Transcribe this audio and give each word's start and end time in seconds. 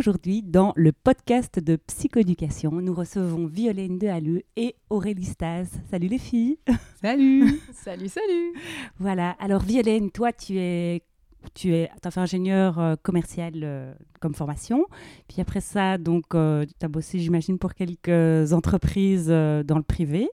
Aujourd'hui, 0.00 0.40
dans 0.42 0.72
le 0.76 0.92
podcast 0.92 1.58
de 1.58 1.76
psychoéducation, 1.76 2.70
nous 2.70 2.94
recevons 2.94 3.44
Violaine 3.44 3.98
Dehaleux 3.98 4.44
et 4.56 4.74
Aurélie 4.88 5.26
Stas. 5.26 5.66
Salut 5.90 6.08
les 6.08 6.16
filles 6.16 6.58
Salut 7.02 7.60
Salut, 7.74 8.08
salut 8.08 8.54
Voilà, 8.98 9.36
alors 9.38 9.60
Violaine, 9.60 10.10
toi 10.10 10.32
tu 10.32 10.56
es 10.56 11.02
tu 11.52 11.74
es 11.74 11.90
as 12.02 12.10
fait 12.10 12.20
ingénieur 12.20 12.78
euh, 12.78 12.94
commercial 13.02 13.52
euh, 13.56 13.92
comme 14.20 14.34
formation. 14.34 14.86
Puis 15.28 15.42
après 15.42 15.60
ça, 15.60 15.98
donc, 15.98 16.34
euh, 16.34 16.64
tu 16.64 16.86
as 16.86 16.88
bossé, 16.88 17.18
j'imagine, 17.18 17.58
pour 17.58 17.74
quelques 17.74 18.54
entreprises 18.54 19.28
dans 19.28 19.76
le 19.76 19.82
privé. 19.82 20.30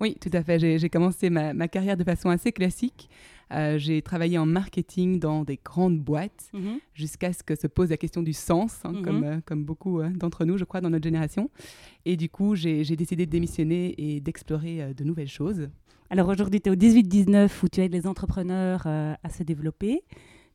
Oui, 0.00 0.16
tout 0.20 0.30
à 0.32 0.42
fait. 0.42 0.58
J'ai 0.78 0.88
commencé 0.90 1.30
ma, 1.30 1.52
ma, 1.52 1.68
carrière 1.68 1.96
de 1.96 2.04
façon 2.04 2.28
assez 2.30 2.52
classique. 2.52 3.08
j'ai 3.76 4.00
travaillé 4.00 4.38
en 4.38 4.46
marketing 4.46 5.18
dans 5.18 5.42
des 5.42 5.58
grandes 5.62 5.98
boîtes 5.98 6.50
Mhm. 6.52 6.78
jusqu'à 6.94 7.32
ce 7.32 7.42
que 7.42 7.56
se 7.56 7.66
pose 7.66 7.90
la 7.90 7.96
question 7.96 8.22
du 8.22 8.32
sens, 8.32 8.78
hein, 8.84 8.92
Mhm. 8.92 9.02
comme, 9.02 9.42
comme 9.44 9.64
beaucoup 9.64 10.00
d'entre 10.14 10.44
nous, 10.44 10.56
je 10.56 10.64
crois, 10.64 10.80
dans 10.80 10.90
notre 10.90 11.02
génération. 11.04 11.50
Et 12.04 12.16
du 12.16 12.28
coup, 12.28 12.54
j'ai 12.54 12.84
décidé 12.96 13.26
de 13.26 13.30
démissionner 13.30 13.94
et 13.98 14.20
d'explorer 14.20 14.94
de 14.94 15.02
nouvelles 15.04 15.28
choses. 15.28 15.68
Alors 16.10 16.28
aujourd'hui, 16.28 16.60
tu 16.60 16.68
es 16.68 16.72
au 16.72 16.76
18-19 16.76 17.62
où 17.62 17.68
tu 17.68 17.80
aides 17.80 17.92
les 17.92 18.06
entrepreneurs 18.06 18.82
euh, 18.86 19.14
à 19.22 19.28
se 19.30 19.42
développer. 19.44 20.02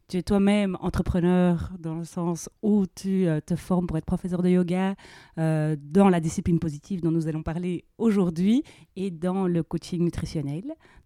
Tu 0.08 0.18
es 0.18 0.22
toi-même 0.24 0.78
entrepreneur 0.82 1.72
dans 1.80 1.96
le 1.96 2.04
sens 2.04 2.48
où 2.62 2.86
tu 2.94 3.26
euh, 3.28 3.40
te 3.44 3.56
formes 3.56 3.88
pour 3.88 3.98
être 3.98 4.06
professeur 4.06 4.44
de 4.44 4.50
yoga 4.50 4.94
euh, 5.40 5.76
dans 5.82 6.10
la 6.10 6.20
discipline 6.20 6.60
positive 6.60 7.02
dont 7.02 7.10
nous 7.10 7.28
allons 7.28 7.42
parler 7.42 7.86
aujourd'hui 7.98 8.62
et 8.96 9.10
dans 9.10 9.48
le 9.48 9.64
coaching 9.64 10.04
nutritionnel. 10.04 10.64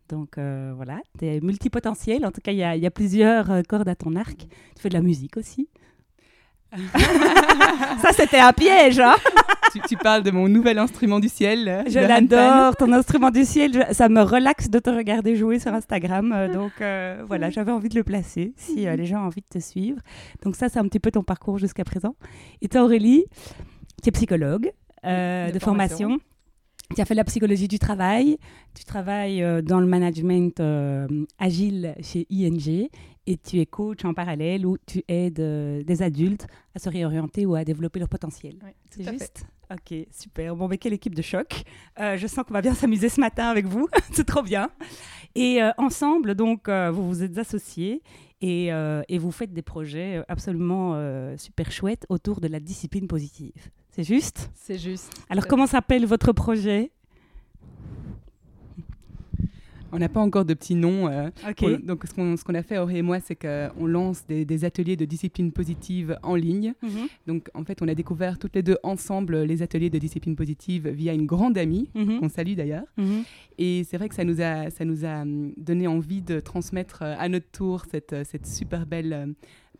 Donc 0.09 0.37
euh, 0.37 0.73
voilà, 0.75 0.99
tu 1.17 1.25
es 1.27 1.39
multipotentiel. 1.39 2.25
En 2.25 2.31
tout 2.31 2.41
cas, 2.41 2.51
il 2.51 2.57
y, 2.57 2.63
a- 2.63 2.75
il 2.75 2.83
y 2.83 2.85
a 2.85 2.91
plusieurs 2.91 3.61
cordes 3.69 3.87
à 3.87 3.95
ton 3.95 4.17
arc. 4.17 4.47
Tu 4.75 4.81
fais 4.81 4.89
de 4.89 4.95
la 4.95 5.01
musique 5.01 5.37
aussi. 5.37 5.69
Ça, 8.01 8.11
c'était 8.13 8.39
un 8.39 8.53
piège, 8.53 8.99
hein 8.99 9.15
tu, 9.71 9.79
tu 9.87 9.97
parles 9.97 10.23
de 10.23 10.31
mon 10.31 10.47
nouvel 10.47 10.79
instrument 10.79 11.19
du 11.19 11.29
ciel. 11.29 11.67
euh, 11.67 11.83
Je 11.87 11.99
l'adore, 11.99 12.75
ton 12.75 12.91
instrument 12.91 13.29
du 13.29 13.45
ciel. 13.45 13.71
je- 13.73 13.93
ça 13.93 14.09
me 14.09 14.21
relaxe 14.21 14.69
de 14.69 14.79
te 14.79 14.89
regarder 14.89 15.35
jouer 15.35 15.59
sur 15.59 15.73
Instagram. 15.73 16.31
euh, 16.35 16.51
donc 16.51 16.71
euh, 16.81 17.23
voilà, 17.27 17.49
j'avais 17.51 17.71
envie 17.71 17.89
de 17.89 17.95
le 17.95 18.03
placer 18.03 18.53
si 18.57 18.87
euh, 18.87 18.95
les 18.95 19.05
gens 19.05 19.21
ont 19.21 19.27
envie 19.27 19.41
de 19.41 19.59
te 19.59 19.63
suivre. 19.63 19.99
Donc 20.43 20.55
ça, 20.55 20.69
c'est 20.69 20.79
un 20.79 20.85
petit 20.87 20.99
peu 20.99 21.11
ton 21.11 21.21
parcours 21.23 21.59
jusqu'à 21.59 21.83
présent. 21.83 22.15
Et 22.63 22.67
toi, 22.67 22.81
Aurélie, 22.83 23.25
tu 24.01 24.09
es 24.09 24.11
psychologue 24.11 24.71
de, 25.03 25.51
de 25.51 25.59
formation. 25.59 25.97
formation. 26.09 26.19
Tu 26.95 27.01
as 27.01 27.05
fait 27.05 27.13
la 27.13 27.23
psychologie 27.23 27.67
du 27.67 27.77
travail. 27.79 28.37
Tu 28.73 28.83
travailles 28.83 29.43
euh, 29.43 29.61
dans 29.61 29.79
le 29.79 29.85
management 29.85 30.59
euh, 30.59 31.07
agile 31.37 31.95
chez 32.01 32.25
ING 32.31 32.89
et 33.27 33.37
tu 33.37 33.59
es 33.59 33.65
coach 33.67 34.03
en 34.05 34.13
parallèle 34.15 34.65
où 34.65 34.77
tu 34.87 35.03
aides 35.07 35.39
euh, 35.39 35.83
des 35.83 36.01
adultes 36.01 36.47
à 36.75 36.79
se 36.79 36.89
réorienter 36.89 37.45
ou 37.45 37.53
à 37.53 37.63
développer 37.63 37.99
leur 37.99 38.09
potentiel. 38.09 38.55
Oui, 38.63 38.71
C'est 38.89 39.03
fait. 39.03 39.11
juste 39.11 39.45
Ok, 39.71 39.93
super. 40.09 40.55
Bon, 40.55 40.67
mais 40.67 40.79
quelle 40.79 40.93
équipe 40.93 41.13
de 41.13 41.21
choc. 41.21 41.61
Euh, 41.99 42.17
je 42.17 42.25
sens 42.25 42.43
qu'on 42.43 42.55
va 42.55 42.61
bien 42.63 42.73
s'amuser 42.73 43.07
ce 43.07 43.19
matin 43.19 43.49
avec 43.49 43.67
vous. 43.67 43.87
C'est 44.11 44.25
trop 44.25 44.41
bien. 44.41 44.71
Et 45.35 45.61
euh, 45.61 45.69
ensemble, 45.77 46.33
donc, 46.33 46.67
euh, 46.67 46.89
vous 46.89 47.07
vous 47.07 47.21
êtes 47.21 47.37
associés 47.37 48.01
et, 48.41 48.69
et 49.09 49.17
vous 49.17 49.31
faites 49.31 49.53
des 49.53 49.61
projets 49.61 50.23
absolument 50.29 50.97
super 51.37 51.73
chouettes 51.73 52.05
autour 52.07 52.39
de 52.39 52.47
la 52.47 52.61
discipline 52.61 53.05
positive. 53.05 53.69
C'est 53.91 54.03
juste 54.03 54.49
C'est 54.55 54.77
juste. 54.77 55.11
Alors, 55.29 55.47
comment 55.47 55.67
s'appelle 55.67 56.05
votre 56.05 56.31
projet? 56.31 56.91
On 59.91 59.97
n'a 59.97 60.07
pas 60.07 60.19
encore 60.21 60.45
de 60.45 60.53
petit 60.53 60.75
nom. 60.75 61.07
euh, 61.07 61.31
pour- 61.57 61.79
donc, 61.79 62.03
ce 62.05 62.13
qu'on 62.13 62.37
ce 62.37 62.43
qu'on 62.43 62.53
a 62.53 62.61
fait, 62.61 62.77
Auré 62.77 62.97
et 62.97 63.01
moi, 63.01 63.19
c'est 63.19 63.35
qu'on 63.35 63.87
lance 63.87 64.23
des, 64.27 64.45
des 64.45 64.63
ateliers 64.63 64.95
de 64.95 65.03
discipline 65.05 65.51
positive 65.51 66.15
en 66.21 66.35
ligne. 66.35 66.75
Mhm. 66.83 67.07
Donc, 67.25 67.49
en 67.55 67.63
fait, 67.63 67.81
on 67.81 67.87
a 67.87 67.95
découvert 67.95 68.37
toutes 68.37 68.53
les 68.55 68.61
deux 68.61 68.77
ensemble 68.83 69.41
les 69.41 69.63
ateliers 69.63 69.89
de 69.89 69.97
discipline 69.97 70.35
positive 70.35 70.87
via 70.89 71.11
une 71.15 71.25
grande 71.25 71.57
amie, 71.57 71.89
Mhm. 71.95 72.19
qu'on 72.19 72.29
salue 72.29 72.53
d'ailleurs. 72.53 72.85
Mhm. 72.97 73.23
Et 73.57 73.83
c'est 73.83 73.97
vrai 73.97 74.09
que 74.09 74.15
ça 74.15 74.23
nous 74.23 74.39
a, 74.41 74.69
ça 74.69 74.85
nous 74.85 75.05
a 75.05 75.23
hum, 75.23 75.53
donné 75.57 75.87
envie 75.87 76.21
de 76.21 76.39
transmettre 76.39 76.99
euh, 77.01 77.15
à 77.17 77.27
notre 77.27 77.49
tour 77.51 77.85
cette, 77.89 78.13
euh, 78.13 78.23
cette 78.23 78.45
super 78.45 78.85
belle 78.85 79.11
euh, 79.13 79.25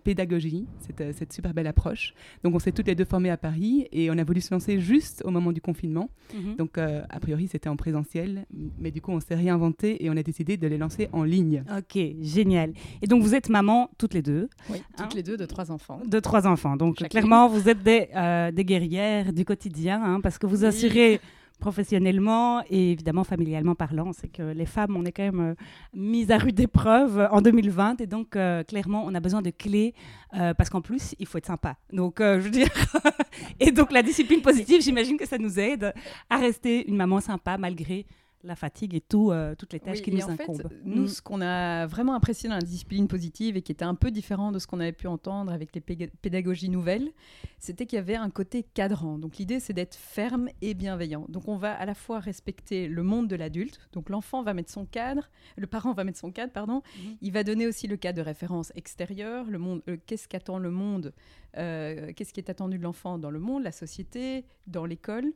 pédagogie, 0.04 0.66
cette, 0.80 1.02
euh, 1.02 1.12
cette 1.16 1.32
super 1.34 1.54
belle 1.54 1.68
approche. 1.68 2.14
Donc, 2.44 2.56
on 2.56 2.60
s'est 2.60 2.72
toutes 2.72 2.88
les 2.88 2.96
deux 2.96 3.06
formées 3.06 3.30
à 3.30 3.38
Paris 3.38 3.88
et 3.92 4.10
on 4.12 4.18
a 4.18 4.24
voulu 4.24 4.42
se 4.42 4.54
lancer 4.54 4.80
juste 4.80 5.22
au 5.26 5.32
moment 5.32 5.52
du 5.52 5.62
confinement. 5.62 6.10
Mhm. 6.34 6.56
Donc, 6.56 6.78
euh, 6.78 7.02
a 7.10 7.20
priori, 7.20 7.48
c'était 7.48 7.70
en 7.70 7.76
présentiel, 7.76 8.46
mais 8.80 8.92
du 8.92 9.02
coup, 9.02 9.12
on 9.12 9.20
s'est 9.20 9.36
réinventé 9.36 10.04
et 10.04 10.10
on 10.10 10.18
a 10.18 10.24
décidé 10.24 10.58
de 10.58 10.68
les 10.68 10.78
lancer 10.78 11.10
en 11.14 11.24
ligne. 11.24 11.64
Ok, 11.78 12.00
génial. 12.22 12.74
Et 13.02 13.08
donc, 13.08 13.22
vous 13.24 13.36
êtes 13.36 13.50
maman 13.50 13.90
toutes 13.98 14.14
les 14.14 14.22
deux 14.22 14.50
Oui, 14.70 14.78
Hein 14.98 15.04
toutes 15.04 15.14
les 15.16 15.24
deux 15.24 15.38
de 15.38 15.46
trois 15.46 15.72
enfants. 15.72 16.02
de 16.06 16.20
trois 16.20 16.48
enfants. 16.48 16.76
Donc, 16.76 16.96
Chacune. 17.00 17.10
clairement, 17.10 17.48
vous 17.48 17.70
êtes 17.70 17.84
des, 17.84 18.08
euh, 18.16 18.52
des 18.52 18.66
guerrières 18.66 19.32
du 19.34 19.46
quotidien, 19.46 20.02
hein, 20.04 20.22
parce 20.22 20.38
que 20.38 20.48
vous 20.48 20.64
Oui. 20.64 21.20
Professionnellement 21.60 22.64
et 22.70 22.92
évidemment 22.92 23.24
familialement 23.24 23.76
parlant, 23.76 24.12
c'est 24.14 24.28
que 24.28 24.42
les 24.42 24.66
femmes, 24.66 24.96
on 24.96 25.06
est 25.06 25.12
quand 25.12 25.24
même 25.24 25.40
euh, 25.40 25.56
mises 25.94 26.32
à 26.32 26.38
rude 26.38 26.60
épreuve 26.60 27.28
en 27.32 27.42
2020 27.42 28.02
et 28.02 28.08
donc 28.08 28.36
euh, 28.36 28.64
clairement, 28.64 29.04
on 29.06 29.14
a 29.14 29.20
besoin 29.20 29.42
de 29.42 29.50
clés 29.52 29.94
euh, 30.36 30.54
parce 30.54 30.70
qu'en 30.70 30.82
plus, 30.82 31.16
il 31.20 31.26
faut 31.26 31.38
être 31.38 31.48
sympa. 31.48 31.76
Donc, 31.92 32.22
euh, 32.22 32.40
je 32.40 32.46
veux 32.46 32.50
dire, 32.52 32.70
et 33.60 33.72
donc 33.72 33.92
la 33.92 34.04
discipline 34.04 34.42
positive, 34.42 34.82
j'imagine 34.82 35.18
que 35.18 35.28
ça 35.28 35.38
nous 35.38 35.60
aide 35.60 35.94
à 36.30 36.38
rester 36.38 36.88
une 36.88 36.96
maman 36.96 37.20
sympa 37.20 37.58
malgré 37.58 38.06
la 38.44 38.56
fatigue 38.56 38.96
et 38.96 39.02
tout, 39.02 39.32
euh, 39.32 39.54
toutes 39.56 39.74
les 39.74 39.80
tâches 39.82 39.98
Oui, 39.98 40.02
qui 40.04 40.12
nous 40.12 40.22
en 40.24 40.36
fait, 40.38 40.44
incombent. 40.44 40.70
nous, 40.86 41.04
Mm. 41.04 41.08
ce 41.10 41.22
qu'on 41.22 41.42
a 41.42 41.86
vraiment 41.88 42.14
apprécié 42.14 42.48
dans 42.48 42.56
la 42.56 42.62
discipline 42.62 43.08
positive 43.10 43.58
et 43.58 43.62
qui 43.62 43.72
était 43.74 43.84
un 43.84 43.96
peu 43.96 44.12
différent 44.12 44.52
de 44.54 44.60
ce 44.60 44.68
qu'on 44.68 44.80
avait 44.80 44.94
pu 44.94 45.08
entendre 45.08 45.52
avec 45.52 45.76
les 45.76 45.82
pédagogies 45.82 46.70
nouvelles, 46.70 47.12
c'était 47.58 47.86
qu'il 47.86 47.98
y 47.98 48.00
avait 48.00 48.16
un 48.16 48.30
côté 48.30 48.64
cadrant. 48.64 49.18
Donc 49.20 49.38
l'idée, 49.38 49.60
c'est 49.60 49.74
d'être 49.74 49.96
ferme 49.96 50.50
et 50.62 50.74
bienveillant. 50.74 51.26
Donc 51.28 51.48
on 51.50 51.58
va 51.58 51.74
à 51.74 51.86
la 51.86 51.94
fois 51.96 52.20
respecter 52.20 52.88
le 52.88 53.04
monde 53.04 53.28
de 53.28 53.36
l'adulte. 53.36 53.80
Donc 53.92 54.10
l'enfant 54.10 54.42
va 54.42 54.54
mettre 54.54 54.72
son 54.72 54.86
cadre, 54.86 55.30
le 55.58 55.68
parent 55.68 55.92
va 55.94 56.06
mettre 56.06 56.20
son 56.20 56.32
cadre, 56.32 56.54
pardon. 56.54 56.82
Mhm. 56.98 57.18
Il 57.22 57.34
va 57.34 57.44
donner 57.44 57.68
aussi 57.68 57.88
le 57.88 57.98
cadre 57.98 58.18
de 58.20 58.24
référence 58.24 58.72
extérieur, 58.76 59.46
le 59.50 59.58
monde, 59.58 59.82
euh, 59.90 59.98
qu'est-ce 60.06 60.28
qu'attend 60.30 60.60
le 60.60 60.72
monde, 60.72 61.14
euh, 61.58 62.14
qu'est-ce 62.16 62.32
qui 62.34 62.40
est 62.40 62.50
attendu 62.50 62.78
de 62.78 62.84
l'enfant 62.84 63.18
dans 63.18 63.32
le 63.32 63.40
monde, 63.40 63.64
la 63.64 63.72
société, 63.74 64.46
dans 64.68 64.86
l'école. 64.86 65.34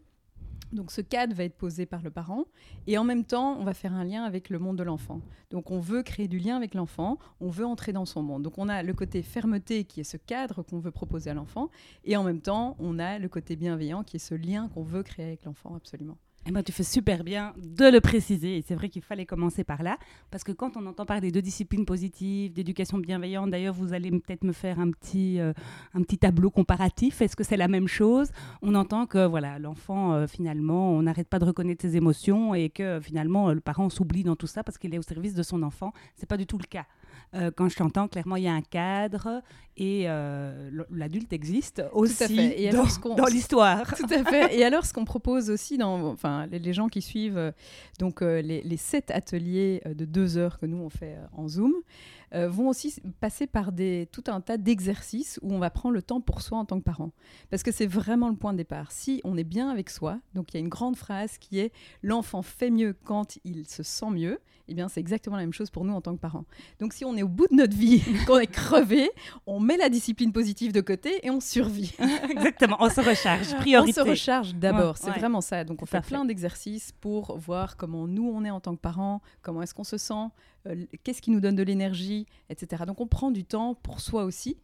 Donc 0.71 0.91
ce 0.91 1.01
cadre 1.01 1.35
va 1.35 1.43
être 1.43 1.55
posé 1.55 1.85
par 1.85 2.01
le 2.01 2.09
parent 2.09 2.45
et 2.87 2.97
en 2.97 3.03
même 3.03 3.23
temps, 3.23 3.57
on 3.59 3.63
va 3.63 3.73
faire 3.73 3.93
un 3.93 4.03
lien 4.03 4.23
avec 4.23 4.49
le 4.49 4.59
monde 4.59 4.77
de 4.77 4.83
l'enfant. 4.83 5.21
Donc 5.51 5.69
on 5.69 5.79
veut 5.79 6.01
créer 6.01 6.27
du 6.27 6.39
lien 6.39 6.55
avec 6.57 6.73
l'enfant, 6.73 7.19
on 7.39 7.49
veut 7.49 7.65
entrer 7.65 7.93
dans 7.93 8.05
son 8.05 8.23
monde. 8.23 8.43
Donc 8.43 8.57
on 8.57 8.69
a 8.69 8.81
le 8.81 8.93
côté 8.93 9.21
fermeté 9.21 9.83
qui 9.83 9.99
est 9.99 10.03
ce 10.03 10.17
cadre 10.17 10.63
qu'on 10.63 10.79
veut 10.79 10.91
proposer 10.91 11.29
à 11.29 11.33
l'enfant 11.33 11.69
et 12.03 12.17
en 12.17 12.23
même 12.23 12.41
temps, 12.41 12.75
on 12.79 12.97
a 12.97 13.19
le 13.19 13.29
côté 13.29 13.55
bienveillant 13.55 14.03
qui 14.03 14.15
est 14.15 14.19
ce 14.19 14.35
lien 14.35 14.67
qu'on 14.69 14.83
veut 14.83 15.03
créer 15.03 15.27
avec 15.27 15.45
l'enfant 15.45 15.75
absolument. 15.75 16.17
Eh 16.45 16.51
ben, 16.51 16.61
tu 16.61 16.73
fais 16.73 16.83
super 16.83 17.23
bien 17.23 17.53
de 17.57 17.85
le 17.85 18.01
préciser. 18.01 18.61
C'est 18.67 18.75
vrai 18.75 18.89
qu'il 18.89 19.01
fallait 19.01 19.25
commencer 19.25 19.63
par 19.63 19.81
là. 19.81 19.97
Parce 20.29 20.43
que 20.43 20.51
quand 20.51 20.75
on 20.75 20.85
entend 20.87 21.05
parler 21.05 21.31
de 21.31 21.39
discipline 21.39 21.85
positive, 21.85 22.51
d'éducation 22.51 22.97
bienveillante, 22.97 23.49
d'ailleurs, 23.49 23.73
vous 23.73 23.93
allez 23.93 24.11
peut-être 24.11 24.43
me 24.43 24.51
faire 24.51 24.77
un 24.77 24.91
petit, 24.91 25.39
euh, 25.39 25.53
un 25.93 26.01
petit 26.01 26.17
tableau 26.17 26.49
comparatif. 26.49 27.21
Est-ce 27.21 27.37
que 27.37 27.45
c'est 27.45 27.55
la 27.55 27.69
même 27.69 27.87
chose? 27.87 28.29
On 28.61 28.75
entend 28.75 29.05
que 29.05 29.25
voilà, 29.25 29.57
l'enfant, 29.57 30.13
euh, 30.13 30.27
finalement, 30.27 30.91
on 30.91 31.03
n'arrête 31.03 31.29
pas 31.29 31.39
de 31.39 31.45
reconnaître 31.45 31.81
ses 31.81 31.95
émotions 31.95 32.53
et 32.53 32.69
que 32.69 32.99
finalement, 33.01 33.53
le 33.53 33.61
parent 33.61 33.89
s'oublie 33.89 34.23
dans 34.23 34.35
tout 34.35 34.47
ça 34.47 34.65
parce 34.65 34.77
qu'il 34.77 34.93
est 34.93 34.99
au 34.99 35.03
service 35.03 35.35
de 35.35 35.43
son 35.43 35.63
enfant. 35.63 35.93
C'est 36.17 36.27
pas 36.27 36.37
du 36.37 36.45
tout 36.45 36.57
le 36.57 36.65
cas. 36.65 36.85
Euh, 37.35 37.51
quand 37.55 37.69
je 37.69 37.75
t'entends, 37.75 38.07
clairement, 38.07 38.35
il 38.35 38.43
y 38.43 38.47
a 38.47 38.53
un 38.53 38.61
cadre 38.61 39.41
et 39.75 40.03
euh, 40.07 40.69
l'adulte 40.91 41.33
existe 41.33 41.83
aussi. 41.93 42.39
Et 42.39 42.69
dans, 42.69 43.25
l'histoire. 43.25 43.95
Tout 43.95 44.05
à 44.09 44.23
fait. 44.23 44.55
Et 44.55 44.63
alors, 44.63 44.85
ce 44.85 44.93
qu'on 44.93 45.05
propose 45.05 45.49
aussi, 45.49 45.77
dans, 45.77 46.11
enfin, 46.11 46.45
les, 46.47 46.59
les 46.59 46.73
gens 46.73 46.89
qui 46.89 47.01
suivent 47.01 47.37
euh, 47.37 47.51
donc 47.99 48.21
les, 48.21 48.61
les 48.61 48.77
sept 48.77 49.09
ateliers 49.11 49.81
de 49.85 50.05
deux 50.05 50.37
heures 50.37 50.59
que 50.59 50.65
nous 50.65 50.77
on 50.77 50.89
fait 50.89 51.17
en 51.35 51.47
Zoom, 51.47 51.73
euh, 52.33 52.49
vont 52.49 52.69
aussi 52.69 52.95
passer 53.19 53.47
par 53.47 53.71
des, 53.71 54.07
tout 54.11 54.23
un 54.27 54.41
tas 54.41 54.57
d'exercices 54.57 55.39
où 55.41 55.53
on 55.53 55.59
va 55.59 55.69
prendre 55.69 55.93
le 55.93 56.01
temps 56.01 56.21
pour 56.21 56.41
soi 56.41 56.57
en 56.57 56.65
tant 56.65 56.79
que 56.79 56.83
parent. 56.83 57.11
Parce 57.49 57.63
que 57.63 57.71
c'est 57.71 57.85
vraiment 57.85 58.29
le 58.29 58.35
point 58.35 58.53
de 58.53 58.57
départ. 58.57 58.91
Si 58.91 59.21
on 59.23 59.37
est 59.37 59.43
bien 59.43 59.69
avec 59.69 59.89
soi, 59.89 60.19
donc 60.33 60.53
il 60.53 60.55
y 60.55 60.57
a 60.57 60.61
une 60.61 60.69
grande 60.69 60.95
phrase 60.95 61.37
qui 61.37 61.59
est 61.59 61.71
l'enfant 62.01 62.41
fait 62.41 62.71
mieux 62.71 62.95
quand 63.03 63.37
il 63.43 63.67
se 63.67 63.83
sent 63.83 64.09
mieux, 64.11 64.39
eh 64.67 64.73
bien 64.73 64.87
c'est 64.87 64.99
exactement 64.99 65.35
la 65.35 65.43
même 65.43 65.53
chose 65.53 65.69
pour 65.69 65.85
nous 65.85 65.93
en 65.93 66.01
tant 66.01 66.15
que 66.15 66.19
parents. 66.19 66.45
Donc 66.79 66.93
si 66.93 67.05
on 67.05 67.15
est 67.15 67.23
au 67.23 67.27
bout 67.27 67.47
de 67.47 67.55
notre 67.55 67.75
vie, 67.75 68.01
qu'on 68.27 68.39
est 68.39 68.47
crevé, 68.47 69.11
on 69.45 69.59
met 69.59 69.77
la 69.77 69.89
discipline 69.89 70.31
positive 70.31 70.71
de 70.71 70.81
côté 70.81 71.25
et 71.25 71.29
on 71.29 71.39
survit. 71.39 71.93
exactement, 72.29 72.77
on 72.79 72.89
se 72.89 73.01
recharge, 73.01 73.55
priorité. 73.57 74.01
On 74.01 74.05
se 74.05 74.09
recharge 74.09 74.55
d'abord, 74.55 74.97
c'est 74.97 75.11
vraiment 75.11 75.41
ça. 75.41 75.63
Donc 75.63 75.81
on 75.81 75.85
fait 75.85 76.01
plein 76.01 76.25
d'exercices 76.25 76.91
pour 76.99 77.37
voir 77.37 77.77
comment 77.77 78.07
nous 78.07 78.27
on 78.27 78.43
est 78.43 78.51
en 78.51 78.59
tant 78.59 78.75
que 78.75 78.81
parents, 78.81 79.21
comment 79.41 79.61
est-ce 79.61 79.73
qu'on 79.73 79.83
se 79.83 79.97
sent, 79.97 80.29
euh, 80.67 80.85
qu'est-ce 81.03 81.21
qui 81.21 81.31
nous 81.31 81.39
donne 81.39 81.55
de 81.55 81.63
l'énergie, 81.63 82.25
etc. 82.49 82.83
Donc 82.85 83.01
on 83.01 83.07
prend 83.07 83.31
du 83.31 83.43
temps 83.43 83.75
pour 83.75 83.99
soi 83.99 84.23
aussi 84.23 84.57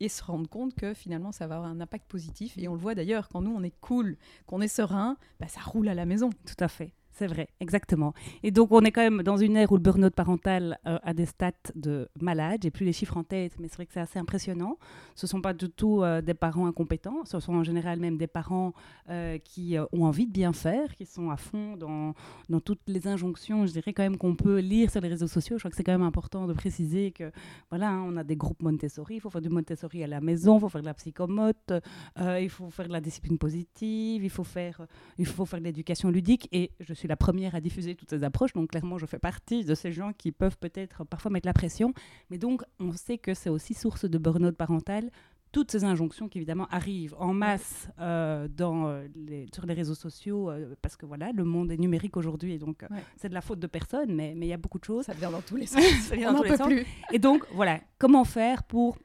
et 0.00 0.08
se 0.08 0.22
rendre 0.24 0.48
compte 0.48 0.74
que 0.74 0.94
finalement 0.94 1.32
ça 1.32 1.46
va 1.46 1.56
avoir 1.56 1.70
un 1.70 1.80
impact 1.80 2.08
positif. 2.08 2.56
Et 2.58 2.68
on 2.68 2.74
le 2.74 2.80
voit 2.80 2.94
d'ailleurs, 2.94 3.28
quand 3.28 3.40
nous 3.40 3.54
on 3.54 3.62
est 3.62 3.74
cool, 3.80 4.16
qu'on 4.46 4.60
est 4.60 4.68
serein, 4.68 5.16
bah, 5.40 5.48
ça 5.48 5.60
roule 5.60 5.88
à 5.88 5.94
la 5.94 6.06
maison. 6.06 6.30
Tout 6.46 6.56
à 6.58 6.68
fait. 6.68 6.92
C'est 7.14 7.26
vrai, 7.26 7.48
exactement. 7.60 8.14
Et 8.42 8.50
donc, 8.50 8.72
on 8.72 8.80
est 8.80 8.90
quand 8.90 9.02
même 9.02 9.22
dans 9.22 9.36
une 9.36 9.54
ère 9.56 9.70
où 9.70 9.76
le 9.76 9.82
burn-out 9.82 10.14
parental 10.14 10.78
euh, 10.86 10.98
a 11.02 11.12
des 11.12 11.26
stats 11.26 11.52
de 11.74 12.08
malades. 12.18 12.60
J'ai 12.62 12.70
plus 12.70 12.86
les 12.86 12.94
chiffres 12.94 13.18
en 13.18 13.22
tête, 13.22 13.52
mais 13.60 13.68
c'est 13.68 13.76
vrai 13.76 13.86
que 13.86 13.92
c'est 13.92 14.00
assez 14.00 14.18
impressionnant. 14.18 14.78
Ce 15.14 15.26
ne 15.26 15.28
sont 15.28 15.42
pas 15.42 15.52
du 15.52 15.68
tout 15.68 16.02
euh, 16.02 16.22
des 16.22 16.32
parents 16.32 16.66
incompétents. 16.66 17.26
Ce 17.26 17.38
sont 17.38 17.52
en 17.52 17.64
général 17.64 18.00
même 18.00 18.16
des 18.16 18.26
parents 18.26 18.72
euh, 19.10 19.36
qui 19.36 19.76
ont 19.92 20.04
envie 20.04 20.26
de 20.26 20.32
bien 20.32 20.54
faire, 20.54 20.96
qui 20.96 21.04
sont 21.04 21.30
à 21.30 21.36
fond 21.36 21.76
dans, 21.76 22.14
dans 22.48 22.60
toutes 22.60 22.80
les 22.86 23.06
injonctions, 23.06 23.66
je 23.66 23.72
dirais 23.72 23.92
quand 23.92 24.02
même 24.02 24.16
qu'on 24.16 24.34
peut 24.34 24.60
lire 24.60 24.90
sur 24.90 25.02
les 25.02 25.08
réseaux 25.08 25.26
sociaux. 25.26 25.58
Je 25.58 25.62
crois 25.62 25.70
que 25.70 25.76
c'est 25.76 25.84
quand 25.84 25.92
même 25.92 26.02
important 26.02 26.46
de 26.46 26.54
préciser 26.54 27.10
que, 27.10 27.30
voilà, 27.68 27.90
hein, 27.90 28.04
on 28.06 28.16
a 28.16 28.24
des 28.24 28.36
groupes 28.36 28.62
Montessori. 28.62 29.16
Il 29.16 29.20
faut 29.20 29.30
faire 29.30 29.42
du 29.42 29.50
Montessori 29.50 30.02
à 30.02 30.06
la 30.06 30.22
maison, 30.22 30.56
il 30.56 30.60
faut 30.60 30.68
faire 30.70 30.80
de 30.80 30.86
la 30.86 30.94
psychomote, 30.94 31.72
il 32.18 32.48
faut 32.48 32.70
faire 32.70 32.88
de 32.88 32.92
la 32.92 33.02
discipline 33.02 33.36
positive, 33.36 34.24
il 34.24 34.30
faut 34.30 34.44
faire, 34.44 34.86
il 35.18 35.26
faut 35.26 35.44
faire 35.44 35.58
de 35.60 35.64
l'éducation 35.64 36.10
ludique. 36.10 36.48
Et 36.52 36.70
je 36.80 36.94
suis 36.94 37.01
la 37.08 37.16
première 37.16 37.54
à 37.54 37.60
diffuser 37.60 37.94
toutes 37.94 38.10
ces 38.10 38.24
approches, 38.24 38.52
donc 38.52 38.70
clairement 38.70 38.98
je 38.98 39.06
fais 39.06 39.18
partie 39.18 39.64
de 39.64 39.74
ces 39.74 39.92
gens 39.92 40.12
qui 40.12 40.32
peuvent 40.32 40.58
peut-être 40.58 41.04
parfois 41.04 41.30
mettre 41.30 41.46
la 41.46 41.52
pression, 41.52 41.94
mais 42.30 42.38
donc 42.38 42.62
on 42.80 42.92
sait 42.92 43.18
que 43.18 43.34
c'est 43.34 43.50
aussi 43.50 43.74
source 43.74 44.04
de 44.04 44.18
burn-out 44.18 44.56
parental, 44.56 45.10
toutes 45.52 45.70
ces 45.70 45.84
injonctions 45.84 46.28
qui 46.28 46.38
évidemment 46.38 46.66
arrivent 46.70 47.14
en 47.18 47.32
masse 47.34 47.88
euh, 48.00 48.48
dans, 48.48 48.88
euh, 48.88 49.06
les, 49.14 49.46
sur 49.54 49.66
les 49.66 49.74
réseaux 49.74 49.94
sociaux, 49.94 50.50
euh, 50.50 50.74
parce 50.80 50.96
que 50.96 51.06
voilà, 51.06 51.30
le 51.32 51.44
monde 51.44 51.70
est 51.70 51.76
numérique 51.76 52.16
aujourd'hui, 52.16 52.54
et 52.54 52.58
donc 52.58 52.84
c'est 53.16 53.28
de 53.28 53.34
la 53.34 53.42
faute 53.42 53.60
de 53.60 53.66
personne, 53.66 54.12
mais 54.14 54.34
il 54.34 54.46
y 54.46 54.52
a 54.52 54.56
beaucoup 54.56 54.78
de 54.78 54.84
choses. 54.84 55.04
Ça 55.04 55.12
vient 55.12 55.30
dans 55.30 55.42
tous 55.42 55.56
les 55.56 55.66
sens. 55.66 55.82
Ça 55.82 56.16
vient 56.16 56.32
dans 56.32 56.40
tous 56.40 56.44
les 56.44 56.56
sens. 56.56 56.66
Plus. 56.66 56.86
Et 57.12 57.18
donc 57.18 57.44
voilà, 57.52 57.80
comment 57.98 58.24
faire 58.24 58.64
pour 58.64 58.98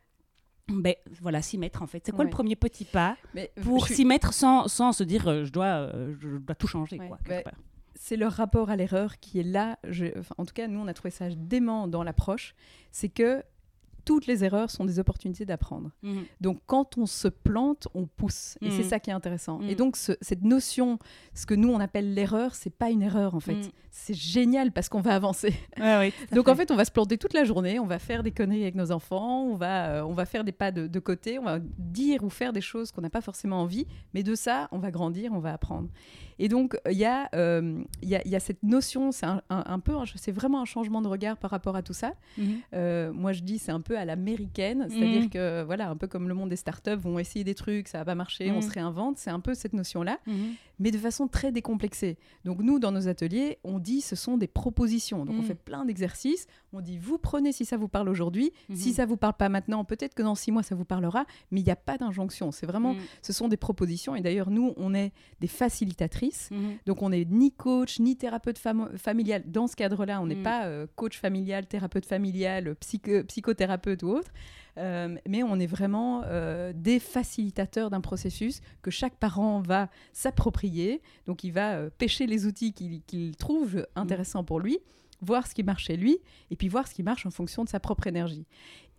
ben, 0.69 0.95
voilà, 1.21 1.41
s'y 1.41 1.57
mettre 1.57 1.81
en 1.81 1.87
fait? 1.87 2.01
C'est 2.05 2.11
quoi 2.11 2.23
le 2.23 2.29
premier 2.29 2.55
petit 2.55 2.85
pas 2.85 3.17
pour 3.63 3.87
s'y 3.87 4.05
mettre 4.05 4.33
sans, 4.33 4.67
sans, 4.67 4.93
se 4.93 5.03
dire 5.03 5.45
je, 5.45 5.51
dois, 5.51 5.91
je 6.19 6.37
dois 6.37 6.55
tout 6.55 6.67
changer 6.67 6.97
quoi, 6.97 7.19
ben, 7.27 7.43
c'est 7.99 8.17
le 8.17 8.27
rapport 8.27 8.69
à 8.69 8.75
l'erreur 8.75 9.19
qui 9.19 9.39
est 9.39 9.43
là. 9.43 9.79
en 10.37 10.45
tout 10.45 10.53
cas, 10.53 10.67
nous, 10.67 10.79
on 10.79 10.87
a 10.87 10.93
trouvé 10.93 11.11
ça 11.11 11.29
dément 11.29 11.87
dans 11.87 12.03
l'approche. 12.03 12.55
C'est 12.91 13.09
que 13.09 13.43
toutes 14.07 14.25
les 14.25 14.45
erreurs 14.45 14.71
sont 14.71 14.85
des 14.85 14.99
opportunités 14.99 15.43
d'apprendre. 15.43 15.91
Mhm. 16.01 16.23
Donc 16.39 16.61
quand 16.65 16.97
on 16.97 17.05
se 17.05 17.27
plante, 17.27 17.89
on 17.93 18.05
pousse. 18.05 18.57
Et 18.61 18.71
c'est 18.71 18.83
mhm. 18.83 18.89
ça 18.89 18.99
qui 19.01 19.09
est 19.09 19.13
intéressant. 19.13 19.59
Et 19.63 19.71
mhm. 19.71 19.75
donc 19.75 19.97
cette 19.97 20.43
notion, 20.43 20.97
ce 21.33 21.45
que 21.45 21.53
nous 21.53 21.67
on 21.67 21.81
appelle 21.81 22.13
l'erreur, 22.13 22.55
c'est 22.55 22.69
pas 22.69 22.89
une 22.89 23.01
erreur 23.01 23.35
en 23.35 23.41
fait. 23.41 23.69
C'est 23.91 24.13
génial 24.13 24.71
parce 24.71 24.87
qu'on 24.87 25.01
va 25.01 25.13
avancer. 25.13 25.53
donc 26.31 26.47
en 26.47 26.55
fait, 26.55 26.71
on 26.71 26.77
va 26.77 26.85
se 26.85 26.91
planter 26.91 27.17
toute 27.17 27.33
la 27.33 27.43
journée, 27.43 27.79
on 27.79 27.85
va 27.85 27.99
faire 27.99 28.23
des 28.23 28.31
conneries 28.31 28.61
avec 28.61 28.75
nos 28.75 28.93
enfants, 28.93 29.43
on 29.43 29.55
va, 29.55 29.89
euh, 29.89 30.03
on 30.03 30.13
va 30.13 30.25
faire 30.25 30.45
des 30.45 30.53
pas 30.53 30.71
de, 30.71 30.99
côté, 30.99 31.37
on 31.37 31.43
va 31.43 31.59
dire 31.59 32.23
ou 32.23 32.29
faire 32.29 32.53
des 32.53 32.61
choses 32.61 32.93
qu'on 32.93 33.01
n'a 33.01 33.09
pas 33.09 33.21
forcément 33.21 33.61
envie. 33.61 33.87
Mais 34.13 34.23
de 34.23 34.35
ça, 34.35 34.69
on 34.71 34.79
va 34.79 34.89
grandir, 34.89 35.33
on 35.33 35.39
va 35.39 35.51
apprendre. 35.51 35.89
Et 36.39 36.49
donc 36.49 36.77
il 36.89 36.97
y, 36.97 37.05
euh, 37.05 37.83
y, 38.03 38.15
a, 38.15 38.27
y, 38.27 38.35
a 38.35 38.39
cette 38.39 38.63
notion, 38.63 39.11
c'est 39.11 39.25
un, 39.25 39.79
peu, 39.79 39.93
c'est 40.15 40.31
vraiment 40.31 40.61
un 40.61 40.65
changement 40.65 41.01
de 41.01 41.07
regard 41.07 41.37
par 41.37 41.51
rapport 41.51 41.75
à 41.75 41.81
tout 41.81 41.93
ça. 41.93 42.13
Euh, 42.73 43.11
moi 43.11 43.31
je 43.33 43.41
dis 43.41 43.59
c'est 43.59 43.71
un 43.71 43.81
peu 43.81 43.97
à 43.97 44.05
l'américaine, 44.05 44.87
c'est-à-dire 44.89 45.23
mm. 45.23 45.29
que 45.29 45.63
voilà, 45.63 45.89
un 45.89 45.95
peu 45.95 46.07
comme 46.07 46.27
le 46.27 46.33
monde 46.33 46.49
des 46.49 46.55
startups 46.55 46.95
vont 46.95 47.19
essayer 47.19 47.43
des 47.43 47.55
trucs, 47.55 47.87
ça 47.87 47.99
va 47.99 48.05
pas 48.05 48.15
marcher, 48.15 48.51
on 48.51 48.59
mm. 48.59 48.63
se 48.63 48.71
réinvente, 48.71 49.17
c'est 49.17 49.29
un 49.29 49.39
peu 49.39 49.53
cette 49.53 49.73
notion-là, 49.73 50.19
mais 50.79 50.91
de 50.91 50.97
façon 50.97 51.27
très 51.27 51.51
décomplexée. 51.51 52.17
Donc 52.45 52.59
nous, 52.61 52.79
dans 52.79 52.91
nos 52.91 53.07
ateliers, 53.07 53.57
on 53.63 53.79
dit 53.79 54.01
ce 54.01 54.15
sont 54.15 54.37
des 54.37 54.47
propositions. 54.47 55.25
Donc 55.25 55.37
on 55.39 55.43
fait 55.43 55.55
plein 55.55 55.85
d'exercices, 55.85 56.47
on 56.73 56.81
dit 56.81 56.97
vous 56.97 57.17
prenez 57.17 57.51
si 57.51 57.65
ça 57.65 57.77
vous 57.77 57.87
parle 57.87 58.09
aujourd'hui, 58.09 58.51
si 58.73 58.93
ça 58.93 59.05
vous 59.05 59.17
parle 59.17 59.33
pas 59.33 59.49
maintenant, 59.49 59.83
peut-être 59.83 60.13
que 60.13 60.23
dans 60.23 60.35
six 60.35 60.51
mois 60.51 60.63
ça 60.63 60.75
vous 60.75 60.85
parlera, 60.85 61.25
mais 61.51 61.61
il 61.61 61.63
n'y 61.63 61.71
a 61.71 61.75
pas 61.75 61.97
d'injonction. 61.97 62.51
C'est 62.51 62.65
vraiment, 62.65 62.95
ce 63.21 63.33
sont 63.33 63.47
des 63.47 63.57
propositions. 63.57 64.15
Et 64.15 64.21
d'ailleurs 64.21 64.49
nous, 64.49 64.73
on 64.77 64.93
est 64.93 65.11
des 65.39 65.47
facilitatrices, 65.47 66.26
donc 66.85 67.01
on 67.01 67.09
n'est 67.09 67.25
ni 67.25 67.51
coach 67.51 67.99
ni 67.99 68.15
thérapeute 68.15 68.59
familial. 68.97 69.43
Dans 69.45 69.67
ce 69.67 69.75
cadre-là, 69.75 70.21
on 70.21 70.27
n'est 70.27 70.35
pas 70.35 70.65
euh, 70.65 70.87
coach 70.95 71.17
familial, 71.17 71.65
thérapeute 71.65 72.05
familial, 72.05 72.75
psychothérapeute 73.27 74.03
ou 74.03 74.09
autre, 74.09 74.31
euh, 74.77 75.15
mais 75.27 75.43
on 75.43 75.59
est 75.59 75.67
vraiment 75.67 76.21
euh, 76.25 76.71
des 76.75 76.99
facilitateurs 76.99 77.89
d'un 77.89 78.01
processus 78.01 78.61
que 78.81 78.91
chaque 78.91 79.15
parent 79.15 79.61
va 79.61 79.89
s'approprier. 80.13 81.01
Donc 81.25 81.43
il 81.43 81.51
va 81.51 81.75
euh, 81.75 81.89
pêcher 81.97 82.27
les 82.27 82.45
outils 82.45 82.73
qu'il 82.73 83.35
trouve 83.35 83.85
intéressants 83.95 84.43
pour 84.43 84.59
lui, 84.59 84.77
voir 85.21 85.47
ce 85.47 85.55
qui 85.55 85.63
marche 85.63 85.85
chez 85.85 85.97
lui, 85.97 86.19
et 86.51 86.55
puis 86.55 86.67
voir 86.67 86.87
ce 86.87 86.93
qui 86.93 87.03
marche 87.03 87.25
en 87.25 87.31
fonction 87.31 87.63
de 87.63 87.69
sa 87.69 87.79
propre 87.79 88.07
énergie. 88.07 88.45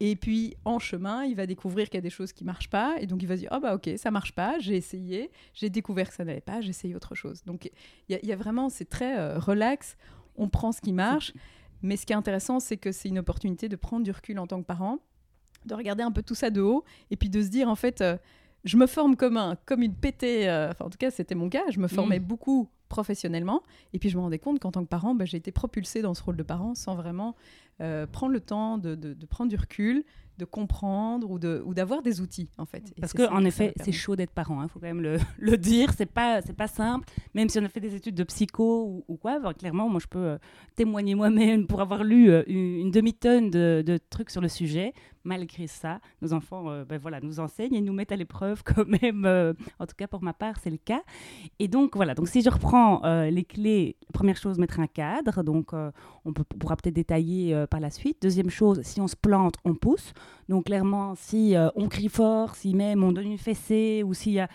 Et 0.01 0.15
puis 0.15 0.55
en 0.65 0.79
chemin, 0.79 1.25
il 1.25 1.35
va 1.35 1.47
découvrir 1.47 1.87
qu'il 1.87 1.97
y 1.97 1.99
a 1.99 2.03
des 2.03 2.11
choses 2.11 2.33
qui 2.33 2.45
marchent 2.45 2.71
pas, 2.71 2.97
et 3.01 3.07
donc 3.07 3.23
il 3.23 3.27
va 3.27 3.35
se 3.35 3.41
dire 3.41 3.51
oh 3.53 3.59
bah 3.61 3.75
ok 3.75 3.91
ça 3.97 4.13
marche 4.13 4.33
pas, 4.33 4.59
j'ai 4.61 4.77
essayé, 4.77 5.31
j'ai 5.55 5.71
découvert 5.71 6.09
que 6.09 6.15
ça 6.15 6.25
n'allait 6.25 6.41
pas, 6.41 6.61
j'ai 6.61 6.71
essayé 6.71 6.95
autre 6.95 7.17
chose. 7.17 7.43
Donc 7.45 7.71
il 8.09 8.19
y, 8.23 8.33
a 8.33 8.37
vraiment 8.37 8.69
c'est 8.69 8.89
très 8.89 9.37
relax, 9.37 9.97
on 10.37 10.49
prend 10.49 10.71
ce 10.71 10.81
qui 10.81 10.93
marche. 10.93 11.33
Mais 11.83 11.97
ce 11.97 12.07
qui 12.07 12.13
est 12.13 12.17
intéressant, 12.17 12.61
c'est 12.61 12.77
que 12.77 12.93
c'est 12.93 13.09
une 13.09 13.19
opportunité 13.19 13.69
de 13.69 13.77
prendre 13.77 14.05
du 14.05 14.11
recul 14.11 14.39
en 14.39 14.47
tant 14.47 14.61
que 14.61 14.67
parent, 14.67 14.99
de 15.67 15.75
regarder 15.75 16.03
un 16.03 16.11
peu 16.11 16.23
tout 16.23 16.35
ça 16.35 16.51
de 16.51 16.61
haut, 16.61 16.85
et 17.11 17.17
puis 17.17 17.29
de 17.29 17.43
se 17.43 17.49
dire, 17.49 17.69
en 17.69 17.77
fait, 17.77 18.01
euh, 18.01 18.17
je 18.65 18.77
me 18.77 18.87
forme 18.87 19.17
comme, 19.17 19.37
un, 19.37 19.57
comme 19.65 19.83
une 19.83 19.95
pétée, 19.95 20.49
euh, 20.49 20.71
enfin 20.71 20.87
en 20.87 20.91
tout 20.91 20.99
cas 20.99 21.11
c'était 21.11 21.37
mon 21.37 21.49
cas, 21.49 21.63
je 21.71 21.79
me 21.79 21.87
formais 21.87 22.19
mm. 22.19 22.25
beaucoup 22.25 22.69
professionnellement, 22.89 23.63
et 23.93 23.99
puis 23.99 24.09
je 24.09 24.17
me 24.17 24.23
rendais 24.23 24.39
compte 24.39 24.59
qu'en 24.59 24.73
tant 24.73 24.83
que 24.83 24.89
parent, 24.89 25.15
bah, 25.15 25.25
j'ai 25.27 25.37
été 25.37 25.53
propulsée 25.53 26.03
dans 26.03 26.15
ce 26.15 26.23
rôle 26.23 26.37
de 26.37 26.43
parent 26.43 26.75
sans 26.75 26.97
vraiment 26.97 27.37
euh, 27.81 28.07
prendre 28.07 28.33
le 28.33 28.41
temps 28.41 28.79
de, 28.79 28.95
de, 28.95 29.27
prendre 29.27 29.51
du 29.51 29.57
recul, 29.57 30.05
de 30.39 30.45
comprendre 30.45 31.31
ou, 31.31 31.39
de, 31.39 31.63
ou 31.67 31.75
d'avoir 31.75 32.03
des 32.03 32.21
outils 32.21 32.49
en 32.59 32.65
fait. 32.65 32.83
Parce 33.01 33.13
que 33.13 33.29
en 33.29 33.45
effet, 33.45 33.75
c'est 33.81 33.93
chaud 33.93 34.17
d'être 34.17 34.31
parent, 34.31 34.61
il 34.61 34.65
hein, 34.65 34.69
faut 34.69 34.79
quand 34.79 34.87
même 34.87 35.03
le, 35.03 35.19
le 35.39 35.57
dire. 35.59 35.93
C'est 35.93 36.07
pas 36.07 36.41
c'est 36.43 36.57
pas 36.57 36.69
simple, 36.69 37.09
même 37.35 37.49
si 37.49 37.59
on 37.59 37.65
a 37.65 37.69
fait 37.69 37.81
des 37.81 37.95
études 37.95 38.15
de 38.15 38.25
psycho 38.25 39.05
ou, 39.07 39.17
quoi. 39.17 39.53
clairement, 39.55 39.89
moi 39.89 40.01
je 40.01 40.07
peux 40.07 40.19
euh, 40.19 40.39
témoigner 40.77 41.15
moi-même 41.15 41.67
pour 41.67 41.81
avoir 41.81 42.05
lu 42.05 42.31
euh, 42.31 42.45
une, 42.47 42.91
demi-tonne 42.91 43.51
de, 43.51 43.83
de, 43.85 43.99
trucs 44.11 44.31
sur 44.31 44.41
le 44.41 44.49
sujet. 44.49 44.93
Malgré 45.25 45.67
ça, 45.67 46.01
nos 46.23 46.33
enfants, 46.33 46.85
ben 46.89 46.97
voilà, 46.97 47.21
nous 47.21 47.39
enseignent 47.39 47.75
et 47.75 47.83
nous 47.83 47.93
mettent 47.93 48.13
à 48.13 48.17
l'épreuve 48.17 48.63
quand 48.65 48.87
même. 48.87 49.27
en 49.79 49.87
tout 49.87 49.95
cas 49.95 50.07
pour 50.07 50.23
ma 50.23 50.33
part, 50.33 50.55
c'est 50.63 50.71
le 50.71 50.79
cas. 50.79 51.03
Et 51.59 51.69
donc 51.69 51.97
voilà. 51.97 52.15
Donc 52.15 52.29
si 52.29 52.41
je 52.41 52.49
reprends 52.49 53.03
les 53.25 53.45
clés, 53.45 53.97
première 54.15 54.37
chose, 54.37 54.59
mettre 54.59 54.81
un 54.81 54.87
cadre. 54.87 55.43
Donc 55.43 55.75
on, 56.25 56.33
peut, 56.33 56.45
pourra 56.45 56.77
peut-être 56.77 56.95
détailler 56.95 57.67
par 57.69 57.81
la 57.81 57.91
suite. 57.91 58.23
Deuxième 58.23 58.51
chose, 58.51 58.83
si 58.83 59.01
on 59.01 59.09
se 59.09 59.17
plante, 59.17 59.55
on 59.65 59.75
pousse. 59.75 60.13
Donc 60.49 60.67
clairement, 60.67 61.15
si 61.15 61.55
euh, 61.55 61.69
on 61.77 61.89
crie 61.89 62.09
fort, 62.09 62.57
si 62.57 62.75
même 62.75 63.05
on 63.05 63.13
donne 63.13 63.27
une 63.27 63.39
fessée, 63.39 64.03
ou 64.05 64.15
s'il 64.15 64.33
y 64.33 64.41
a... 64.41 64.49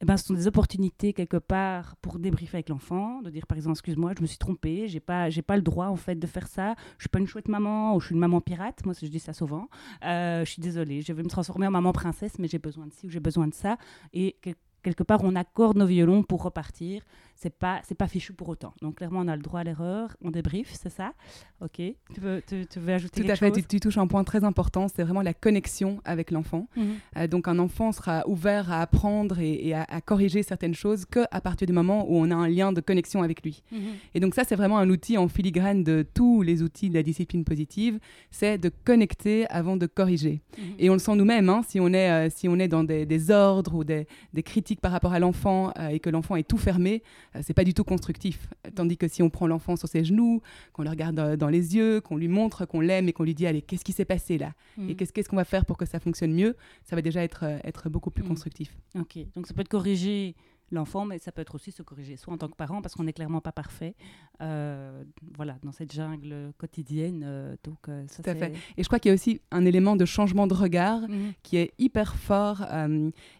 Eh 0.00 0.04
ben, 0.04 0.16
ce 0.16 0.26
sont 0.26 0.34
des 0.34 0.46
opportunités 0.46 1.12
quelque 1.12 1.38
part 1.38 1.96
pour 1.96 2.20
débriefer 2.20 2.58
avec 2.58 2.68
l'enfant, 2.68 3.20
de 3.20 3.30
dire 3.30 3.48
par 3.48 3.56
exemple 3.56 3.72
excuse-moi, 3.72 4.12
je 4.16 4.22
me 4.22 4.28
suis 4.28 4.38
trompée, 4.38 4.86
j'ai 4.86 5.00
pas 5.00 5.28
j'ai 5.28 5.42
pas 5.42 5.56
le 5.56 5.62
droit 5.62 5.86
en 5.86 5.96
fait 5.96 6.14
de 6.14 6.26
faire 6.28 6.46
ça, 6.46 6.76
je 6.98 7.02
suis 7.02 7.08
pas 7.08 7.18
une 7.18 7.26
chouette 7.26 7.48
maman 7.48 7.96
ou 7.96 8.00
je 8.00 8.06
suis 8.06 8.14
une 8.14 8.20
maman 8.20 8.40
pirate, 8.40 8.84
moi 8.84 8.94
je 8.94 9.08
dis 9.08 9.18
ça 9.18 9.32
souvent. 9.32 9.68
Euh, 10.04 10.44
je 10.44 10.50
suis 10.52 10.62
désolée, 10.62 11.02
je 11.02 11.12
vais 11.12 11.24
me 11.24 11.28
transformer 11.28 11.66
en 11.66 11.72
maman 11.72 11.90
princesse, 11.90 12.38
mais 12.38 12.46
j'ai 12.46 12.60
besoin 12.60 12.86
de 12.86 12.92
ci 12.92 13.06
ou 13.06 13.10
j'ai 13.10 13.18
besoin 13.18 13.48
de 13.48 13.54
ça 13.54 13.76
et 14.12 14.36
quelque 14.84 15.02
part 15.02 15.24
on 15.24 15.34
accorde 15.34 15.76
nos 15.76 15.86
violons 15.86 16.22
pour 16.22 16.44
repartir 16.44 17.02
c'est 17.40 17.56
pas 17.56 17.80
c'est 17.84 17.94
pas 17.94 18.08
fichu 18.08 18.32
pour 18.32 18.48
autant. 18.48 18.74
Donc 18.82 18.96
clairement, 18.96 19.20
on 19.20 19.28
a 19.28 19.36
le 19.36 19.42
droit 19.42 19.60
à 19.60 19.64
l'erreur, 19.64 20.16
on 20.22 20.30
débrief, 20.30 20.72
c'est 20.72 20.90
ça? 20.90 21.12
Ok. 21.60 21.76
Tu 21.76 22.20
veux, 22.20 22.42
tu, 22.46 22.78
veux 22.78 22.92
ajouter 22.92 23.22
Tout 23.22 23.30
à 23.30 23.36
fait. 23.36 23.52
Tu, 23.52 23.62
tu, 23.62 23.80
touches 23.80 23.98
un 23.98 24.06
point 24.06 24.24
très 24.24 24.44
important, 24.44 24.88
c'est 24.88 25.02
vraiment 25.02 25.22
la 25.22 25.34
connexion 25.34 26.00
avec 26.04 26.30
l'enfant. 26.30 26.68
Mhm. 26.76 26.84
Euh, 27.16 27.26
donc 27.28 27.48
un 27.48 27.58
enfant 27.58 27.92
sera 27.92 28.26
ouvert 28.28 28.72
à 28.72 28.80
apprendre 28.80 29.38
et, 29.38 29.72
à, 29.74 30.00
corriger 30.00 30.42
certaines 30.42 30.74
choses 30.74 31.04
que 31.04 31.20
à 31.30 31.40
partir 31.40 31.66
du 31.66 31.72
moment 31.72 32.06
où 32.08 32.16
on 32.16 32.30
a 32.30 32.34
un 32.34 32.48
lien 32.48 32.72
de 32.72 32.80
connexion 32.80 33.22
avec 33.22 33.42
lui. 33.42 33.62
Mhm. 33.70 33.80
Et 34.14 34.20
donc 34.20 34.34
ça, 34.34 34.42
c'est 34.44 34.56
vraiment 34.56 34.78
un 34.78 34.90
outil 34.90 35.16
en 35.16 35.28
filigrane 35.28 35.84
de 35.84 36.06
tous 36.14 36.42
les 36.42 36.62
outils 36.62 36.88
de 36.88 36.94
la 36.94 37.02
discipline 37.02 37.44
positive, 37.44 37.98
c'est 38.30 38.58
de 38.58 38.70
connecter 38.84 39.46
avant 39.48 39.76
de 39.76 39.86
corriger. 39.86 40.40
Mhm. 40.56 40.64
Et 40.78 40.90
on 40.90 40.94
le 40.94 40.98
sent 40.98 41.14
nous-mêmes, 41.14 41.48
hein, 41.48 41.62
si 41.68 41.78
on 41.78 41.88
est 41.92 42.10
euh, 42.10 42.30
si 42.30 42.48
on 42.48 42.58
est 42.58 42.68
dans 42.68 42.84
des, 42.84 43.30
ordres 43.30 43.74
ou 43.74 43.84
des, 43.84 44.06
des, 44.32 44.42
critiques 44.42 44.80
par 44.80 44.92
rapport 44.92 45.12
à 45.12 45.18
l'enfant 45.18 45.72
euh, 45.78 45.88
et 45.88 46.00
que 46.00 46.10
l'enfant 46.10 46.36
est 46.36 46.46
tout 46.46 46.58
fermé. 46.58 47.02
Euh, 47.38 47.42
c'est 47.44 47.54
pas 47.54 47.64
du 47.64 47.72
tout 47.74 47.84
constructif. 47.84 48.48
Tandis 48.74 48.96
que 48.96 49.08
si 49.08 49.22
on 49.22 49.30
prend 49.30 49.46
l'enfant 49.46 49.76
sur 49.76 49.88
ses 49.88 50.04
genoux, 50.04 50.42
qu'on 50.72 50.82
le 50.82 50.90
regarde 50.90 51.14
dans, 51.14 51.36
dans 51.36 51.48
les 51.48 51.76
yeux, 51.76 52.00
qu'on 52.00 52.16
lui 52.16 52.28
montre 52.28 52.66
qu'on 52.66 52.80
l'aime 52.80 53.08
et 53.08 53.12
qu'on 53.12 53.24
lui 53.24 53.34
dit 53.34 53.46
allez, 53.46 53.62
qu'est-ce 53.62 53.84
qui 53.84 53.92
s'est 53.92 54.04
passé 54.04 54.38
là? 54.38 54.52
Et 54.88 54.94
qu'est-ce 54.96 55.12
qu'est-ce 55.12 55.28
qu'on 55.28 55.36
va 55.36 55.44
faire 55.44 55.64
pour 55.64 55.76
que 55.76 55.86
ça 55.86 56.00
fonctionne 56.00 56.32
mieux? 56.34 56.56
Ça 56.84 56.96
va 56.96 57.02
déjà 57.02 57.22
être, 57.22 57.44
euh, 57.44 57.58
être 57.64 57.88
beaucoup 57.88 58.10
plus 58.10 58.22
Mhm. 58.22 58.28
constructif. 58.28 58.76
Ok, 58.98 59.18
donc 59.34 59.46
ça 59.46 59.54
peut 59.54 59.60
être 59.62 59.68
corriger 59.68 60.34
l'enfant, 60.70 61.04
mais 61.04 61.18
ça 61.18 61.32
peut 61.32 61.40
être 61.42 61.54
aussi 61.54 61.72
se 61.72 61.82
corriger 61.82 62.16
soi 62.16 62.34
en 62.34 62.38
tant 62.38 62.48
que 62.48 62.54
parent 62.56 62.82
parce 62.82 62.94
qu'on 62.94 63.04
n'est 63.04 63.12
clairement 63.12 63.40
pas 63.40 63.52
parfait. 63.52 63.94
euh, 64.40 65.02
voilà, 65.36 65.58
dans 65.64 65.72
cette 65.72 65.92
jungle 65.92 66.52
quotidienne. 66.58 67.22
euh, 67.24 67.56
donc, 67.64 67.88
euh, 67.88 68.04
ça, 68.06 68.22
Tout 68.22 68.30
à 68.30 68.34
fait. 68.36 68.52
c'est- 68.54 68.80
Et 68.80 68.82
je 68.84 68.88
crois 68.88 69.00
qu'il 69.00 69.08
y 69.08 69.12
a 69.12 69.14
aussi 69.14 69.40
un 69.50 69.64
élément 69.64 69.96
de 69.96 70.04
changement 70.04 70.46
de 70.46 70.54
regard 70.54 71.00
Mhm. 71.08 71.32
qui 71.42 71.56
est 71.56 71.72
hyper 71.78 72.14
fort 72.14 72.64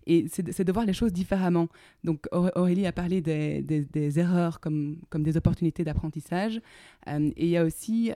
et 0.08 0.26
c'est 0.28 0.64
de, 0.64 0.72
voir 0.72 0.84
les 0.84 0.92
choses 0.92 1.12
différemment. 1.12 1.68
Donc 2.02 2.26
Aur- 2.32 2.50
Aurélie 2.56 2.84
a 2.86 2.90
parlé 2.92 3.20
des, 3.20 3.62
des- 3.62 3.82
des 3.84 4.18
erreurs 4.18 4.58
comme, 4.58 4.96
comme 5.08 5.22
des 5.22 5.36
opportunités 5.36 5.84
d'apprentissage 5.84 6.60
et 7.06 7.32
il 7.36 7.48
y 7.50 7.56
a 7.56 7.64
aussi, 7.64 8.10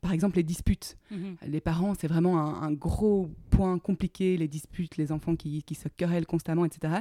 par 0.00 0.12
exemple, 0.12 0.36
les 0.36 0.42
disputes. 0.42 0.96
Mhm. 1.10 1.36
Les 1.48 1.60
parents, 1.60 1.92
c'est 1.94 2.08
vraiment 2.08 2.38
un, 2.40 2.62
un 2.62 2.72
gros 2.72 3.28
point 3.50 3.78
compliqué, 3.78 4.36
les 4.38 4.48
disputes, 4.48 4.96
les 4.96 5.12
enfants 5.12 5.36
qui, 5.36 5.62
qui 5.64 5.74
se 5.74 5.88
querellent 5.88 6.26
constamment, 6.26 6.64
etc. 6.64 6.94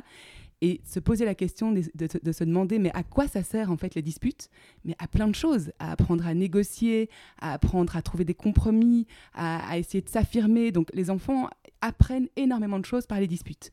Et 0.61 0.81
se 0.85 0.99
poser 0.99 1.23
la 1.23 1.35
question 1.35 1.71
de, 1.71 2.31
se 2.31 2.43
demander, 2.43 2.79
mais 2.79 2.91
à 2.93 3.03
quoi 3.03 3.27
ça 3.27 3.43
sert 3.43 3.71
en 3.71 3.77
fait 3.77 3.95
les 3.95 4.01
disputes? 4.01 4.49
Mais 4.83 4.93
à 4.99 5.07
plein 5.07 5.27
de 5.27 5.35
choses, 5.35 5.71
à 5.79 5.91
apprendre 5.91 6.27
à 6.27 6.33
négocier, 6.33 7.09
à 7.39 7.53
apprendre 7.53 7.95
à 7.95 8.01
trouver 8.01 8.25
des 8.25 8.33
compromis, 8.33 9.07
à 9.33 9.77
essayer 9.77 10.01
de 10.01 10.09
s'affirmer. 10.09 10.71
Donc 10.71 10.89
les 10.93 11.09
enfants 11.09 11.49
apprennent 11.79 12.27
énormément 12.35 12.79
de 12.79 12.85
choses 12.85 13.07
par 13.07 13.21
les 13.21 13.27
disputes. 13.27 13.71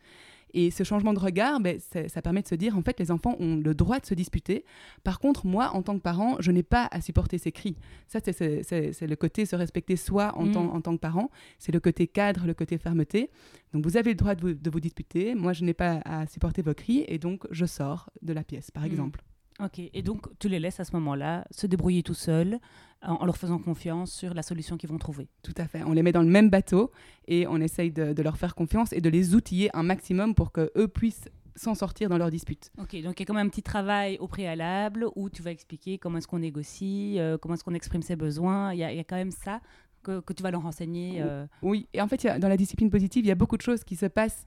Et 0.59 0.71
ce 0.71 0.85
changement 0.85 1.13
de 1.13 1.19
regard, 1.19 1.61
ben, 1.61 1.79
ça, 1.79 2.09
ça 2.09 2.23
permet 2.23 2.41
de 2.41 2.49
se 2.49 2.55
dire, 2.55 2.79
en 2.79 2.83
fait, 2.83 2.99
les 2.99 3.11
enfants 3.11 3.37
ont 3.41 3.57
le 3.57 3.75
droit 3.75 3.99
de 4.01 4.07
se 4.07 4.15
disputer. 4.15 4.65
Par 5.05 5.19
contre, 5.21 5.47
moi, 5.47 5.71
en 5.75 5.83
tant 5.83 5.95
que 5.99 6.03
parent, 6.03 6.37
je 6.41 6.51
n'ai 6.51 6.63
pas 6.63 6.89
à 6.91 7.03
supporter 7.03 7.37
ces 7.37 7.53
cris. 7.53 7.77
Ça, 8.09 8.21
c'est 8.25 9.07
le 9.07 9.17
côté 9.17 9.45
se 9.45 9.55
respecter 9.55 9.97
soi 9.97 10.33
en, 10.35 10.47
Mm. 10.47 10.53
tant, 10.53 10.75
en 10.75 10.81
tant 10.81 10.95
que 10.97 11.01
parent. 11.01 11.31
C'est 11.59 11.73
le 11.73 11.81
côté 11.81 12.07
cadre, 12.07 12.47
le 12.47 12.55
côté 12.55 12.79
fermeté. 12.79 13.31
Donc, 13.75 13.85
vous 13.85 13.99
avez 13.99 14.11
le 14.13 14.17
droit 14.17 14.35
de 14.35 14.41
vous, 14.41 14.55
de 14.55 14.71
vous 14.71 14.81
disputer. 14.81 15.35
Moi, 15.35 15.53
je 15.53 15.63
n'ai 15.63 15.75
pas 15.75 16.01
à 16.07 16.27
supporter 16.27 16.63
vos 16.63 16.73
cris. 16.75 17.05
Et 17.07 17.19
donc, 17.19 17.47
je 17.51 17.67
sors 17.67 18.09
de 18.23 18.33
la 18.33 18.43
pièce, 18.43 18.71
par 18.71 18.85
Mm. 18.85 18.87
exemple. 18.87 19.21
Ok, 19.63 19.79
et 19.79 20.03
donc 20.03 20.27
tu 20.39 20.49
les 20.49 20.59
laisses 20.61 20.81
à 20.81 20.85
ce 20.85 20.93
moment-là 20.97 21.47
se 21.51 21.67
débrouiller 21.67 22.03
tout 22.03 22.13
seuls 22.15 22.59
en, 23.03 23.15
en 23.15 23.25
leur 23.25 23.37
faisant 23.39 23.59
confiance 23.59 24.13
sur 24.13 24.35
la 24.35 24.43
solution 24.43 24.77
qu'ils 24.77 24.91
vont 24.91 24.99
trouver. 24.99 25.29
Tout 25.43 25.55
à 25.57 25.67
fait. 25.67 25.83
On 25.83 25.93
les 25.93 26.03
met 26.03 26.13
dans 26.13 26.21
le 26.23 26.29
même 26.29 26.51
bateau 26.51 26.91
et 27.27 27.47
on 27.47 27.57
essaye 27.61 27.91
de, 27.91 28.13
de 28.13 28.23
leur 28.23 28.37
faire 28.37 28.55
confiance 28.55 28.93
et 28.93 29.01
de 29.01 29.09
les 29.09 29.35
outiller 29.35 29.71
un 29.75 29.83
maximum 29.83 30.35
pour 30.35 30.53
qu'eux 30.53 30.89
puissent 30.89 31.29
s'en 31.55 31.75
sortir 31.75 32.11
dans 32.11 32.19
leurs 32.19 32.31
disputes. 32.31 32.71
Ok, 32.79 33.01
donc 33.01 33.19
il 33.19 33.21
y 33.21 33.23
a 33.23 33.25
quand 33.25 33.33
même 33.33 33.47
un 33.47 33.49
petit 33.51 33.63
travail 33.63 34.19
au 34.21 34.29
préalable 34.29 35.07
où 35.17 35.31
tu 35.31 35.41
vas 35.43 35.53
expliquer 35.53 35.97
comment 35.97 36.19
est-ce 36.19 36.29
qu'on 36.29 36.41
négocie, 36.41 37.17
euh, 37.19 37.39
comment 37.39 37.55
est-ce 37.55 37.65
qu'on 37.65 37.73
exprime 37.73 38.03
ses 38.03 38.15
besoins. 38.17 38.75
Il 38.75 38.79
y, 38.81 38.85
a- 38.85 38.93
il 38.93 38.97
y 38.99 39.01
a 39.01 39.05
quand 39.05 39.17
même 39.17 39.31
ça 39.31 39.63
que, 40.03 40.21
que 40.21 40.35
tu 40.35 40.43
vas 40.43 40.51
leur 40.51 40.61
renseigner. 40.63 41.23
euh. 41.23 41.47
Oui, 41.63 41.89
et 41.95 42.03
en 42.03 42.09
fait, 42.09 42.23
a- 42.27 42.39
dans 42.39 42.49
la 42.49 42.59
discipline 42.59 42.91
positive, 42.91 43.25
il 43.25 43.29
y 43.29 43.33
a 43.33 43.35
beaucoup 43.35 43.57
de 43.57 43.63
choses 43.63 43.85
qui 43.85 43.97
se 43.97 44.05
passent 44.05 44.45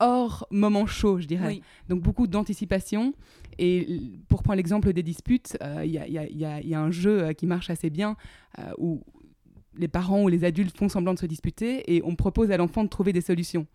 hors 0.00 0.46
moment 0.50 0.86
chaud, 0.86 1.18
je 1.18 1.26
dirais. 1.26 1.46
Oui. 1.48 1.62
Donc 1.88 2.02
beaucoup 2.02 2.26
d'anticipation. 2.26 3.14
Et 3.58 4.12
pour 4.28 4.42
prendre 4.42 4.56
l'exemple 4.56 4.92
des 4.92 5.02
disputes, 5.02 5.56
euh, 5.62 5.82
il 5.84 5.90
y, 5.90 5.98
a, 5.98 6.06
y 6.06 6.14
y 6.62 6.68
y 6.68 6.74
un 6.74 6.90
jeu 6.90 7.22
euh, 7.24 7.32
qui 7.32 7.46
marche 7.46 7.70
assez 7.70 7.90
bien 7.90 8.16
euh, 8.58 8.70
où 8.78 9.02
les 9.76 9.88
parents 9.88 10.22
ou 10.22 10.28
les 10.28 10.44
adultes 10.44 10.76
font 10.76 10.88
semblant 10.88 11.14
de 11.14 11.18
se 11.18 11.26
disputer 11.26 11.94
et 11.96 12.00
on 12.04 12.14
propose 12.16 12.50
à 12.50 12.56
l'enfant 12.56 12.84
de 12.84 12.88
trouver 12.88 13.12
des 13.12 13.20
solutions. 13.20 13.66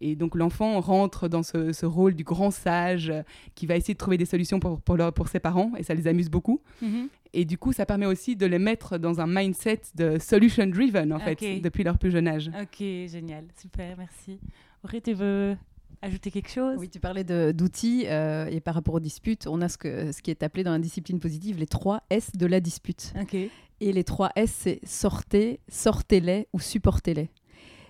Et 0.00 0.16
donc 0.16 0.34
l'enfant 0.34 0.80
rentre 0.80 1.28
dans 1.28 1.42
ce, 1.42 1.72
ce 1.72 1.84
rôle 1.86 2.14
du 2.14 2.24
grand 2.24 2.50
sage 2.50 3.10
euh, 3.10 3.22
qui 3.54 3.66
va 3.66 3.76
essayer 3.76 3.94
de 3.94 3.98
trouver 3.98 4.16
des 4.16 4.24
solutions 4.24 4.58
pour, 4.58 4.80
pour, 4.80 4.96
leur- 4.96 5.12
pour 5.12 5.28
ses 5.28 5.40
parents 5.40 5.72
et 5.76 5.82
ça 5.82 5.94
les 5.94 6.06
amuse 6.08 6.30
beaucoup. 6.30 6.60
Mhm. 6.82 7.08
Et 7.32 7.44
du 7.44 7.58
coup, 7.58 7.72
ça 7.72 7.86
permet 7.86 8.06
aussi 8.06 8.34
de 8.34 8.46
les 8.46 8.58
mettre 8.58 8.98
dans 8.98 9.20
un 9.20 9.26
mindset 9.28 9.82
de 9.94 10.18
solution 10.18 10.66
driven 10.66 11.12
en 11.12 11.20
fait 11.20 11.40
Ok. 11.40 11.60
depuis 11.62 11.84
leur 11.84 11.98
plus 11.98 12.10
jeune 12.10 12.26
âge. 12.26 12.50
Ok, 12.60 12.78
génial, 12.78 13.44
super, 13.60 13.96
merci. 13.98 14.40
Aurélie, 14.84 15.02
tu 15.02 15.12
veux 15.12 15.56
ajouter 16.02 16.30
quelque 16.30 16.50
chose? 16.50 16.76
Oui, 16.78 16.88
tu 16.88 17.00
parlais 17.00 17.24
d'outils 17.24 18.04
euh, 18.06 18.46
et 18.46 18.60
par 18.60 18.74
rapport 18.74 18.94
aux 18.94 19.00
disputes, 19.00 19.46
on 19.46 19.60
a 19.60 19.68
ce, 19.68 19.76
que, 19.76 20.12
ce 20.12 20.22
qui 20.22 20.30
est 20.30 20.42
appelé 20.42 20.64
dans 20.64 20.72
la 20.72 20.78
discipline 20.78 21.20
positive 21.20 21.58
les 21.58 21.66
trois 21.66 22.02
S 22.10 22.32
de 22.34 22.46
la 22.46 22.60
dispute. 22.60 23.12
Ok. 23.20 23.34
Et 23.34 23.92
les 23.92 24.04
trois 24.04 24.30
S, 24.36 24.50
c'est 24.50 24.80
sortez, 24.84 25.60
sortez-les 25.68 26.48
ou 26.52 26.60
supportez-les. 26.60 27.30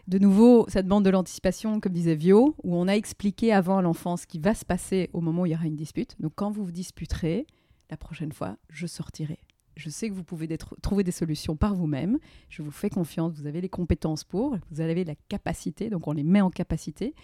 De 0.09 0.19
nouveau, 0.19 0.67
ça 0.69 0.83
demande 0.83 1.05
de 1.05 1.11
l'anticipation, 1.11 1.79
comme 1.79 1.93
disait 1.93 2.17
Vio, 2.17 2.57
où 2.65 2.77
on 2.77 2.89
a 2.89 2.95
expliqué 2.95 3.53
avant 3.53 3.79
à 3.79 3.83
l'enfant 3.83 4.17
ce 4.17 4.27
qui 4.27 4.41
va 4.41 4.55
se 4.55 4.65
passer 4.65 5.09
au 5.13 5.21
moment 5.21 5.43
où 5.43 5.47
il 5.47 5.53
y 5.53 5.55
aura 5.55 5.67
une 5.67 5.77
dispute. 5.77 6.17
Donc 6.21 6.33
quand 6.35 6.51
vous 6.51 6.65
vous 6.65 6.73
disputerez, 6.73 7.47
la 7.91 7.97
prochaine 7.97 8.33
fois, 8.33 8.57
je 8.69 8.87
sortirai. 8.87 9.39
Je 9.77 9.89
sais 9.89 10.09
que 10.09 10.15
vous 10.15 10.25
pouvez 10.25 10.49
trouver 10.83 11.05
des 11.05 11.13
solutions 11.13 11.57
par 11.57 11.75
vous-même. 11.75 12.19
Je 12.49 12.63
vous 12.63 12.71
fais 12.71 12.91
confiance. 12.91 13.35
Vous 13.35 13.47
avez 13.47 13.61
les 13.61 13.69
compétences 13.69 14.25
pour. 14.25 14.57
Vous 14.71 14.81
avez 14.81 15.05
la 15.05 15.15
capacité. 15.29 15.91
Donc 15.91 16.07
on 16.07 16.13
les 16.13 16.25
met 16.25 16.41
en 16.41 16.51
capacité. 16.51 17.15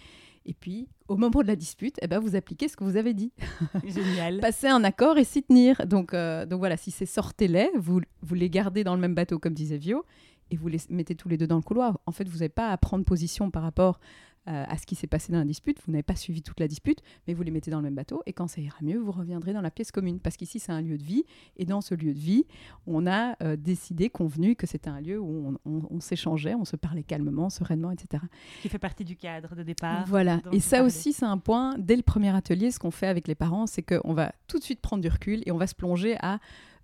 Et 0.47 0.53
puis, 0.53 0.87
au 1.09 1.17
moment 1.17 1.41
de 1.41 1.47
la 1.47 1.57
dispute, 1.57 1.97
eh 2.01 2.07
ben, 2.07 2.19
vous 2.19 2.37
appliquez 2.37 2.69
ce 2.69 2.77
que 2.77 2.85
vous 2.85 2.95
avez 2.95 3.13
dit 3.13 3.33
Génial. 3.85 4.39
passer 4.41 4.67
un 4.67 4.83
accord 4.85 5.17
et 5.17 5.25
s'y 5.25 5.43
tenir. 5.43 5.85
Donc, 5.85 6.13
euh, 6.13 6.45
donc 6.45 6.59
voilà, 6.59 6.77
si 6.77 6.89
c'est 6.89 7.05
sortez-les, 7.05 7.69
vous, 7.77 7.99
vous 8.21 8.35
les 8.35 8.49
gardez 8.49 8.85
dans 8.85 8.95
le 8.95 9.01
même 9.01 9.13
bateau, 9.13 9.39
comme 9.39 9.53
disait 9.53 9.77
Vio, 9.77 10.05
et 10.49 10.55
vous 10.55 10.69
les 10.69 10.79
mettez 10.89 11.15
tous 11.15 11.27
les 11.27 11.37
deux 11.37 11.47
dans 11.47 11.57
le 11.57 11.61
couloir. 11.61 11.99
En 12.05 12.13
fait, 12.13 12.29
vous 12.29 12.37
n'avez 12.37 12.49
pas 12.49 12.69
à 12.69 12.77
prendre 12.77 13.03
position 13.03 13.51
par 13.51 13.61
rapport 13.61 13.99
euh, 14.47 14.63
à 14.67 14.77
ce 14.77 14.85
qui 14.85 14.95
s'est 14.95 15.07
passé 15.07 15.31
dans 15.31 15.39
la 15.39 15.45
dispute. 15.45 15.79
Vous 15.85 15.91
n'avez 15.91 16.03
pas 16.03 16.15
suivi 16.15 16.41
toute 16.41 16.59
la 16.59 16.67
dispute, 16.67 16.99
mais 17.27 17.33
vous 17.33 17.43
les 17.43 17.51
mettez 17.51 17.69
dans 17.71 17.77
le 17.77 17.83
même 17.83 17.95
bateau. 17.95 18.21
Et 18.25 18.33
quand 18.33 18.47
ça 18.47 18.61
ira 18.61 18.77
mieux, 18.81 18.97
vous 18.97 19.11
reviendrez 19.11 19.53
dans 19.53 19.61
la 19.61 19.71
pièce 19.71 19.91
commune. 19.91 20.19
Parce 20.19 20.37
qu'ici, 20.37 20.59
c'est 20.59 20.71
un 20.71 20.81
lieu 20.81 20.97
de 20.97 21.03
vie. 21.03 21.23
Et 21.57 21.65
dans 21.65 21.81
ce 21.81 21.95
lieu 21.95 22.13
de 22.13 22.19
vie, 22.19 22.45
on 22.85 23.05
a 23.07 23.35
euh, 23.43 23.55
décidé, 23.55 24.09
convenu 24.09 24.55
que 24.55 24.65
c'était 24.67 24.89
un 24.89 25.01
lieu 25.01 25.19
où 25.19 25.57
on, 25.65 25.71
on- 25.71 25.87
on 25.89 25.99
s'échangeait, 25.99 26.55
on 26.55 26.65
se 26.65 26.75
parlait 26.75 27.03
calmement, 27.03 27.49
sereinement, 27.49 27.91
etc. 27.91 28.23
Qui 28.61 28.69
fait 28.69 28.79
partie 28.79 29.03
du 29.05 29.15
cadre 29.15 29.55
de 29.55 29.63
départ. 29.63 30.05
Voilà. 30.07 30.41
Et 30.51 30.59
ça 30.59 30.77
parlais. 30.77 30.85
aussi, 30.87 31.13
c'est 31.13 31.25
un 31.25 31.37
point, 31.37 31.75
dès 31.77 31.95
le 31.95 32.03
premier 32.03 32.35
atelier, 32.35 32.71
ce 32.71 32.79
qu'on 32.79 32.91
fait 32.91 33.07
avec 33.07 33.27
les 33.27 33.35
parents, 33.35 33.67
c'est 33.67 33.81
qu'on 33.83 34.13
va 34.13 34.31
tout 34.47 34.59
de 34.59 34.63
suite 34.63 34.81
prendre 34.81 35.01
du 35.01 35.09
recul 35.09 35.43
et 35.45 35.51
on 35.51 35.57
va 35.57 35.67
se 35.67 35.75
plonger 35.75 36.15
à, 36.21 36.39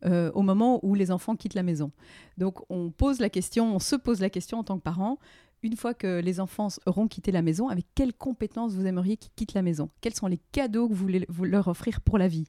euh, 0.05 0.31
au 0.33 0.41
moment 0.41 0.79
où 0.85 0.95
les 0.95 1.11
enfants 1.11 1.35
quittent 1.35 1.53
la 1.53 1.63
maison. 1.63 1.91
Donc, 2.37 2.59
on 2.69 2.91
pose 2.91 3.19
la 3.19 3.29
question, 3.29 3.73
on 3.75 3.79
se 3.79 3.95
pose 3.95 4.19
la 4.19 4.29
question 4.29 4.59
en 4.59 4.63
tant 4.63 4.77
que 4.77 4.83
parent, 4.83 5.17
une 5.63 5.75
fois 5.75 5.93
que 5.93 6.19
les 6.19 6.39
enfants 6.39 6.67
auront 6.85 7.07
quitté 7.07 7.31
la 7.31 7.41
maison, 7.41 7.69
avec 7.69 7.85
quelles 7.95 8.13
compétences 8.13 8.73
vous 8.73 8.85
aimeriez 8.85 9.17
qu'ils 9.17 9.31
quittent 9.35 9.53
la 9.53 9.61
maison? 9.61 9.89
Quels 10.01 10.13
sont 10.13 10.27
les 10.27 10.39
cadeaux 10.51 10.87
que 10.87 10.93
vous 10.93 10.99
voulez 10.99 11.25
vous 11.29 11.45
leur 11.45 11.67
offrir 11.67 12.01
pour 12.01 12.17
la 12.17 12.27
vie? 12.27 12.47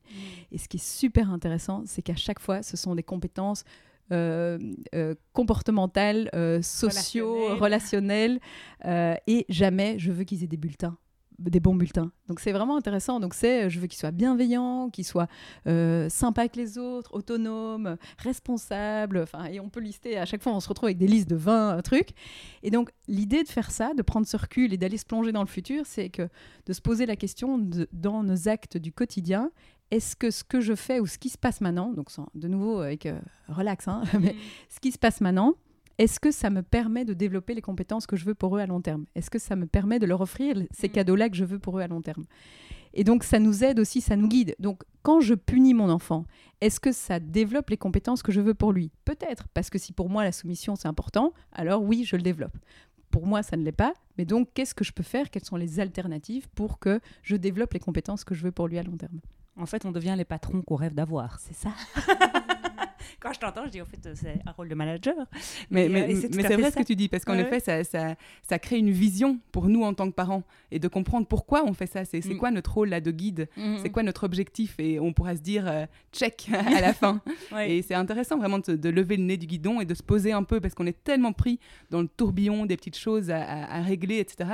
Et 0.53 0.59
ce 0.59 0.69
qui 0.69 0.77
est 0.77 0.85
super 0.85 1.31
intéressant, 1.31 1.83
c'est 1.87 2.03
qu'à 2.03 2.17
chaque 2.17 2.41
fois, 2.41 2.63
ce 2.63 2.77
sont 2.77 2.95
des 2.95 3.03
compétences 3.03 3.65
euh, 4.13 4.59
euh, 4.95 5.15
comportementales, 5.33 6.29
euh, 6.35 6.61
socio, 6.61 7.57
relationnelles, 7.57 8.39
euh, 8.85 9.15
et 9.27 9.47
jamais 9.49 9.99
je 9.99 10.13
veux 10.13 10.25
qu'ils 10.25 10.45
aient 10.45 10.49
des 10.49 10.59
bulletins 10.59 10.99
des 11.39 11.61
bons 11.61 11.75
bulletins. 11.75 12.11
Donc 12.29 12.41
c'est 12.41 12.53
vraiment 12.53 12.77
intéressant. 12.77 13.21
Donc 13.21 13.35
c'est, 13.35 13.69
je 13.71 13.81
veux 13.81 13.87
qu'ils 13.87 13.99
soient 13.99 14.11
bienveillants, 14.11 14.89
qu'ils 14.91 15.05
soient 15.05 15.27
euh, 15.67 16.09
sympas 16.09 16.43
avec 16.43 16.57
les 16.57 16.79
autres, 16.79 17.13
autonomes, 17.15 17.97
responsables. 18.19 19.19
Enfin, 19.19 19.45
et 19.47 19.61
on 19.61 19.69
peut 19.69 19.81
lister. 19.81 20.17
À 20.19 20.27
chaque 20.27 20.43
fois, 20.43 20.53
on 20.53 20.61
se 20.61 20.69
retrouve 20.69 20.87
avec 20.89 20.99
des 20.99 21.07
listes 21.07 21.29
de 21.29 21.37
20 21.37 21.83
trucs. 21.83 22.11
Et 22.63 22.71
donc 22.71 22.91
l'idée 23.09 23.43
de 23.43 23.49
faire 23.49 23.71
ça, 23.71 23.95
de 23.95 24.03
prendre 24.03 24.27
ce 24.27 24.37
recul 24.37 24.73
et 24.73 24.77
d'aller 24.77 24.99
se 24.99 25.05
plonger 25.07 25.33
dans 25.33 25.43
le 25.43 25.49
futur, 25.49 25.85
c'est 25.87 26.09
que 26.11 26.29
de 26.67 26.73
se 26.73 26.81
poser 26.81 27.07
la 27.07 27.17
question 27.17 27.59
de- 27.59 27.89
dans 27.93 28.23
nos 28.23 28.49
actes 28.49 28.77
du 28.77 28.93
quotidien. 28.93 29.51
Est-ce 29.91 30.17
que 30.17 30.31
ce 30.31 30.45
que 30.45 30.61
je 30.61 30.75
fais 30.75 30.99
ou 31.01 31.07
ce 31.07 31.19
qui 31.19 31.29
se 31.29 31.39
passe 31.39 31.61
maintenant, 31.61 31.93
donc 31.93 32.11
sans- 32.11 32.29
de 32.35 32.49
nouveau 32.49 32.81
avec 32.81 33.07
euh, 33.07 33.19
relax, 33.49 33.87
hein, 33.87 34.03
mais 34.21 34.35
ce 34.71 34.81
qui 34.81 34.91
se 34.93 34.99
passe 34.99 35.21
maintenant, 35.21 35.55
est-ce 35.99 36.19
que 36.21 36.31
ça 36.31 36.51
me 36.51 36.63
permet 36.63 37.05
de 37.05 37.15
développer 37.15 37.55
les 37.55 37.63
compétences 37.63 38.07
que 38.07 38.17
je 38.17 38.25
veux 38.25 38.35
pour 38.35 38.57
eux 38.57 38.61
à 38.61 38.67
long 38.67 38.81
terme? 38.81 39.05
Est-ce 39.15 39.31
que 39.31 39.39
ça 39.39 39.57
me 39.57 39.67
permet 39.67 39.99
de 39.99 40.07
leur 40.07 40.21
offrir 40.21 40.57
ces 40.73 40.89
Mm. 40.89 40.93
cadeaux-là 40.93 41.29
que 41.31 41.37
je 41.37 41.45
veux 41.45 41.59
pour 41.59 41.79
eux 41.79 41.83
à 41.83 41.87
long 41.87 42.03
terme? 42.03 42.25
Et 42.97 43.03
donc, 43.05 43.25
ça 43.25 43.39
nous 43.41 43.65
aide 43.65 43.81
aussi, 43.81 44.01
ça 44.01 44.15
nous 44.17 44.29
guide. 44.29 44.55
Donc, 44.61 44.83
quand 45.03 45.21
je 45.21 45.35
punis 45.35 45.75
mon 45.75 45.91
enfant, 45.91 46.25
est-ce 46.61 46.79
que 46.79 46.93
ça 46.93 47.19
développe 47.21 47.71
les 47.71 47.77
compétences 47.77 48.23
que 48.23 48.31
je 48.33 48.41
veux 48.41 48.55
pour 48.55 48.73
lui? 48.73 48.93
Peut-être, 49.05 49.49
parce 49.49 49.69
que 49.71 49.79
si 49.79 49.93
pour 49.93 50.09
moi 50.09 50.23
la 50.25 50.31
soumission 50.33 50.77
c'est 50.77 50.87
important, 50.89 51.33
alors 51.53 51.83
oui, 51.83 52.05
je 52.05 52.15
le 52.17 52.23
développe. 52.23 52.57
Pour 53.11 53.27
moi, 53.27 53.43
ça 53.43 53.57
ne 53.57 53.63
l'est 53.63 53.71
pas. 53.73 53.95
Mais 54.19 54.25
donc, 54.25 54.49
qu'est-ce 54.55 54.75
que 54.75 54.85
je 54.85 54.93
peux 54.93 55.03
faire? 55.05 55.31
Quelles 55.31 55.45
sont 55.45 55.57
les 55.57 55.79
alternatives 55.81 56.49
pour 56.55 56.79
que 56.81 57.01
je 57.23 57.37
développe 57.37 57.73
les 57.73 57.81
compétences 57.81 58.25
que 58.25 58.35
je 58.35 58.43
veux 58.45 58.53
pour 58.53 58.67
lui 58.69 58.79
à 58.79 58.83
long 58.83 58.97
terme? 58.97 59.21
En 59.57 59.67
fait, 59.67 59.85
on 59.87 59.93
devient 59.93 60.15
les 60.19 60.25
patrons 60.25 60.63
qu'on 60.63 60.75
rêve 60.77 60.95
d'avoir. 60.95 61.39
C'est 61.39 61.55
ça? 61.55 61.71
Quand 63.21 63.33
je 63.33 63.41
t'entends, 63.41 63.65
je 63.67 63.71
dis, 63.71 63.81
en 63.83 63.87
fait, 63.87 64.09
c'est 64.15 64.39
un 64.47 64.51
rôle 64.53 64.69
de 64.69 64.75
manager. 64.75 65.15
Mais, 65.71 65.89
mais, 65.89 66.03
euh, 66.15 66.19
c'est 66.21 66.35
mais 66.35 66.43
vrai 66.57 66.71
ce 66.71 66.77
que 66.77 66.83
tu 66.83 66.97
dis, 66.97 67.09
parce 67.09 67.25
qu'en 67.25 67.35
Ouais, 67.35 67.43
effet, 67.43 67.61
ça, 67.61 67.85
ça, 67.85 68.15
ça 68.43 68.59
crée 68.59 68.79
une 68.79 68.91
vision 68.91 69.39
pour 69.53 69.69
nous 69.69 69.83
en 69.83 69.95
tant 69.95 70.09
que 70.09 70.15
parents 70.15 70.43
et 70.71 70.79
de 70.79 70.89
comprendre 70.89 71.27
pourquoi 71.27 71.65
on 71.65 71.75
fait 71.75 71.87
ça. 71.87 72.05
C'est 72.05 72.25
Mm. 72.25 72.37
quoi 72.39 72.51
notre 72.51 72.73
rôle 72.75 72.89
là 72.89 73.01
de 73.01 73.11
guide? 73.11 73.49
Mhm. 73.57 73.79
C'est 73.83 73.91
quoi 73.91 74.03
notre 74.03 74.25
objectif? 74.25 74.75
Et 74.79 74.99
on 75.01 75.13
pourra 75.13 75.37
se 75.37 75.43
dire 75.43 75.65
euh, 75.69 75.87
check 76.13 76.49
à 76.79 76.81
la 76.81 76.93
fin. 76.93 77.21
Ouais. 77.53 77.71
Et 77.77 77.83
c'est 77.83 77.95
intéressant 77.95 78.37
vraiment 78.39 78.59
de, 78.59 78.75
de 78.75 78.89
lever 78.89 79.17
le 79.17 79.25
nez 79.25 79.37
du 79.37 79.47
guidon 79.47 79.81
et 79.81 79.85
de 79.85 79.95
se 79.95 80.03
poser 80.03 80.33
un 80.33 80.43
peu 80.43 80.61
parce 80.61 80.75
qu'on 80.75 80.87
est 80.87 81.05
tellement 81.05 81.33
pris 81.33 81.59
dans 81.91 82.01
le 82.01 82.09
tourbillon 82.09 82.67
des 82.67 82.77
petites 82.77 82.97
choses 82.99 83.31
à, 83.31 83.43
à- 83.43 83.79
à 83.79 83.83
régler, 83.83 84.19
etc. 84.19 84.51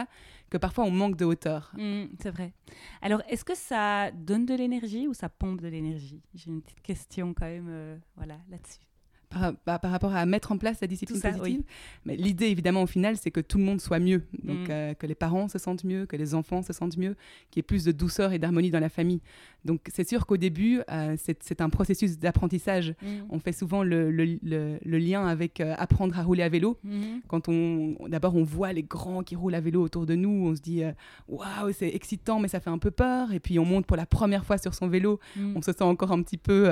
que 0.50 0.58
parfois 0.58 0.84
on 0.84 0.90
manque 0.90 1.16
de 1.16 1.24
hauteur. 1.24 1.72
Mmh, 1.74 2.04
c'est 2.20 2.30
vrai. 2.30 2.52
Alors, 3.00 3.22
est-ce 3.28 3.44
que 3.44 3.54
ça 3.54 4.10
donne 4.10 4.44
de 4.46 4.54
l'énergie 4.54 5.06
ou 5.06 5.14
ça 5.14 5.28
pompe 5.28 5.60
de 5.60 5.68
l'énergie? 5.68 6.22
J'ai 6.34 6.50
une 6.50 6.60
petite 6.60 6.82
question 6.82 7.32
quand 7.32 7.46
même 7.46 7.68
euh, 7.68 7.96
voilà, 8.16 8.36
là-dessus 8.50 8.89
par, 9.30 9.78
par, 9.78 9.90
rapport 9.90 10.14
à 10.14 10.26
mettre 10.26 10.50
en 10.50 10.58
place 10.58 10.80
la 10.80 10.88
discipline 10.88 11.20
positive. 11.20 11.62
Mais 12.04 12.16
l'idée, 12.16 12.46
évidemment, 12.46 12.82
au 12.82 12.86
final, 12.86 13.16
c'est 13.16 13.30
que 13.30 13.40
tout 13.40 13.58
le 13.58 13.64
monde 13.64 13.80
soit 13.80 14.00
mieux. 14.00 14.22
Donc, 14.42 14.68
mm. 14.68 14.70
euh, 14.70 14.94
que 14.94 15.06
les 15.06 15.14
parents 15.14 15.48
se 15.48 15.58
sentent 15.58 15.84
mieux, 15.84 16.04
que 16.06 16.16
les 16.16 16.34
enfants 16.34 16.62
se 16.62 16.72
sentent 16.72 16.96
mieux, 16.96 17.14
qu'il 17.50 17.58
y 17.58 17.60
ait 17.60 17.62
plus 17.62 17.84
de 17.84 17.92
douceur 17.92 18.32
et 18.32 18.38
d'harmonie 18.38 18.70
dans 18.70 18.80
la 18.80 18.88
famille. 18.88 19.20
Donc, 19.64 19.82
c'est 19.92 20.08
sûr 20.08 20.26
qu'au 20.26 20.36
début, 20.36 20.80
euh, 20.90 21.16
c'est 21.18 21.60
un 21.60 21.70
processus 21.70 22.18
d'apprentissage. 22.18 22.94
Mm. 23.02 23.06
On 23.30 23.38
fait 23.38 23.52
souvent 23.52 23.84
le, 23.84 24.10
le, 24.10 24.38
le, 24.42 24.98
lien 24.98 25.26
avec 25.26 25.60
euh, 25.60 25.74
apprendre 25.78 26.18
à 26.18 26.22
rouler 26.22 26.42
à 26.42 26.48
vélo. 26.48 26.78
Mm. 26.82 27.20
Quand 27.28 27.48
on, 27.48 27.96
d'abord, 28.08 28.34
on 28.34 28.42
voit 28.42 28.72
les 28.72 28.82
grands 28.82 29.22
qui 29.22 29.36
roulent 29.36 29.54
à 29.54 29.60
vélo 29.60 29.80
autour 29.82 30.06
de 30.06 30.16
nous, 30.16 30.48
on 30.48 30.56
se 30.56 30.60
dit 30.60 30.82
waouh, 31.28 31.72
c'est 31.72 31.94
excitant, 31.94 32.40
mais 32.40 32.48
ça 32.48 32.58
fait 32.58 32.70
un 32.70 32.78
peu 32.78 32.90
peur. 32.90 33.32
Et 33.32 33.38
puis, 33.38 33.58
on 33.60 33.64
monte 33.64 33.86
pour 33.86 33.96
la 33.96 34.06
première 34.06 34.44
fois 34.44 34.58
sur 34.58 34.74
son 34.74 34.88
vélo, 34.88 35.20
on 35.54 35.62
se 35.62 35.72
sent 35.72 35.84
encore 35.84 36.10
un 36.10 36.22
petit 36.22 36.38
peu 36.38 36.68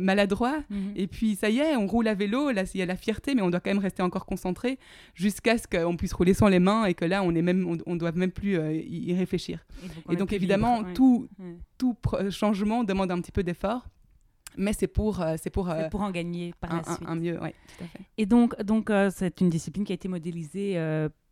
maladroit. 0.00 0.58
Et 0.96 1.06
puis, 1.06 1.36
ça 1.36 1.48
y 1.48 1.60
est, 1.60 1.61
on 1.76 1.86
roule 1.86 2.08
à 2.08 2.14
vélo, 2.14 2.50
là, 2.50 2.64
il 2.74 2.78
y 2.78 2.82
a 2.82 2.86
la 2.86 2.96
fierté, 2.96 3.34
mais 3.34 3.42
on 3.42 3.50
doit 3.50 3.60
quand 3.60 3.70
même 3.70 3.78
rester 3.78 4.02
encore 4.02 4.26
concentré 4.26 4.78
jusqu'à 5.14 5.58
ce 5.58 5.66
qu'on 5.66 5.96
puisse 5.96 6.12
rouler 6.12 6.34
sans 6.34 6.48
les 6.48 6.58
mains 6.58 6.84
et 6.84 6.94
que 6.94 7.04
là, 7.04 7.22
on 7.22 7.34
est 7.34 7.42
même, 7.42 7.78
on, 7.86 7.96
doit 7.96 8.12
même 8.12 8.32
plus 8.32 8.58
euh, 8.58 8.72
y 8.72 9.14
réfléchir. 9.14 9.64
Et 10.10 10.16
donc, 10.16 10.32
évidemment, 10.32 10.84
tout, 10.94 11.28
tout 11.78 11.96
changement 12.30 12.84
demande 12.84 13.10
un 13.10 13.20
petit 13.20 13.32
peu 13.32 13.42
d'effort. 13.42 13.86
Mais 14.56 14.72
c'est 14.72 14.86
pour, 14.86 15.20
euh, 15.20 15.36
c'est 15.42 15.50
pour, 15.50 15.70
euh, 15.70 15.88
pour 15.88 16.02
en 16.02 16.10
gagner 16.10 16.52
par 16.60 16.72
un, 16.72 16.76
la 16.78 16.82
suite. 16.84 17.08
Un, 17.08 17.14
mieux, 17.14 17.38
oui, 17.42 17.50
tout 17.50 17.84
à 17.84 17.86
fait. 17.86 18.00
Et 18.18 18.26
donc, 18.26 18.60
donc 18.62 18.90
c'est 19.10 19.40
une 19.40 19.50
discipline 19.50 19.84
qui 19.84 19.92
a 19.92 19.94
été 19.94 20.08
modélisée 20.08 20.78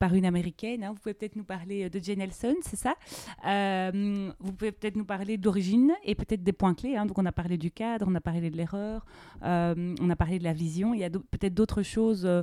par 0.00 0.14
une 0.14 0.24
américaine. 0.24 0.82
Hein. 0.82 0.92
Vous 0.92 0.98
pouvez 0.98 1.14
peut-être 1.14 1.36
nous 1.36 1.44
parler 1.44 1.88
de 1.90 2.00
Jane 2.02 2.18
Nelson, 2.18 2.56
c'est 2.62 2.78
ça? 2.78 2.94
Euh, 3.46 4.32
Vous 4.40 4.52
pouvez 4.52 4.72
peut-être 4.72 4.96
nous 4.96 5.04
parler 5.04 5.36
d'origine 5.36 5.92
et 6.02 6.14
peut-être 6.14 6.42
des 6.42 6.54
points 6.54 6.74
clés. 6.74 6.96
Hein. 6.96 7.06
Donc 7.06 7.18
on 7.18 7.26
a 7.26 7.32
parlé 7.32 7.58
du 7.58 7.70
cadre, 7.70 8.06
on 8.08 8.14
a 8.14 8.20
parlé 8.20 8.50
de 8.50 8.56
l'erreur, 8.56 9.04
euh, 9.44 9.94
on 10.00 10.10
a 10.10 10.16
parlé 10.16 10.38
de 10.38 10.44
la 10.44 10.54
vision. 10.54 10.94
Il 10.94 11.00
y 11.00 11.04
a 11.04 11.10
peut-être 11.10 11.54
d'autres 11.54 11.82
choses 11.82 12.24
euh, 12.24 12.42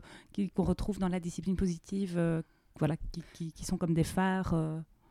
qu'on 0.56 0.64
retrouve 0.64 1.00
dans 1.00 1.10
la 1.10 1.20
discipline 1.20 1.56
positive, 1.56 2.44
voilà, 2.78 2.96
qui, 3.34 3.52
qui, 3.52 3.66
sont 3.66 3.78
comme 3.78 3.96
des 3.96 4.04
phares. 4.04 4.54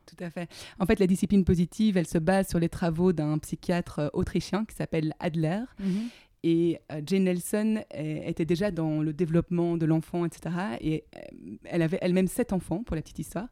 Tout 0.07 0.25
à 0.25 0.31
fait. 0.31 0.49
En 0.79 0.87
fait, 0.87 1.01
la 1.01 1.07
discipline 1.07 1.45
positive, 1.45 1.97
elle 1.97 2.07
se 2.07 2.19
base 2.19 2.49
sur 2.49 2.59
les 2.59 2.69
travaux 2.69 3.13
d'un 3.13 3.39
psychiatre 3.39 4.11
autrichien 4.13 4.65
qui 4.65 4.75
s'appelle 4.75 5.15
Adler. 5.19 5.63
Mm-hmm. 5.83 6.09
Et 6.49 6.79
euh, 6.93 7.01
Jane 7.05 7.25
Nelson 7.25 7.83
était 7.93 8.45
déjà 8.45 8.71
dans 8.71 9.03
le 9.03 9.13
développement 9.13 9.77
de 9.77 9.85
l'enfant, 9.85 10.25
etc. 10.25 10.55
Et 10.81 11.03
euh, 11.17 11.21
elle 11.65 11.83
avait 11.83 11.99
elle-même 12.01 12.29
sept 12.29 12.53
enfants, 12.53 12.85
pour 12.85 12.95
la 12.95 13.03
petite 13.03 13.19
histoire. 13.19 13.49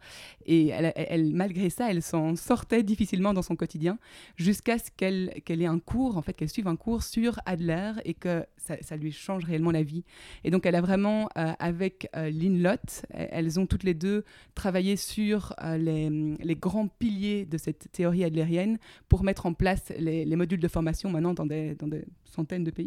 Et 0.47 0.69
elle, 0.69 1.35
malgré 1.35 1.71
ça, 1.71 1.91
elle 1.91 2.03
s'en 2.03 2.37
sortait 2.37 2.85
difficilement 2.85 3.35
dans 3.35 3.43
son 3.43 3.57
quotidien, 3.57 3.99
jusqu'à 4.37 4.79
ce 4.79 4.93
qu'elle 4.97 5.33
ait 5.49 5.67
un 5.67 5.81
cours, 5.81 6.17
en 6.17 6.23
fait, 6.23 6.35
qu'elle 6.35 6.49
suive 6.49 6.69
un 6.69 6.77
cours 6.77 7.03
sur 7.03 7.41
Adler 7.47 7.95
et 8.05 8.15
que 8.15 8.45
ça, 8.59 8.97
lui 8.97 9.11
change 9.11 9.45
réellement 9.45 9.73
la 9.73 9.83
vie. 9.83 10.05
Et 10.45 10.53
donc, 10.53 10.65
elle 10.65 10.77
a 10.77 10.81
vraiment, 10.81 11.29
euh, 11.37 11.53
avec 11.59 12.09
Lynn 12.15 12.63
Lott, 12.63 13.07
elles 13.11 13.59
ont 13.59 13.67
toutes 13.67 13.83
les 13.83 13.95
deux 13.95 14.25
travaillé 14.55 14.95
sur 14.97 15.53
les, 15.77 16.37
les, 16.41 16.55
grands 16.55 16.87
piliers 16.87 17.45
de 17.45 17.59
cette 17.59 17.91
théorie 17.91 18.23
adlérienne 18.23 18.79
pour 19.09 19.25
mettre 19.25 19.47
en 19.47 19.53
place 19.53 19.93
les, 19.99 20.25
les 20.25 20.37
modules 20.37 20.61
de 20.61 20.69
formation 20.69 21.11
maintenant 21.11 21.35
dans 21.35 21.47
des, 21.47 21.75
dans 21.75 21.89
des 21.89 22.05
centaines 22.25 22.65
de 22.65 22.71
pays. 22.71 22.84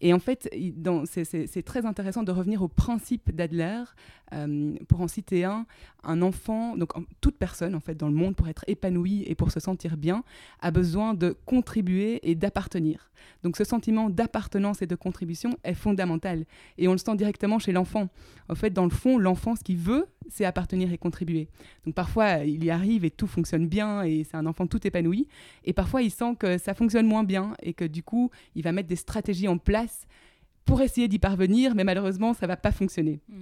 Et 0.00 0.12
en 0.12 0.18
fait, 0.18 0.50
c'est 1.14 1.62
très 1.62 1.86
intéressant 1.86 2.24
de 2.24 2.32
revenir 2.32 2.62
au 2.62 2.68
principe 2.68 3.34
d'Adler. 3.34 3.84
Euh, 4.32 4.74
pour 4.88 5.00
en 5.00 5.06
citer 5.06 5.44
un, 5.44 5.66
un 6.02 6.22
enfant, 6.22 6.76
donc 6.76 6.92
toute 7.20 7.36
personne 7.36 7.74
en 7.74 7.80
fait 7.80 7.94
dans 7.94 8.08
le 8.08 8.14
monde 8.14 8.34
pour 8.34 8.48
être 8.48 8.64
épanouie 8.66 9.22
et 9.26 9.34
pour 9.34 9.52
se 9.52 9.60
sentir 9.60 9.96
bien, 9.96 10.24
a 10.60 10.70
besoin 10.70 11.14
de 11.14 11.36
contribuer 11.44 12.20
et 12.28 12.34
d'appartenir. 12.34 13.10
Donc 13.42 13.56
ce 13.56 13.64
sentiment 13.64 14.10
d'appartenance 14.10 14.82
et 14.82 14.86
de 14.86 14.96
contribution 14.96 15.56
est 15.62 15.74
fondamental. 15.74 16.46
Et 16.78 16.88
on 16.88 16.92
le 16.92 16.98
sent 16.98 17.16
directement 17.16 17.58
chez 17.58 17.72
l'enfant. 17.72 18.08
En 18.48 18.54
fait, 18.54 18.70
dans 18.70 18.84
le 18.84 18.90
fond, 18.90 19.18
l'enfant, 19.18 19.54
ce 19.56 19.62
qu'il 19.62 19.78
veut, 19.78 20.06
c'est 20.30 20.44
appartenir 20.44 20.92
et 20.92 20.98
contribuer. 20.98 21.48
Donc 21.84 21.94
parfois, 21.94 22.38
il 22.38 22.64
y 22.64 22.70
arrive 22.70 23.04
et 23.04 23.10
tout 23.10 23.26
fonctionne 23.26 23.66
bien 23.66 24.02
et 24.02 24.24
c'est 24.24 24.36
un 24.36 24.46
enfant 24.46 24.66
tout 24.66 24.86
épanoui. 24.86 25.28
Et 25.64 25.72
parfois, 25.72 26.02
il 26.02 26.10
sent 26.10 26.36
que 26.38 26.58
ça 26.58 26.74
fonctionne 26.74 27.06
moins 27.06 27.24
bien 27.24 27.54
et 27.62 27.74
que 27.74 27.84
du 27.84 28.02
coup, 28.02 28.30
il 28.54 28.62
va 28.62 28.72
mettre 28.72 28.88
des 28.88 28.96
stratégies 28.96 29.48
en 29.48 29.58
place 29.58 30.06
pour 30.64 30.80
essayer 30.80 31.08
d'y 31.08 31.18
parvenir, 31.18 31.74
mais 31.74 31.84
malheureusement, 31.84 32.32
ça 32.32 32.46
va 32.46 32.56
pas 32.56 32.72
fonctionner. 32.72 33.20
Mmh. 33.28 33.34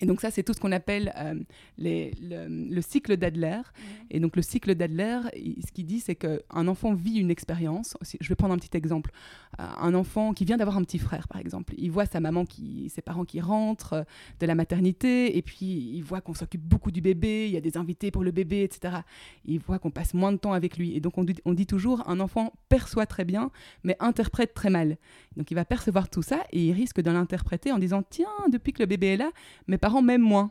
Et 0.00 0.06
donc 0.06 0.20
ça, 0.20 0.30
c'est 0.30 0.42
tout 0.42 0.52
ce 0.52 0.60
qu'on 0.60 0.72
appelle 0.72 1.12
euh, 1.16 1.34
les, 1.78 2.12
le, 2.20 2.80
cycle 2.80 3.16
d'Adler. 3.16 3.58
Mmh. 3.58 3.82
Et 4.10 4.20
donc 4.20 4.36
le 4.36 4.42
cycle 4.42 4.74
d'Adler, 4.74 5.20
ce 5.34 5.72
qu'il 5.72 5.86
dit, 5.86 6.00
c'est 6.00 6.14
qu'un 6.14 6.68
enfant 6.68 6.94
vit 6.94 7.18
une 7.18 7.30
expérience. 7.30 7.96
Je 8.20 8.28
vais 8.28 8.34
prendre 8.34 8.54
un 8.54 8.58
petit 8.58 8.76
exemple. 8.76 9.10
Euh, 9.58 9.64
un 9.78 9.94
enfant 9.94 10.32
qui 10.34 10.44
vient 10.44 10.56
d'avoir 10.56 10.76
un 10.76 10.82
petit 10.82 10.98
frère, 10.98 11.28
par 11.28 11.40
exemple, 11.40 11.74
il 11.78 11.90
voit 11.90 12.06
sa 12.06 12.20
maman, 12.20 12.44
qui, 12.44 12.90
ses 12.90 13.00
parents 13.00 13.24
qui 13.24 13.40
rentrent 13.40 13.94
euh, 13.94 14.02
de 14.40 14.46
la 14.46 14.54
maternité, 14.54 15.36
et 15.36 15.42
puis 15.42 15.92
il 15.94 16.02
voit 16.02 16.20
qu'on 16.20 16.34
s'occupe 16.34 16.62
beaucoup 16.62 16.90
du 16.90 17.00
bébé, 17.00 17.46
il 17.46 17.52
y 17.52 17.56
a 17.56 17.60
des 17.60 17.76
invités 17.76 18.10
pour 18.10 18.22
le 18.22 18.30
bébé, 18.30 18.62
etc. 18.62 18.98
Il 19.44 19.60
voit 19.60 19.78
qu'on 19.78 19.90
passe 19.90 20.14
moins 20.14 20.32
de 20.32 20.36
temps 20.36 20.52
avec 20.52 20.76
lui. 20.76 20.94
Et 20.94 21.00
donc 21.00 21.16
on 21.16 21.24
dit, 21.24 21.36
on 21.44 21.54
dit 21.54 21.66
toujours, 21.66 22.06
un 22.08 22.20
enfant 22.20 22.52
perçoit 22.68 23.06
très 23.06 23.24
bien, 23.24 23.50
mais 23.82 23.96
interprète 24.00 24.52
très 24.52 24.70
mal. 24.70 24.98
Donc 25.36 25.50
il 25.50 25.54
va 25.54 25.64
percevoir 25.64 26.08
tout 26.08 26.22
ça 26.22 26.44
et 26.52 26.66
il 26.66 26.72
risque 26.72 27.00
de 27.00 27.10
l'interpréter 27.10 27.72
en 27.72 27.78
disant, 27.78 28.02
tiens, 28.08 28.26
depuis 28.50 28.72
que 28.72 28.82
le 28.82 28.86
bébé 28.86 29.08
est 29.08 29.16
là, 29.16 29.30
mes 29.68 29.78
parents 29.86 30.02
m'aiment 30.02 30.20
moins. 30.20 30.50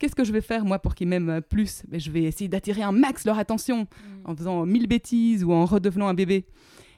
Qu'est-ce 0.00 0.16
que 0.16 0.24
je 0.24 0.32
vais 0.32 0.40
faire 0.40 0.64
moi 0.64 0.80
pour 0.80 0.96
qu'ils 0.96 1.06
m'aiment 1.06 1.40
plus? 1.40 1.84
Ben, 1.86 2.00
Je 2.00 2.10
vais 2.10 2.24
essayer 2.24 2.48
d'attirer 2.48 2.82
un 2.82 2.90
max 2.90 3.24
leur 3.24 3.38
attention 3.38 3.82
mm. 3.82 3.86
en 4.24 4.34
faisant 4.34 4.66
mille 4.66 4.88
bêtises 4.88 5.44
ou 5.44 5.52
en 5.52 5.66
redevenant 5.66 6.08
un 6.08 6.14
bébé. 6.14 6.46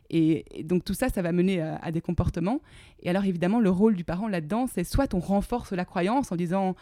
Et, 0.08 0.46
donc 0.64 0.82
tout 0.82 0.94
ça, 0.94 1.10
ça 1.10 1.20
va 1.20 1.30
mener 1.32 1.60
à, 1.60 1.92
des 1.92 2.00
comportements. 2.00 2.62
Et 3.02 3.10
alors 3.10 3.26
évidemment, 3.26 3.60
le 3.60 3.68
rôle 3.68 3.96
du 3.96 4.04
parent 4.04 4.28
là-dedans, 4.28 4.66
c'est 4.66 4.84
soit 4.84 5.12
on 5.12 5.18
renforce 5.18 5.72
la 5.72 5.84
croyance 5.84 6.32
en 6.32 6.36
disant 6.36 6.74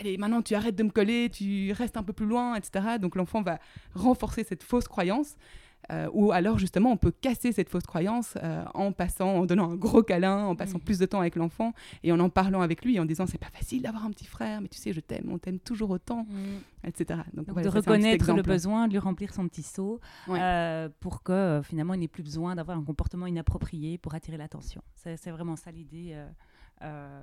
allez 0.00 0.16
maintenant 0.18 0.42
tu 0.42 0.56
arrêtes 0.56 0.76
de 0.76 0.82
me 0.82 0.90
coller, 0.90 1.30
tu 1.32 1.70
restes 1.70 1.96
un 1.96 2.02
peu 2.02 2.12
plus 2.12 2.26
loin, 2.26 2.56
etc. 2.56 2.98
Donc 3.00 3.14
l'enfant 3.14 3.42
va 3.42 3.60
renforcer 3.94 4.42
cette 4.42 4.64
fausse 4.64 4.88
croyance. 4.88 5.36
Euh, 5.90 6.08
ou 6.12 6.30
alors 6.32 6.58
justement 6.58 6.92
on 6.92 6.96
peut 6.96 7.10
casser 7.10 7.52
cette 7.52 7.68
fausse 7.68 7.84
croyance 7.84 8.34
euh, 8.42 8.64
en 8.74 8.92
passant, 8.92 9.28
en 9.28 9.46
donnant 9.46 9.70
un 9.70 9.76
gros 9.76 10.02
câlin, 10.02 10.44
en 10.44 10.54
passant 10.54 10.78
mm. 10.78 10.82
plus 10.82 10.98
de 10.98 11.06
temps 11.06 11.20
avec 11.20 11.36
l'enfant 11.36 11.72
et 12.04 12.12
en 12.12 12.20
en 12.20 12.28
parlant 12.28 12.60
avec 12.60 12.84
lui, 12.84 13.00
en 13.00 13.04
disant 13.04 13.26
c'est 13.26 13.38
pas 13.38 13.50
facile 13.50 13.82
d'avoir 13.82 14.04
un 14.04 14.10
petit 14.10 14.26
frère, 14.26 14.60
mais 14.60 14.68
tu 14.68 14.78
sais 14.78 14.92
je 14.92 15.00
t'aime, 15.00 15.28
on 15.30 15.38
t'aime 15.38 15.58
toujours 15.58 15.90
autant, 15.90 16.26
mm. 16.28 16.86
etc. 16.86 17.20
Donc, 17.34 17.46
de 17.60 17.68
reconnaître 17.68 18.32
le 18.32 18.42
besoin, 18.42 18.86
de 18.86 18.92
lui 18.92 18.98
remplir 18.98 19.34
son 19.34 19.48
petit 19.48 19.62
seau 19.62 20.00
euh, 20.28 20.88
pour 21.00 21.22
que 21.22 21.60
finalement 21.64 21.94
il 21.94 22.00
n'ait 22.00 22.08
plus 22.08 22.22
besoin 22.22 22.54
d'avoir 22.54 22.78
un 22.78 22.84
comportement 22.84 23.26
inapproprié 23.26 23.98
pour 23.98 24.14
attirer 24.14 24.36
l'attention. 24.36 24.82
C'est 24.94 25.30
vraiment 25.30 25.56
ça 25.56 25.70
l'idée. 25.70 26.16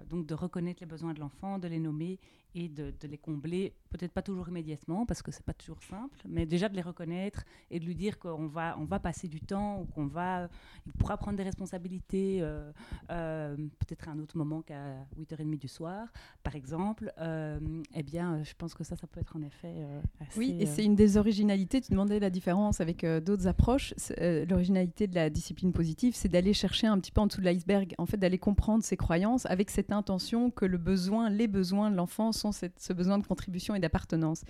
donc 0.10 0.26
de 0.26 0.34
reconnaître 0.34 0.80
les 0.82 0.88
besoins 0.88 1.14
de 1.14 1.20
l'enfant, 1.20 1.58
de 1.58 1.68
les 1.68 1.80
nommer 1.80 2.20
et 2.58 2.70
de, 2.70 2.92
les 3.08 3.18
combler, 3.20 3.74
peut-être 3.92 4.12
pas 4.12 4.24
toujours 4.24 4.50
immédiatement 4.50 5.06
parce 5.06 5.22
que 5.22 5.32
c'est 5.32 5.46
pas 5.46 5.54
toujours 5.54 5.82
simple, 5.84 6.18
mais 6.28 6.48
déjà 6.48 6.68
de 6.70 6.76
les 6.76 6.82
reconnaître 6.82 7.44
et 7.70 7.80
de 7.80 7.86
lui 7.86 7.94
dire 7.94 8.18
qu'on 8.18 8.48
va, 8.48 8.76
on 8.80 8.86
va 8.86 9.00
passer 9.00 9.28
du 9.28 9.40
temps 9.40 9.82
ou 9.82 9.86
qu'on 9.86 10.08
va, 10.08 10.50
il 10.88 10.92
pourra 10.94 11.18
prendre 11.18 11.38
des 11.38 11.44
responsabilités 11.44 12.40
euh, 12.42 12.72
euh, 13.12 13.56
peut-être 13.56 14.10
à 14.10 14.12
un 14.12 14.20
autre 14.20 14.36
moment 14.38 14.64
qu'à 14.64 15.06
8h30 15.20 15.60
du 15.60 15.68
soir, 15.68 16.08
par 16.42 16.56
exemple. 16.56 17.14
Euh, 17.20 17.60
eh 17.94 18.02
bien, 18.02 18.42
je 18.44 18.54
pense 18.58 18.74
que 18.74 18.84
ça, 18.84 18.96
ça 18.96 19.06
peut 19.06 19.20
être 19.20 19.36
en 19.36 19.44
effet 19.44 19.86
assez, 20.20 20.40
Oui, 20.40 20.58
et 20.60 20.66
c'est 20.66 20.84
une 20.84 20.96
des 20.96 21.18
originalités. 21.18 21.80
Tu 21.80 21.92
demandais 21.92 22.20
la 22.20 22.32
différence 22.32 22.82
avec 22.82 23.06
d'autres 23.06 23.46
approches. 23.46 23.94
L'originalité 24.20 25.06
de 25.06 25.14
la 25.14 25.30
discipline 25.30 25.74
positive, 25.74 26.16
c'est 26.16 26.30
d'aller 26.30 26.54
chercher 26.54 26.88
un 26.88 27.00
petit 27.00 27.12
peu 27.12 27.22
en 27.22 27.28
dessous 27.28 27.42
de 27.42 27.46
l'iceberg, 27.46 27.94
en 28.00 28.08
fait, 28.08 28.18
d'aller 28.18 28.40
comprendre 28.40 28.84
ses 28.84 28.98
croyances 28.98 29.46
avec 29.46 29.70
cette 29.70 29.92
intention 29.92 30.50
que 30.50 30.66
le 30.66 30.80
besoin, 30.80 31.30
les 31.30 31.48
besoins 31.48 31.92
de 31.92 31.96
l'enfant 31.96 32.32
sont 32.32 32.47
ce 32.52 32.94
besoin 32.94 33.18
de 33.18 33.26
contribution 33.26 33.76
et 33.76 33.80
d'appartenance. 33.80 34.44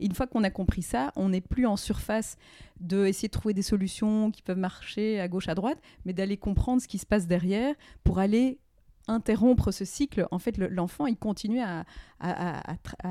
une 0.00 0.14
fois 0.14 0.26
qu'on 0.26 0.44
a 0.44 0.50
compris 0.50 0.82
ça, 0.82 1.12
on 1.16 1.30
n'est 1.30 1.40
plus 1.40 1.66
en 1.66 1.76
surface 1.76 2.36
de 2.80 3.06
essayer 3.06 3.28
de 3.28 3.32
trouver 3.32 3.54
des 3.54 3.62
solutions 3.62 4.30
qui 4.30 4.42
peuvent 4.42 4.58
marcher 4.58 5.20
à 5.20 5.28
gauche, 5.28 5.48
à 5.48 5.54
droite, 5.54 5.78
mais 6.04 6.12
d'aller 6.12 6.36
comprendre 6.36 6.80
ce 6.80 6.88
qui 6.88 6.98
se 6.98 7.06
passe 7.06 7.26
derrière 7.26 7.74
pour 8.04 8.18
aller 8.18 8.58
interrompre 9.08 9.72
ce 9.72 9.84
cycle, 9.84 10.26
en 10.30 10.38
fait, 10.38 10.58
l'enfant, 10.58 11.06
il 11.06 11.16
continue 11.16 11.60
à, 11.60 11.84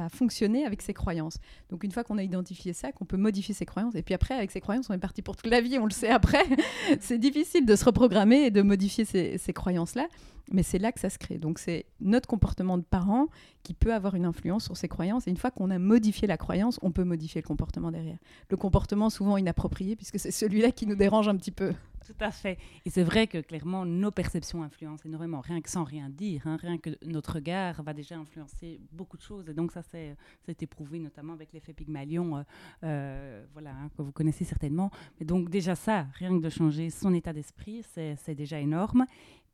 fonctionner 0.09 0.65
avec 0.65 0.81
ses 0.81 0.93
croyances. 0.93 1.37
Donc, 1.69 1.83
une 1.83 1.91
fois 1.91 2.03
qu'on 2.03 2.17
a 2.17 2.23
identifié 2.23 2.73
ça, 2.73 2.91
qu'on 2.91 3.05
peut 3.05 3.17
modifier 3.17 3.53
ses 3.53 3.65
croyances, 3.65 3.95
et 3.95 4.03
puis 4.03 4.13
après, 4.13 4.35
avec 4.35 4.51
ses 4.51 4.61
croyances, 4.61 4.89
on 4.89 4.93
est 4.93 4.99
parti 4.99 5.21
pour 5.21 5.35
toute 5.35 5.49
la 5.49 5.61
vie, 5.61 5.77
on 5.79 5.85
le 5.85 5.91
sait 5.91 6.09
après, 6.09 6.43
c'est 6.99 7.17
difficile 7.17 7.65
de 7.65 7.75
se 7.75 7.85
reprogrammer 7.85 8.45
et 8.45 8.51
de 8.51 8.61
modifier 8.61 9.05
ces, 9.05 9.37
ces 9.37 9.53
croyances-là. 9.53 10.07
Mais 10.51 10.63
c'est 10.63 10.79
là 10.79 10.91
que 10.91 10.99
ça 10.99 11.09
se 11.09 11.17
crée. 11.17 11.37
Donc 11.37 11.59
c'est 11.59 11.85
notre 11.99 12.27
comportement 12.27 12.77
de 12.77 12.83
parent 12.83 13.27
qui 13.63 13.73
peut 13.73 13.93
avoir 13.93 14.15
une 14.15 14.25
influence 14.25 14.63
sur 14.65 14.77
ses 14.77 14.87
croyances. 14.87 15.27
Et 15.27 15.29
une 15.29 15.37
fois 15.37 15.51
qu'on 15.51 15.69
a 15.69 15.79
modifié 15.79 16.27
la 16.27 16.37
croyance, 16.37 16.79
on 16.81 16.91
peut 16.91 17.03
modifier 17.03 17.41
le 17.41 17.47
comportement 17.47 17.91
derrière. 17.91 18.17
Le 18.49 18.57
comportement 18.57 19.09
souvent 19.09 19.37
inapproprié, 19.37 19.95
puisque 19.95 20.19
c'est 20.19 20.31
celui-là 20.31 20.71
qui 20.71 20.87
nous 20.87 20.95
dérange 20.95 21.27
un 21.27 21.35
petit 21.35 21.51
peu. 21.51 21.73
Tout 22.07 22.15
à 22.21 22.31
fait. 22.31 22.57
Et 22.85 22.89
c'est 22.89 23.03
vrai 23.03 23.27
que 23.27 23.39
clairement, 23.39 23.85
nos 23.85 24.11
perceptions 24.11 24.63
influencent 24.63 25.03
énormément, 25.05 25.41
rien 25.41 25.59
que 25.59 25.69
sans 25.69 25.83
rien 25.83 26.09
dire. 26.09 26.41
Hein, 26.45 26.55
rien 26.55 26.77
que 26.77 26.91
notre 27.05 27.33
regard 27.33 27.83
va 27.83 27.93
déjà 27.93 28.15
influencer 28.15 28.79
beaucoup 28.93 29.17
de 29.17 29.21
choses. 29.21 29.49
Et 29.49 29.53
donc, 29.53 29.73
ça, 29.73 29.81
c'est 29.83 30.15
éprouvé 30.61 30.99
notamment 30.99 31.33
avec 31.33 31.51
l'effet 31.51 31.73
Pygmalion, 31.73 32.37
euh, 32.37 32.43
euh, 32.83 33.45
voilà, 33.51 33.71
hein, 33.71 33.89
que 33.97 34.01
vous 34.01 34.13
connaissez 34.13 34.45
certainement. 34.45 34.89
Mais 35.19 35.25
donc, 35.25 35.49
déjà 35.49 35.75
ça, 35.75 36.07
rien 36.13 36.29
que 36.29 36.41
de 36.41 36.49
changer 36.49 36.89
son 36.91 37.13
état 37.13 37.33
d'esprit, 37.33 37.83
c'est 37.83 38.35
déjà 38.35 38.57
énorme 38.57 39.05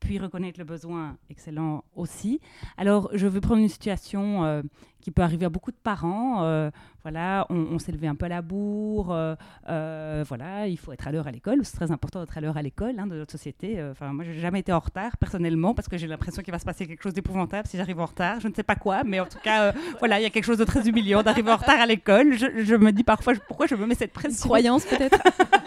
puis 0.04 0.20
reconnaître 0.20 0.60
le 0.60 0.66
besoin, 0.66 1.18
excellent 1.30 1.84
aussi. 1.96 2.42
Alors, 2.78 3.10
je 3.14 3.26
veux 3.26 3.40
prendre 3.40 3.62
une 3.62 3.70
situation 3.70 4.44
euh, 4.44 4.62
qui 5.00 5.12
peut 5.12 5.22
arriver 5.22 5.46
à 5.46 5.50
beaucoup 5.50 5.72
de 5.72 5.78
parents. 5.82 6.44
Euh, 6.44 6.70
voilà, 7.04 7.46
on, 7.50 7.80
s'est 7.80 7.92
levé 7.92 8.08
un 8.08 8.16
peu 8.16 8.26
à 8.26 8.30
la 8.30 8.42
bourre. 8.42 9.12
Euh, 9.12 10.26
voilà, 10.28 10.68
il 10.68 10.78
faut 10.78 10.92
être 10.92 11.08
à 11.08 11.12
l'heure 11.12 11.28
à 11.28 11.32
l'école. 11.32 11.60
C'est 11.64 11.76
très 11.78 11.92
important 11.92 12.20
d'être 12.20 12.38
à 12.38 12.42
l'heure 12.42 12.58
à 12.58 12.62
l'école 12.62 13.00
hein, 13.00 13.08
de 13.08 13.16
notre 13.16 13.32
société. 13.32 13.82
Enfin, 13.92 14.14
moi, 14.14 14.26
j'ai 14.26 14.40
jamais 14.40 14.60
été 14.60 14.74
en 14.74 14.80
retard 14.80 15.16
personnellement 15.18 15.74
parce 15.74 15.88
que 15.88 15.98
j'ai 15.98 16.08
l'impression 16.08 16.42
qu'il 16.42 16.54
va 16.54 16.60
se 16.60 16.66
passer 16.66 16.86
quelque 16.86 17.04
chose 17.04 17.14
d'épouvantable 17.14 17.68
si 17.68 17.78
j'arrive 17.78 18.00
en 18.00 18.06
retard. 18.06 18.40
Je 18.42 18.48
ne 18.48 18.54
sais 18.54 18.64
pas 18.64 18.76
quoi, 18.76 19.04
mais 19.04 19.20
en 19.20 19.26
tout 19.26 19.40
cas, 19.42 19.74
voilà, 20.00 20.20
il 20.20 20.24
y 20.24 20.26
a 20.26 20.30
quelque 20.30 20.46
chose 20.46 20.58
de 20.58 20.66
très 20.66 20.88
humiliant 20.88 21.24
d'arriver 21.24 21.52
en 21.52 21.58
retard 21.58 21.80
à 21.80 21.86
l'école. 21.86 22.34
Je, 22.34 22.64
je, 22.64 22.76
me 22.76 22.92
dis 22.92 23.04
parfois 23.04 23.34
pourquoi 23.48 23.68
je 23.68 23.76
me 23.76 23.86
mets 23.86 23.96
cette 23.96 24.14
pression? 24.14 24.48
croyance 24.48 24.86
peut-être? 24.86 25.20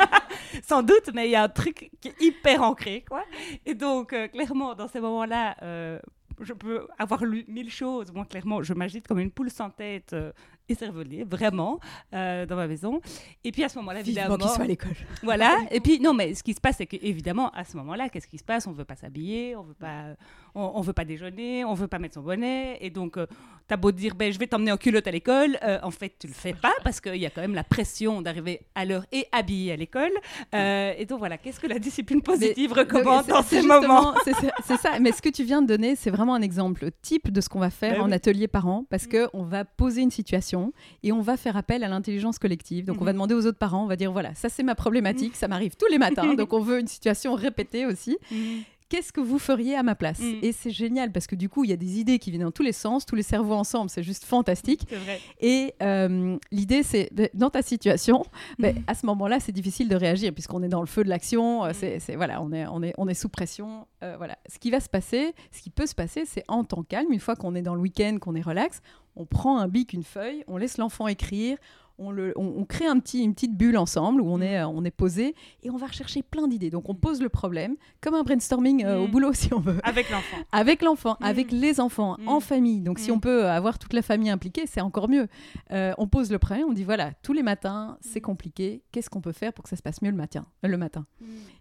sans 0.63 0.83
doute, 0.83 1.11
mais 1.15 1.29
il 1.29 1.33
y 1.33 1.37
a 1.37 1.43
un 1.43 1.49
truc 1.49 1.91
qui 2.01 2.09
est 2.09 2.21
hyper 2.21 2.63
ancré, 2.63 3.05
quoi. 3.09 3.25
Et 3.65 3.75
donc, 3.75 4.13
euh, 4.13 4.29
clairement, 4.29 4.75
dans 4.75 4.89
ces 4.89 5.01
moments-là, 5.01 5.57
euh, 5.63 5.99
je 6.41 6.53
peux 6.53 6.87
avoir 6.99 7.25
lu 7.25 7.45
mille 7.49 7.71
choses. 7.71 8.13
Moi, 8.13 8.25
clairement, 8.25 8.63
je 8.63 8.75
m'agite 8.75 9.07
comme 9.07 9.19
une 9.19 9.31
poule 9.31 9.51
sans 9.51 9.71
tête 9.71 10.13
euh, 10.13 10.33
et 10.69 11.25
vraiment, 11.25 11.81
euh, 12.13 12.45
dans 12.47 12.57
ma 12.57 12.67
maison. 12.67 13.01
Et 13.45 13.53
puis 13.53 13.63
à 13.65 13.69
ce 13.69 13.79
moment-là, 13.79 14.01
évidemment. 14.01 14.37
qu'il 14.37 14.49
soit 14.49 14.65
à 14.65 14.67
l'école. 14.67 14.97
Voilà. 15.23 15.59
et 15.71 15.81
puis, 15.81 16.01
non, 16.01 16.13
mais 16.13 16.35
ce 16.35 16.43
qui 16.43 16.55
se 16.55 16.61
passe, 16.61 16.77
c'est 16.79 16.87
qu'évidemment, 16.87 17.51
à 17.51 17.65
ce 17.65 17.77
moment-là, 17.77 18.09
qu'est-ce 18.09 18.27
qui 18.27 18.39
se 18.39 18.45
passe? 18.45 18.67
On 18.67 18.73
ne 18.73 18.77
veut 18.77 18.85
pas 18.85 18.97
s'habiller, 18.97 19.55
on 19.57 19.63
veut 19.63 19.75
pas, 19.75 20.17
on, 20.55 20.81
veut 20.81 20.93
pas 20.93 21.05
déjeuner, 21.05 21.65
on 21.65 21.75
veut 21.75 21.87
pas 21.87 21.99
mettre 21.99 22.15
son 22.15 22.23
bonnet. 22.23 22.79
Et 22.81 22.91
donc, 22.91 23.17
euh, 23.17 23.27
tu 23.69 23.75
as 23.75 23.77
beau 23.77 23.93
dire, 23.93 24.15
ben, 24.15 24.33
je 24.33 24.39
vais 24.39 24.47
t'emmener 24.47 24.73
en 24.73 24.77
culotte 24.77 25.07
à 25.07 25.11
l'école. 25.11 25.57
Euh, 25.63 25.79
en 25.83 25.91
fait, 25.91 26.15
tu 26.19 26.27
le 26.27 26.33
fais 26.33 26.55
pas 26.55 26.73
parce 26.85 27.01
qu'il 27.01 27.17
y 27.17 27.27
a 27.27 27.31
quand 27.31 27.43
même 27.43 27.55
la 27.55 27.65
pression 27.65 28.21
d'arriver 28.21 28.63
à 28.75 28.85
l'heure 28.85 29.07
et 29.13 29.27
habillé 29.33 29.73
à 29.73 29.77
l'école. 29.77 30.13
et 30.53 31.07
donc, 31.09 31.21
voilà, 31.21 31.39
qu'est-ce 31.39 31.61
que 31.61 31.67
la 31.67 31.79
discipline 31.79 32.23
positive 32.23 32.73
recommande 32.73 33.27
dans 33.27 33.43
ces 33.43 33.63
moments? 33.63 34.15
C'est 34.65 34.77
ça. 34.77 34.99
Mais 35.01 35.13
ce 35.13 35.23
que 35.23 35.29
tu 35.29 35.45
viens 35.45 35.63
de 35.63 35.67
donner, 35.67 35.95
c'est 35.97 36.11
vraiment 36.11 36.35
un 36.35 36.43
exemple 36.43 36.91
type 37.03 37.31
de 37.31 37.41
ce 37.41 37.49
qu'on 37.49 37.61
va 37.61 37.71
faire 37.71 37.99
ben 37.99 38.03
en 38.03 38.13
atelier 38.13 38.49
parent 38.49 38.85
parce 38.91 39.07
mm. 39.07 39.29
qu'on 39.31 39.45
va 39.45 39.65
poser 39.65 40.03
une 40.03 40.11
situation 40.11 40.56
et 41.03 41.13
on 41.13 41.21
va 41.21 41.37
faire 41.37 41.57
appel 41.57 41.85
à 41.85 41.89
l'intelligence 41.89 42.39
collective. 42.39 42.85
Donc, 42.85 43.01
on 43.01 43.05
va 43.05 43.13
mhm. 43.13 43.17
demander 43.17 43.35
aux 43.35 43.47
autres 43.47 43.59
parents, 43.59 43.85
on 43.85 43.87
va 43.87 43.97
dire 43.97 44.13
voilà, 44.13 44.35
ça 44.35 44.49
c'est 44.49 44.63
ma 44.63 44.75
problématique, 44.75 45.33
mhm. 45.33 45.37
ça 45.37 45.49
m'arrive 45.49 45.77
tous 45.77 45.87
les 45.91 45.99
matins. 45.99 46.35
donc, 46.39 46.53
on 46.53 46.61
veut 46.61 46.81
une 46.81 46.89
situation 46.89 47.35
répétée 47.35 47.87
aussi. 47.87 48.17
Mhm 48.31 48.63
qu'est-ce 48.89 49.13
que 49.13 49.21
vous 49.21 49.39
feriez 49.39 49.75
à 49.77 49.83
ma 49.83 49.95
place 49.95 50.21
mm. 50.21 50.39
Et 50.43 50.53
c'est 50.53 50.71
génial 50.71 51.13
parce 51.13 51.27
que 51.27 51.35
du 51.35 51.49
coup, 51.49 51.65
il 51.65 51.71
y 51.71 51.73
a 51.73 51.77
des 51.77 51.99
idées 51.99 52.19
qui 52.19 52.31
viennent 52.31 52.45
dans 52.45 52.51
tous 52.51 52.63
les 52.63 52.73
sens, 52.73 53.07
tous 53.07 53.17
les 53.17 53.23
cerveaux 53.23 53.55
ensemble, 53.55 53.91
c'est 53.91 54.03
juste 54.03 54.25
fantastique. 54.25 54.87
Vrai. 54.91 55.21
Et 55.41 55.75
euh, 55.83 56.37
l'idée, 56.51 56.83
c'est 56.83 57.11
dans 57.35 57.51
ta 57.51 57.63
situation, 57.63 58.25
mm. 58.59 58.67
à 58.87 58.95
ce 58.95 59.07
moment-là, 59.07 59.41
c'est 59.41 59.53
difficile 59.53 59.89
de 59.89 59.97
réagir 59.97 60.33
puisqu'on 60.33 60.63
est 60.63 60.69
dans 60.69 60.81
le 60.81 60.87
feu 60.87 61.05
de 61.05 61.09
l'action. 61.09 61.65
Euh, 61.65 61.71
mm. 61.71 62.01
C'est 62.01 62.17
voilà, 62.17 62.43
on 62.43 62.53
est, 62.53 62.67
on 62.67 62.83
est, 62.83 62.95
on 62.99 63.09
est 63.09 63.15
sous 63.15 63.29
pression. 63.29 63.87
Euh, 64.03 64.15
voilà, 64.19 64.39
ce 64.51 64.59
qui 64.59 64.71
va 64.71 64.81
se 64.81 64.89
passer, 64.89 65.35
ce 65.53 65.63
qui 65.63 65.71
peut 65.71 65.87
se 65.87 65.95
passer, 65.95 66.25
c'est 66.27 66.45
en 66.49 66.65
temps 66.65 66.83
calme, 66.83 67.13
une 67.13 67.21
fois 67.21 67.37
qu'on 67.37 67.55
est 67.55 67.63
dans 67.63 67.75
le 67.75 67.81
week-end, 67.81 68.19
qu'on 68.21 68.35
est 68.35 68.43
relax, 68.43 68.81
on 69.17 69.25
prend 69.25 69.59
un 69.59 69.69
bic, 69.69 69.93
une 69.93 70.05
feuille, 70.05 70.45
on 70.47 70.59
laisse 70.59 70.77
l'enfant 70.79 71.09
écrire 71.09 71.57
on, 71.99 72.65
crée 72.65 72.87
un 72.87 72.99
petit, 72.99 73.23
une 73.23 73.35
petite 73.35 73.57
bulle 73.57 73.77
ensemble 73.77 74.21
où 74.21 74.29
on, 74.29 74.39
mm. 74.39 74.43
est, 74.43 74.65
on 74.65 74.85
est 74.85 74.91
posé 74.91 75.35
et 75.63 75.71
on 75.71 75.77
va 75.77 75.87
rechercher 75.87 76.23
plein 76.23 76.49
d'idées. 76.49 76.71
Donc 76.71 76.89
on 76.89 76.95
pose 76.95 77.21
le 77.21 77.29
problème, 77.29 77.77
comme 78.01 78.15
un 78.15 78.23
brainstorming 78.23 78.85
euh, 78.85 78.99
au 78.99 79.09
mm. 79.09 79.11
boulot 79.11 79.33
si 79.35 79.53
on 79.55 79.61
veut. 79.61 79.79
Avec 79.83 80.11
l'enfant. 80.11 80.37
Avec 80.53 80.83
l'enfant, 80.83 81.17
mm. 81.21 81.25
avec 81.25 81.53
les 81.53 81.81
enfants, 81.81 82.17
en 82.27 82.41
famille. 82.41 82.81
Donc 82.81 82.99
si 82.99 83.11
on 83.11 83.21
peut 83.21 83.49
avoir 83.49 83.79
toute 83.79 83.93
la 83.93 84.03
famille 84.03 84.31
impliquée, 84.31 84.67
c'est 84.67 84.81
encore 84.81 85.09
mieux. 85.09 85.29
Euh, 85.73 85.93
on 85.99 86.07
pose 86.07 86.31
le 86.31 86.39
problème, 86.39 86.67
on 86.69 86.73
dit 86.73 86.85
voilà, 86.85 87.13
tous 87.23 87.33
les 87.33 87.43
matins, 87.43 87.99
c'est 88.01 88.21
compliqué. 88.21 88.83
Qu'est-ce 88.93 89.11
qu'on 89.11 89.21
peut 89.21 89.33
faire 89.33 89.53
pour 89.53 89.63
que 89.63 89.71
ça 89.71 89.77
se 89.77 89.83
passe 89.83 90.03
mieux 90.03 90.11
le 90.11 90.17
matin, 90.17 90.47
euh, 90.65 90.69
le 90.69 90.77
matin 90.77 91.07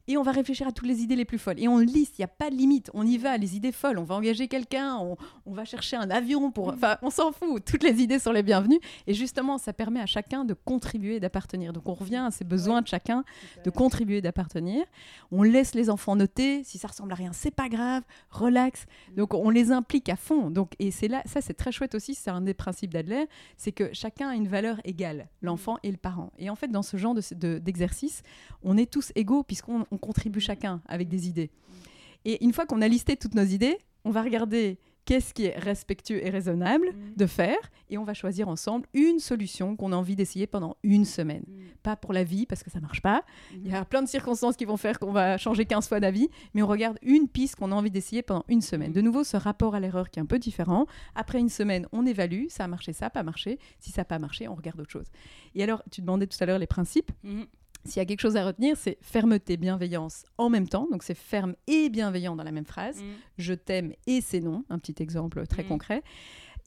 Et 0.07 0.17
on 0.17 0.23
va 0.23 0.31
réfléchir 0.31 0.67
à 0.67 0.71
toutes 0.71 0.87
les 0.87 1.01
idées 1.01 1.15
les 1.15 1.25
plus 1.25 1.37
folles. 1.37 1.59
Et 1.59 1.67
on 1.67 1.79
liste, 1.79 2.17
il 2.17 2.21
n'y 2.21 2.25
a 2.25 2.29
pas 2.29 2.49
de 2.49 2.55
limite. 2.55 2.89
On 2.93 3.05
y 3.05 3.17
va, 3.17 3.37
les 3.37 3.55
idées 3.55 3.71
folles. 3.71 3.97
On 3.97 4.03
va 4.03 4.15
engager 4.15 4.47
quelqu'un, 4.47 4.97
on, 4.97 5.17
on 5.45 5.53
va 5.53 5.65
chercher 5.65 5.95
un 5.95 6.09
avion 6.09 6.51
pour... 6.51 6.69
Enfin, 6.69 6.97
on 7.01 7.09
s'en 7.09 7.31
fout. 7.31 7.63
Toutes 7.65 7.83
les 7.83 8.01
idées 8.01 8.19
sont 8.19 8.31
les 8.31 8.43
bienvenues. 8.43 8.79
Et 9.07 9.13
justement, 9.13 9.57
ça 9.57 9.73
permet 9.73 9.99
à 9.99 10.05
chacun 10.25 10.43
de 10.43 10.55
contribuer, 10.55 11.19
d'appartenir. 11.19 11.71
Donc 11.71 11.87
on 11.87 11.93
revient 11.93 12.23
à 12.27 12.31
ces 12.31 12.43
besoins 12.43 12.81
de 12.81 12.87
chacun 12.87 13.23
de 13.63 13.69
contribuer, 13.69 14.21
d'appartenir. 14.21 14.83
On 15.31 15.43
laisse 15.43 15.75
les 15.75 15.89
enfants 15.89 16.15
noter. 16.15 16.63
Si 16.63 16.79
ça 16.79 16.87
ressemble 16.87 17.11
à 17.11 17.15
rien, 17.15 17.31
c'est 17.31 17.53
pas 17.53 17.69
grave. 17.69 18.03
Relax. 18.31 18.85
Mm. 19.11 19.15
Donc 19.15 19.33
on 19.35 19.49
les 19.51 19.71
implique 19.71 20.09
à 20.09 20.15
fond. 20.15 20.49
Donc 20.49 20.73
et 20.79 20.89
c'est 20.89 21.07
là, 21.07 21.21
ça 21.25 21.41
c'est 21.41 21.53
très 21.53 21.71
chouette 21.71 21.93
aussi. 21.93 22.15
C'est 22.15 22.31
un 22.31 22.41
des 22.41 22.55
principes 22.55 22.91
d'Adler, 22.91 23.25
c'est 23.57 23.71
que 23.71 23.93
chacun 23.93 24.29
a 24.29 24.35
une 24.35 24.47
valeur 24.47 24.81
égale, 24.83 25.27
l'enfant 25.41 25.77
et 25.83 25.91
le 25.91 25.97
parent. 25.97 26.31
Et 26.39 26.49
en 26.49 26.55
fait 26.55 26.69
dans 26.69 26.83
ce 26.83 26.97
genre 26.97 27.15
d'exercice, 27.15 28.23
on 28.63 28.77
est 28.77 28.91
tous 28.91 29.11
égaux 29.15 29.43
puisqu'on 29.43 29.83
contribue 30.01 30.39
chacun 30.39 30.81
avec 30.87 31.07
des 31.07 31.27
idées. 31.27 31.51
Et 32.25 32.43
une 32.43 32.51
fois 32.51 32.65
qu'on 32.65 32.81
a 32.81 32.87
listé 32.87 33.15
toutes 33.15 33.35
nos 33.35 33.43
idées, 33.43 33.77
on 34.03 34.09
va 34.09 34.23
regarder 34.23 34.79
qu'est-ce 35.05 35.33
qui 35.33 35.45
est 35.45 35.57
respectueux 35.57 36.25
et 36.25 36.29
raisonnable 36.29 36.89
mm. 36.89 37.15
de 37.15 37.25
faire, 37.25 37.57
et 37.89 37.97
on 37.97 38.03
va 38.03 38.13
choisir 38.13 38.49
ensemble 38.49 38.87
une 38.93 39.19
solution 39.19 39.75
qu'on 39.75 39.91
a 39.91 39.95
envie 39.95 40.15
d'essayer 40.15 40.47
pendant 40.47 40.77
une 40.83 41.05
semaine. 41.05 41.43
Mm. 41.47 41.61
Pas 41.83 41.95
pour 41.95 42.11
la 42.11 42.23
vie, 42.23 42.45
parce 42.45 42.63
que 42.63 42.71
ça 42.71 42.79
marche 42.79 43.01
pas. 43.01 43.19
Mm. 43.51 43.55
Il 43.65 43.71
y 43.71 43.75
a 43.75 43.85
plein 43.85 44.01
de 44.01 44.07
circonstances 44.07 44.55
qui 44.55 44.65
vont 44.65 44.77
faire 44.77 44.99
qu'on 44.99 45.11
va 45.11 45.37
changer 45.37 45.65
15 45.65 45.87
fois 45.87 45.99
d'avis, 45.99 46.29
mais 46.53 46.61
on 46.61 46.67
regarde 46.67 46.97
une 47.01 47.27
piste 47.27 47.55
qu'on 47.55 47.71
a 47.71 47.75
envie 47.75 47.91
d'essayer 47.91 48.23
pendant 48.23 48.45
une 48.47 48.61
semaine. 48.61 48.91
De 48.91 49.01
nouveau, 49.01 49.23
ce 49.23 49.37
rapport 49.37 49.75
à 49.75 49.79
l'erreur 49.79 50.09
qui 50.09 50.19
est 50.19 50.23
un 50.23 50.27
peu 50.27 50.39
différent. 50.39 50.87
Après 51.13 51.39
une 51.39 51.49
semaine, 51.49 51.87
on 51.91 52.05
évalue, 52.05 52.45
ça 52.49 52.63
a 52.63 52.67
marché, 52.67 52.93
ça 52.93 53.05
n'a 53.05 53.09
pas 53.11 53.23
marché. 53.23 53.59
Si 53.79 53.91
ça 53.91 54.01
n'a 54.01 54.05
pas 54.05 54.19
marché, 54.19 54.47
on 54.47 54.55
regarde 54.55 54.79
autre 54.79 54.91
chose. 54.91 55.07
Et 55.53 55.63
alors, 55.63 55.83
tu 55.91 56.01
demandais 56.01 56.27
tout 56.27 56.37
à 56.39 56.45
l'heure 56.45 56.59
les 56.59 56.67
principes. 56.67 57.11
S'il 57.85 57.97
y 57.97 57.99
a 58.01 58.05
quelque 58.05 58.21
chose 58.21 58.35
à 58.35 58.45
retenir, 58.45 58.75
c'est 58.77 58.97
fermeté, 59.01 59.57
bienveillance 59.57 60.25
en 60.37 60.49
même 60.49 60.67
temps. 60.67 60.87
Donc 60.91 61.03
c'est 61.03 61.15
ferme 61.15 61.55
et 61.67 61.89
bienveillant 61.89 62.35
dans 62.35 62.43
la 62.43 62.51
même 62.51 62.65
phrase. 62.65 63.01
Mm. 63.01 63.05
Je 63.37 63.53
t'aime 63.53 63.93
et 64.07 64.21
c'est 64.21 64.41
non. 64.41 64.63
Un 64.69 64.79
petit 64.79 65.01
exemple 65.01 65.45
très 65.47 65.63
mm. 65.63 65.67
concret. 65.67 66.03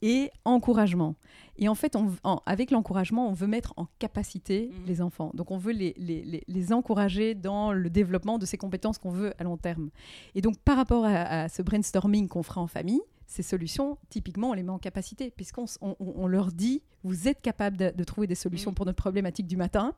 Et 0.01 0.31
encouragement. 0.45 1.15
Et 1.57 1.67
en 1.67 1.75
fait, 1.75 1.97
avec 2.45 2.71
l'encouragement, 2.71 3.27
on 3.27 3.33
veut 3.33 3.47
mettre 3.47 3.73
en 3.75 3.87
capacité 3.99 4.71
mm. 4.71 4.87
les 4.87 5.01
enfants. 5.01 5.31
Donc 5.33 5.51
on 5.51 5.57
veut 5.57 5.73
les, 5.73 5.93
les, 5.97 6.73
encourager 6.73 7.35
dans 7.35 7.73
le 7.73 7.89
développement 7.89 8.37
de 8.37 8.45
ces 8.45 8.57
compétences 8.57 8.97
qu'on 8.97 9.09
veut 9.09 9.33
à 9.39 9.43
long 9.43 9.57
terme. 9.57 9.89
Et 10.35 10.41
donc 10.41 10.57
par 10.59 10.77
rapport 10.77 11.03
à 11.05 11.49
ce 11.49 11.61
brainstorming 11.61 12.29
qu'on 12.29 12.43
fera 12.43 12.61
en 12.61 12.67
famille, 12.67 13.01
ces 13.29 13.43
solutions, 13.43 13.99
typiquement, 14.09 14.49
on 14.49 14.53
les 14.53 14.63
met 14.63 14.71
en 14.71 14.79
capacité, 14.79 15.29
puisqu'on 15.29 15.65
on, 15.81 16.27
leur 16.27 16.51
dit, 16.51 16.81
vous 17.03 17.27
êtes 17.27 17.41
capable 17.41 17.77
de, 17.77 18.03
trouver 18.03 18.25
des 18.25 18.33
solutions 18.33 18.71
mm. 18.71 18.73
pour 18.73 18.85
notre 18.87 18.97
problématique 18.97 19.45
du 19.45 19.55
matin, 19.55 19.93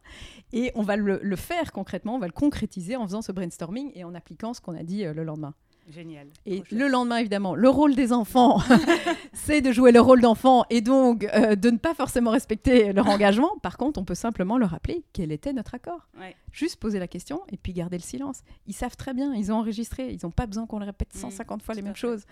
et 0.52 0.72
on 0.76 0.82
va 0.82 0.98
le, 0.98 1.36
faire 1.38 1.72
concrètement, 1.72 2.16
on 2.16 2.20
va 2.20 2.28
le 2.28 2.34
concrétiser 2.34 2.98
en 2.98 3.08
faisant 3.08 3.22
ce 3.22 3.32
brainstorming 3.32 3.92
et 3.96 4.04
en 4.04 4.14
appliquant 4.16 4.54
ce 4.54 4.60
qu'on 4.60 4.76
a 4.76 4.84
dit 4.84 5.06
euh, 5.06 5.14
le 5.14 5.24
lendemain. 5.24 5.56
Génial. 5.90 6.28
Et 6.46 6.64
le 6.72 6.88
lendemain, 6.88 7.18
évidemment, 7.18 7.56
le 7.56 7.70
rôle 7.70 7.96
des 7.96 8.14
enfants, 8.14 8.60
c'est 9.34 9.62
de 9.62 9.72
jouer 9.72 9.92
le 9.92 10.00
rôle 10.00 10.22
d'enfant 10.22 10.64
et 10.70 10.82
donc 10.82 11.24
euh, 11.34 11.56
de 11.56 11.70
ne 11.70 11.78
pas 11.78 11.94
forcément 11.94 12.32
respecter 12.32 12.94
leur 12.94 13.08
engagement. 13.10 13.52
Par 13.62 13.78
contre, 13.78 14.00
on 14.00 14.06
peut 14.06 14.16
simplement 14.16 14.58
leur 14.58 14.70
rappeler 14.70 15.04
quel 15.12 15.32
était 15.32 15.54
notre 15.54 15.74
accord. 15.74 16.08
Juste 16.52 16.80
poser 16.80 17.00
la 17.00 17.08
question 17.08 17.42
et 17.52 17.58
puis 17.58 17.74
garder 17.74 17.98
le 17.98 18.04
silence. 18.04 18.42
Ils 18.68 18.76
savent 18.76 18.96
très 18.96 19.14
bien, 19.14 19.34
ils 19.34 19.52
ont 19.52 19.56
enregistré, 19.56 20.12
ils 20.12 20.20
n'ont 20.24 20.32
pas 20.32 20.46
besoin 20.46 20.66
qu'on 20.68 20.80
le 20.80 20.86
répète 20.86 21.14
150 21.14 21.58
mm. 21.58 21.64
fois 21.64 21.76
les 21.76 21.82
mêmes 21.82 21.96
choses. 21.96 22.26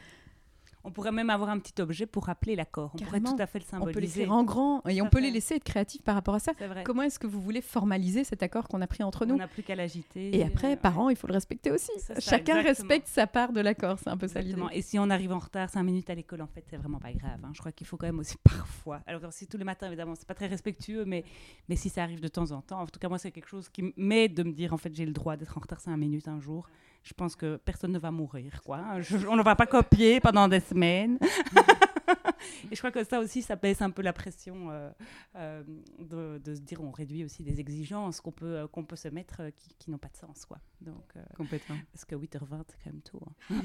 On 0.84 0.92
pourrait 0.92 1.12
même 1.12 1.30
avoir 1.30 1.50
un 1.50 1.60
petit 1.60 1.82
objet 1.82 2.06
pour 2.06 2.26
rappeler 2.26 2.56
l'accord. 2.56 2.92
On 2.96 3.04
pourrait 3.04 3.20
tout 3.20 3.36
à 3.38 3.48
fait 3.48 3.60
le 3.60 3.66
symboliser. 3.66 4.24
On 4.24 4.28
peut 4.28 4.32
en 4.32 4.44
grand 4.44 4.88
et 4.88 5.02
on 5.02 5.10
peut 5.10 5.20
les 5.20 5.32
laisser 5.32 5.56
être 5.56 5.64
créatifs 5.64 6.02
par 6.02 6.16
rapport 6.16 6.36
à 6.36 6.40
ça. 6.40 6.54
Comment 6.86 7.04
est-ce 7.04 7.20
que 7.20 7.28
vous 7.28 7.42
voulez 7.42 7.62
formaliser 7.62 8.24
cet 8.24 8.44
accord 8.44 8.68
qu'on 8.68 8.82
a 8.82 8.88
pris 8.88 9.04
entre 9.04 9.26
nous 9.26 9.36
On 9.36 9.40
n'a 9.40 9.48
plus 9.48 9.64
qu'à 9.64 9.76
l'agiter. 9.76 10.36
Et 10.36 10.44
après, 10.44 10.76
parents, 10.78 11.10
il 11.10 11.16
faut 11.16 11.28
le 11.28 11.34
respecter 11.34 11.72
aussi. 11.72 11.92
Chacun 12.20 12.62
respecte 12.62 13.08
sa 13.08 13.28
part 13.28 13.52
de 13.52 13.62
l'accord. 13.62 13.98
C'est 14.00 14.10
un 14.10 14.18
peu 14.18 14.28
ça 14.28 14.42
l'idée. 14.42 14.62
Et 14.72 14.82
si 14.82 14.98
on 15.00 15.10
arrive 15.10 15.32
en 15.32 15.40
retard 15.40 15.70
5 15.70 15.84
minutes 15.84 16.10
à 16.10 16.16
l'école, 16.16 16.42
en 16.42 16.48
fait, 16.48 16.64
c'est 16.70 16.78
vraiment 16.78 17.00
pas 17.00 17.12
grave. 17.12 17.40
Hein. 17.44 17.52
Je 17.54 17.60
crois 17.60 17.72
qu'il 17.72 17.88
faut 17.88 17.98
quand 17.98 18.08
même 18.08 18.20
aussi 18.20 18.38
parfois. 18.44 19.02
Alors, 19.06 19.22
si 19.32 19.48
tous 19.48 19.58
les 19.58 19.64
matins, 19.64 19.88
évidemment, 19.88 20.16
c'est 20.16 20.28
pas 20.28 20.34
très 20.34 20.48
respectueux, 20.48 21.06
mais, 21.06 21.24
mais 21.68 21.76
si 21.76 21.90
ça 21.90 22.04
arrive 22.04 22.22
de 22.22 22.28
temps 22.28 22.52
en 22.52 22.62
temps, 22.62 22.82
en 22.82 22.88
tout 22.88 23.00
cas, 23.00 23.10
moi, 23.10 23.18
c'est 23.18 23.32
quelque 23.32 23.50
chose 23.50 23.70
qui 23.70 23.94
m'aide 23.98 24.34
de 24.34 24.44
me 24.44 24.52
dire, 24.52 24.74
en 24.74 24.78
fait, 24.78 24.94
j'ai 24.96 25.06
le 25.06 25.14
droit 25.14 25.36
d'être 25.36 25.58
en 25.58 25.62
retard 25.62 25.80
5 25.80 25.96
minutes 25.98 26.28
un 26.28 26.40
jour 26.40 26.70
je 27.04 27.14
pense 27.14 27.36
que 27.36 27.58
personne 27.58 27.92
ne 27.92 28.00
va 28.00 28.12
mourir. 28.12 28.62
Quoi. 28.64 28.82
on 29.30 29.36
ne 29.36 29.44
va 29.44 29.56
pas 29.56 29.66
copier 29.66 30.20
pendant 30.20 30.48
des 30.48 30.60
semaines. 30.60 31.18
et 32.72 32.76
je 32.76 32.78
crois 32.78 32.92
que 32.92 33.04
ça 33.04 33.20
aussi, 33.20 33.42
ça 33.42 33.56
baisse 33.56 33.82
un 33.82 33.90
peu 33.90 34.02
la 34.02 34.14
pression 34.14 34.70
euh, 34.70 34.90
euh, 35.36 35.64
de, 36.00 36.56
se 36.56 36.62
dire 36.62 36.82
on 36.82 36.92
réduit 36.92 37.24
aussi 37.24 37.44
des 37.44 37.60
exigences 37.60 38.22
qu'on 38.22 38.32
peut, 38.32 38.58
euh, 38.58 38.68
qu'on 38.68 38.84
peut 38.84 38.96
se 38.96 39.08
mettre 39.08 39.42
qui, 39.80 39.90
n'ont 39.90 39.98
pas 39.98 40.10
de 40.10 40.18
sens. 40.18 40.46
Quoi. 40.46 40.60
Donc, 40.82 41.14
Complètement. 41.36 41.78
Parce 41.92 42.06
que 42.06 42.16
8h20, 42.16 42.64
c'est 42.68 42.78
quand 42.84 42.92
même 42.92 43.02
tôt. 43.02 43.22
Hein. 43.50 43.62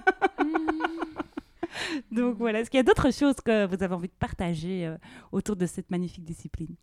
Donc 2.12 2.36
voilà, 2.36 2.60
est-ce 2.60 2.70
qu'il 2.70 2.78
y 2.78 2.80
a 2.80 2.84
d'autres 2.84 3.12
choses 3.12 3.36
que 3.36 3.66
vous 3.66 3.82
avez 3.82 3.94
envie 3.94 4.08
de 4.08 4.12
partager 4.12 4.94
autour 5.32 5.56
de 5.56 5.66
cette 5.66 5.90
magnifique 5.90 6.24
discipline? 6.24 6.76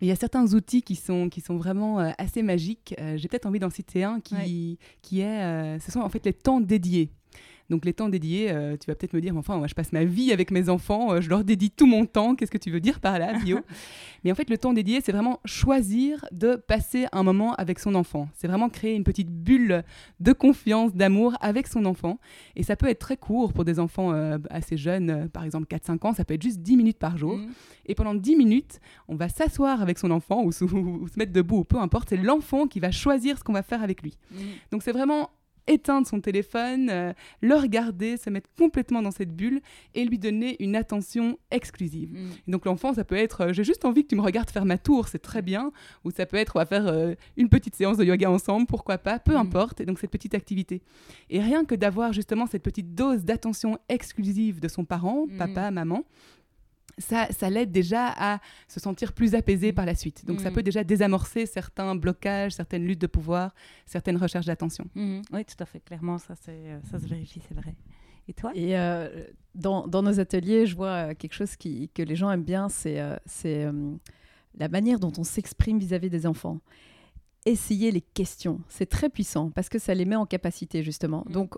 Il 0.00 0.08
y 0.08 0.10
a 0.10 0.16
certains 0.16 0.52
outils 0.54 0.82
qui 0.82 0.94
sont, 0.94 1.28
qui 1.28 1.40
sont 1.40 1.56
vraiment 1.56 2.00
euh, 2.00 2.10
assez 2.18 2.42
magiques. 2.42 2.94
Euh, 3.00 3.16
j'ai 3.16 3.28
peut-être 3.28 3.46
envie 3.46 3.58
d'en 3.58 3.70
citer 3.70 4.04
un 4.04 4.20
qui, 4.20 4.78
qui 5.02 5.20
est, 5.20 5.42
euh, 5.42 5.78
ce 5.78 5.90
sont 5.90 6.00
en 6.00 6.08
fait 6.08 6.24
les 6.24 6.34
temps 6.34 6.60
dédiés. 6.60 7.10
Donc 7.70 7.84
les 7.84 7.92
temps 7.92 8.08
dédiés, 8.08 8.50
euh, 8.50 8.76
tu 8.76 8.86
vas 8.90 8.94
peut-être 8.94 9.12
me 9.12 9.20
dire, 9.20 9.36
enfin, 9.36 9.56
moi 9.58 9.66
je 9.66 9.74
passe 9.74 9.92
ma 9.92 10.04
vie 10.04 10.32
avec 10.32 10.50
mes 10.50 10.68
enfants, 10.68 11.12
euh, 11.12 11.20
je 11.20 11.28
leur 11.28 11.42
dédie 11.44 11.70
tout 11.70 11.86
mon 11.86 12.06
temps, 12.06 12.34
qu'est-ce 12.34 12.50
que 12.50 12.58
tu 12.58 12.70
veux 12.70 12.80
dire 12.80 13.00
par 13.00 13.18
là, 13.18 13.38
Bio 13.38 13.58
Mais 14.24 14.32
en 14.32 14.34
fait, 14.34 14.48
le 14.50 14.58
temps 14.58 14.72
dédié, 14.72 15.00
c'est 15.04 15.12
vraiment 15.12 15.40
choisir 15.44 16.24
de 16.32 16.56
passer 16.56 17.06
un 17.12 17.22
moment 17.22 17.54
avec 17.54 17.78
son 17.78 17.94
enfant. 17.94 18.28
C'est 18.34 18.46
vraiment 18.48 18.68
créer 18.68 18.94
une 18.94 19.04
petite 19.04 19.30
bulle 19.30 19.84
de 20.20 20.32
confiance, 20.32 20.94
d'amour 20.94 21.34
avec 21.40 21.66
son 21.66 21.84
enfant. 21.86 22.18
Et 22.56 22.62
ça 22.62 22.76
peut 22.76 22.88
être 22.88 22.98
très 23.00 23.16
court 23.16 23.52
pour 23.52 23.64
des 23.64 23.78
enfants 23.78 24.12
euh, 24.12 24.38
assez 24.50 24.76
jeunes, 24.76 25.28
par 25.28 25.44
exemple 25.44 25.66
4-5 25.68 26.06
ans, 26.06 26.12
ça 26.12 26.24
peut 26.24 26.34
être 26.34 26.42
juste 26.42 26.60
10 26.60 26.76
minutes 26.76 26.98
par 26.98 27.16
jour. 27.16 27.36
Mhm. 27.36 27.48
Et 27.86 27.94
pendant 27.94 28.14
10 28.14 28.36
minutes, 28.36 28.80
on 29.08 29.14
va 29.16 29.28
s'asseoir 29.28 29.80
avec 29.82 29.98
son 29.98 30.10
enfant 30.10 30.42
ou, 30.42 30.52
se- 30.52 30.64
ou 30.64 31.06
se 31.08 31.18
mettre 31.18 31.32
debout, 31.32 31.58
ou 31.58 31.64
peu 31.64 31.78
importe, 31.78 32.08
c'est 32.10 32.16
l'enfant 32.16 32.66
qui 32.66 32.80
va 32.80 32.90
choisir 32.90 33.38
ce 33.38 33.44
qu'on 33.44 33.52
va 33.52 33.62
faire 33.62 33.82
avec 33.82 34.02
lui. 34.02 34.16
Mhm. 34.32 34.38
Donc 34.72 34.82
c'est 34.82 34.92
vraiment 34.92 35.30
éteindre 35.66 36.06
son 36.06 36.20
téléphone, 36.20 36.88
euh, 36.90 37.12
le 37.40 37.54
regarder, 37.54 38.16
se 38.16 38.30
mettre 38.30 38.48
complètement 38.58 39.02
dans 39.02 39.10
cette 39.10 39.34
bulle 39.34 39.60
et 39.94 40.04
lui 40.04 40.18
donner 40.18 40.56
une 40.62 40.76
attention 40.76 41.38
exclusive. 41.50 42.16
Et 42.46 42.50
donc 42.50 42.64
l'enfant, 42.64 42.92
ça 42.94 43.04
peut 43.04 43.16
être 43.16 43.40
euh, 43.42 43.52
j'ai 43.52 43.64
juste 43.64 43.84
envie 43.84 44.02
que 44.02 44.08
tu 44.08 44.16
me 44.16 44.20
regardes 44.22 44.50
faire 44.50 44.64
ma 44.64 44.78
tour, 44.78 45.08
c'est 45.08 45.18
très 45.18 45.42
bien, 45.42 45.72
ou 46.04 46.10
ça 46.10 46.26
peut 46.26 46.36
être 46.36 46.56
on 46.56 46.58
va 46.60 46.66
faire 46.66 46.86
euh, 46.86 47.14
une 47.36 47.48
petite 47.48 47.74
séance 47.74 47.96
de 47.96 48.04
yoga 48.04 48.30
ensemble, 48.30 48.66
pourquoi 48.66 48.98
pas, 48.98 49.18
peu 49.18 49.34
Mm. 49.34 49.38
importe, 49.38 49.80
et 49.80 49.86
donc 49.86 49.98
cette 49.98 50.10
petite 50.10 50.34
activité. 50.34 50.82
Et 51.30 51.40
rien 51.40 51.64
que 51.64 51.74
d'avoir 51.74 52.12
justement 52.12 52.46
cette 52.46 52.62
petite 52.62 52.94
dose 52.94 53.24
d'attention 53.24 53.78
exclusive 53.88 54.60
de 54.60 54.68
son 54.68 54.84
parent, 54.84 55.26
Mm. 55.26 55.36
papa, 55.38 55.70
maman, 55.70 56.04
ça, 56.98 57.28
ça 57.30 57.50
l'aide 57.50 57.70
déjà 57.72 58.06
à 58.16 58.40
se 58.68 58.80
sentir 58.80 59.12
plus 59.12 59.34
apaisé 59.34 59.72
par 59.72 59.84
la 59.86 59.94
suite. 59.94 60.24
Donc 60.24 60.40
ça 60.40 60.50
Mm. 60.50 60.54
peut 60.54 60.62
déjà 60.62 60.82
désamorcer 60.84 61.44
certains 61.46 61.94
blocages, 61.94 62.52
certaines 62.52 62.84
luttes 62.86 63.00
de 63.00 63.06
pouvoir, 63.06 63.54
certaines 63.84 64.16
recherches 64.16 64.46
d'attention. 64.46 64.86
Mhm. 64.94 65.22
Oui, 65.32 65.44
tout 65.44 65.56
à 65.62 65.66
fait. 65.66 65.80
Clairement, 65.80 66.18
ça, 66.18 66.34
c'est, 66.40 66.52
euh, 66.52 66.78
ça 66.90 66.98
se 66.98 67.06
vérifie, 67.06 67.42
c'est 67.46 67.54
vrai. 67.54 67.74
Et 68.28 68.32
toi? 68.32 68.50
Et 68.54 68.76
euh, 68.78 69.24
dans, 69.54 69.86
dans 69.86 70.02
nos 70.02 70.18
ateliers, 70.18 70.66
je 70.66 70.74
vois 70.74 71.10
euh, 71.10 71.14
quelque 71.14 71.34
chose 71.34 71.54
qui, 71.56 71.88
que 71.90 72.02
les 72.02 72.16
gens 72.16 72.30
aiment 72.30 72.42
bien, 72.44 72.68
c'est 72.68 72.98
euh, 73.00 73.16
c'est, 73.26 73.64
euh, 73.64 73.92
la 74.58 74.68
manière 74.68 74.98
dont 74.98 75.12
on 75.18 75.22
s'exprime 75.24 75.78
vis-à-vis 75.78 76.08
des 76.10 76.26
enfants. 76.26 76.60
Essayer 77.44 77.92
les 77.92 78.00
questions, 78.00 78.60
c'est 78.68 78.86
très 78.86 79.08
puissant 79.08 79.50
parce 79.50 79.68
que 79.68 79.78
ça 79.78 79.94
les 79.94 80.04
met 80.04 80.16
en 80.16 80.26
capacité 80.26 80.82
justement. 80.82 81.24
Mm. 81.28 81.32
Donc, 81.32 81.54